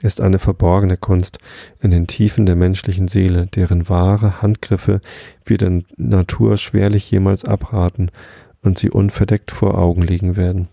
ist 0.02 0.22
eine 0.22 0.40
verborgene 0.40 0.98
Kunst 0.98 1.40
in 1.82 1.92
den 1.92 2.08
Tiefen 2.08 2.46
der 2.46 2.56
menschlichen 2.56 3.08
Seele, 3.08 3.48
deren 3.48 3.90
wahre 3.90 4.42
Handgriffe 4.42 5.02
wir 5.46 5.58
der 5.58 5.82
Natur 5.96 6.58
schwerlich 6.58 7.10
jemals 7.10 7.46
abraten 7.46 8.12
und 8.62 8.78
sie 8.78 8.90
unverdeckt 8.90 9.52
vor 9.52 9.78
Augen 9.78 10.02
liegen 10.02 10.36
werden. 10.36 10.68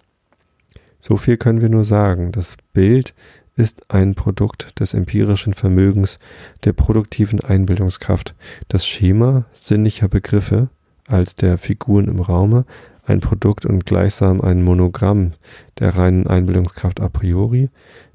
So 1.01 1.17
viel 1.17 1.37
können 1.37 1.61
wir 1.61 1.69
nur 1.69 1.85
sagen. 1.85 2.33
Das 2.33 2.57
Bild 2.73 3.15
ist 3.57 3.91
ein 3.91 4.15
Produkt 4.15 4.81
des 4.81 4.95
empirischen 4.95 5.55
Vermögens, 5.55 6.19
der 6.65 6.73
produktiven 6.73 7.41
Einbildungskraft. 7.41 8.35
Das 8.69 8.87
Schema 8.87 9.45
sinnlicher 9.53 10.09
Begriffe 10.09 10.69
als 11.07 11.35
der 11.35 11.59
Figuren 11.59 12.09
im 12.09 12.21
Raume 12.21 12.65
ein 13.07 13.21
Produkt 13.21 13.67
und 13.67 13.85
gleichsam 13.85 14.41
ein 14.41 14.63
Monogramm 14.63 15.33
der 15.79 15.97
reinen 15.97 16.27
Einbildungskraft 16.27 17.01
a 17.01 17.09
priori, 17.09 17.69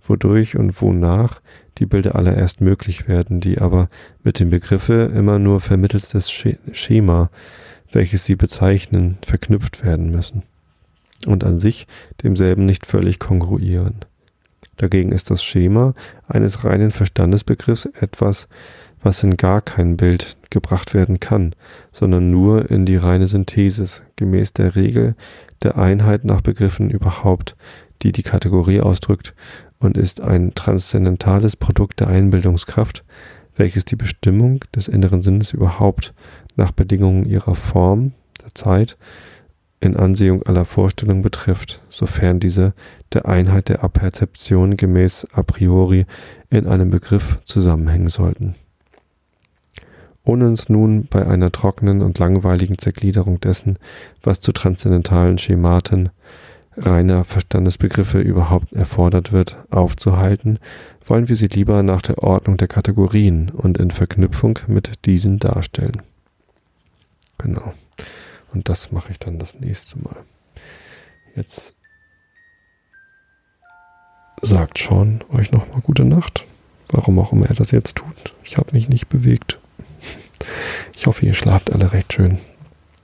wodurch 0.10 0.58
und 0.58 0.82
wonach 0.82 1.42
die 1.78 1.86
Bilder 1.86 2.16
allererst 2.16 2.62
möglich 2.62 3.08
werden, 3.08 3.40
die 3.40 3.60
aber 3.60 3.90
mit 4.24 4.40
dem 4.40 4.50
Begriffe 4.50 5.12
immer 5.16 5.40
nur 5.40 5.62
vermittels 5.62 6.10
des 6.10 6.32
Schema, 6.32 7.30
welches 7.92 8.26
sie 8.26 8.36
bezeichnen, 8.36 9.18
verknüpft 9.22 9.84
werden 9.84 10.12
müssen 10.12 10.44
und 11.26 11.44
an 11.44 11.60
sich 11.60 11.88
demselben 12.24 12.66
nicht 12.66 12.86
völlig 12.86 13.20
kongruieren. 13.20 13.96
Dagegen 14.78 15.12
ist 15.12 15.30
das 15.30 15.44
Schema 15.44 15.94
eines 16.28 16.64
reinen 16.64 16.92
Verstandesbegriffs 16.92 17.86
etwas, 17.86 18.48
was 19.02 19.24
in 19.24 19.38
gar 19.38 19.62
kein 19.62 19.98
Bild 19.98 20.38
gebracht 20.50 20.94
werden 20.94 21.20
kann, 21.20 21.54
sondern 21.92 22.32
nur 22.32 22.70
in 22.70 22.86
die 22.86 22.98
reine 22.98 23.28
Synthesis, 23.28 24.02
gemäß 24.16 24.54
der 24.54 24.76
Regel 24.76 25.16
der 25.64 25.78
Einheit 25.78 26.26
nach 26.26 26.42
Begriffen 26.42 26.90
überhaupt, 26.90 27.56
die 28.02 28.12
die 28.12 28.24
Kategorie 28.24 28.82
ausdrückt, 28.82 29.34
und 29.80 29.98
ist 29.98 30.22
ein 30.22 30.54
transzendentales 30.56 31.56
Produkt 31.56 32.00
der 32.02 32.08
Einbildungskraft, 32.08 33.04
welches 33.56 33.86
die 33.86 33.96
Bestimmung 33.96 34.64
des 34.76 34.88
inneren 34.88 35.22
Sinnes 35.22 35.52
überhaupt 35.52 36.14
nach 36.56 36.72
Bedingungen 36.72 37.26
ihrer 37.26 37.56
Form, 37.56 38.14
der 38.42 38.54
Zeit, 38.54 38.98
in 39.82 39.96
Ansehung 39.96 40.44
aller 40.44 40.66
Vorstellungen 40.66 41.22
betrifft, 41.22 41.82
sofern 41.90 42.40
diese 42.40 42.74
der 43.14 43.28
Einheit 43.28 43.70
der 43.70 43.84
Aperzeption 43.84 44.76
gemäß 44.76 45.26
a 45.32 45.42
priori 45.42 46.06
in 46.50 46.68
einem 46.68 46.90
Begriff 46.90 47.40
zusammenhängen 47.46 48.10
sollten. 48.10 48.56
Ohne 50.26 50.48
uns 50.48 50.68
nun 50.70 51.06
bei 51.10 51.26
einer 51.26 51.52
trockenen 51.52 52.02
und 52.02 52.20
langweiligen 52.20 52.78
Zergliederung 52.78 53.40
dessen, 53.40 53.80
was 54.22 54.42
zu 54.42 54.52
transzendentalen 54.52 55.38
Schematen 55.38 56.10
reiner 56.80 57.24
Verstandesbegriffe 57.24 58.20
überhaupt 58.20 58.74
erfordert 58.74 59.32
wird, 59.32 59.58
aufzuhalten, 59.70 60.60
wollen 61.06 61.28
wir 61.28 61.36
sie 61.36 61.48
lieber 61.48 61.84
nach 61.84 62.02
der 62.02 62.20
Ordnung 62.20 62.58
der 62.58 62.68
Kategorien 62.68 63.50
und 63.50 63.78
in 63.78 63.92
Verknüpfung 63.92 64.60
mit 64.68 65.06
diesen 65.06 65.40
darstellen. 65.40 66.02
Genau. 67.38 67.74
Und 68.54 68.70
das 68.70 68.92
mache 68.92 69.12
ich 69.12 69.20
dann 69.20 69.40
das 69.40 69.60
nächste 69.60 70.00
Mal. 70.00 70.18
Jetzt 71.36 71.76
sagt 74.42 74.78
Sean 74.78 75.22
euch 75.32 75.52
nochmal 75.52 75.82
gute 75.82 76.06
Nacht. 76.06 76.46
Warum 76.92 77.20
auch 77.20 77.34
immer 77.34 77.48
er 77.48 77.56
das 77.56 77.72
jetzt 77.72 77.98
tut. 77.98 78.34
Ich 78.44 78.58
habe 78.58 78.74
mich 78.74 78.90
nicht 78.90 79.10
bewegt. 79.10 79.60
Ich 80.96 81.08
hoffe, 81.08 81.26
ihr 81.26 81.34
schlaft 81.34 81.72
alle 81.72 81.92
recht 81.92 82.14
schön. 82.14 82.40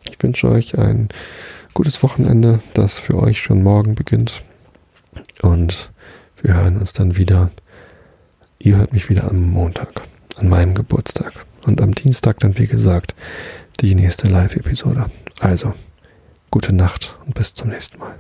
Ich 0.10 0.22
wünsche 0.22 0.50
euch 0.50 0.78
ein 0.78 1.10
gutes 1.76 2.02
Wochenende, 2.02 2.62
das 2.74 3.00
für 3.00 3.20
euch 3.20 3.40
schon 3.40 3.62
morgen 3.62 3.94
beginnt. 3.94 4.42
Und 5.42 5.92
wir 6.42 6.56
hören 6.56 6.78
uns 6.78 6.94
dann 6.94 7.18
wieder. 7.18 7.52
Ihr 8.58 8.78
hört 8.78 8.94
mich 8.94 9.10
wieder 9.10 9.30
am 9.30 9.52
Montag, 9.52 10.02
an 10.38 10.48
meinem 10.50 10.74
Geburtstag. 10.74 11.46
Und 11.66 11.82
am 11.82 11.94
Dienstag 11.94 12.40
dann, 12.40 12.58
wie 12.58 12.68
gesagt, 12.68 13.14
die 13.82 13.94
nächste 13.94 14.28
Live-Episode. 14.28 15.06
Also, 15.40 15.74
gute 16.50 16.72
Nacht 16.72 17.18
und 17.26 17.36
bis 17.36 17.54
zum 17.54 17.70
nächsten 17.70 18.00
Mal. 18.00 18.16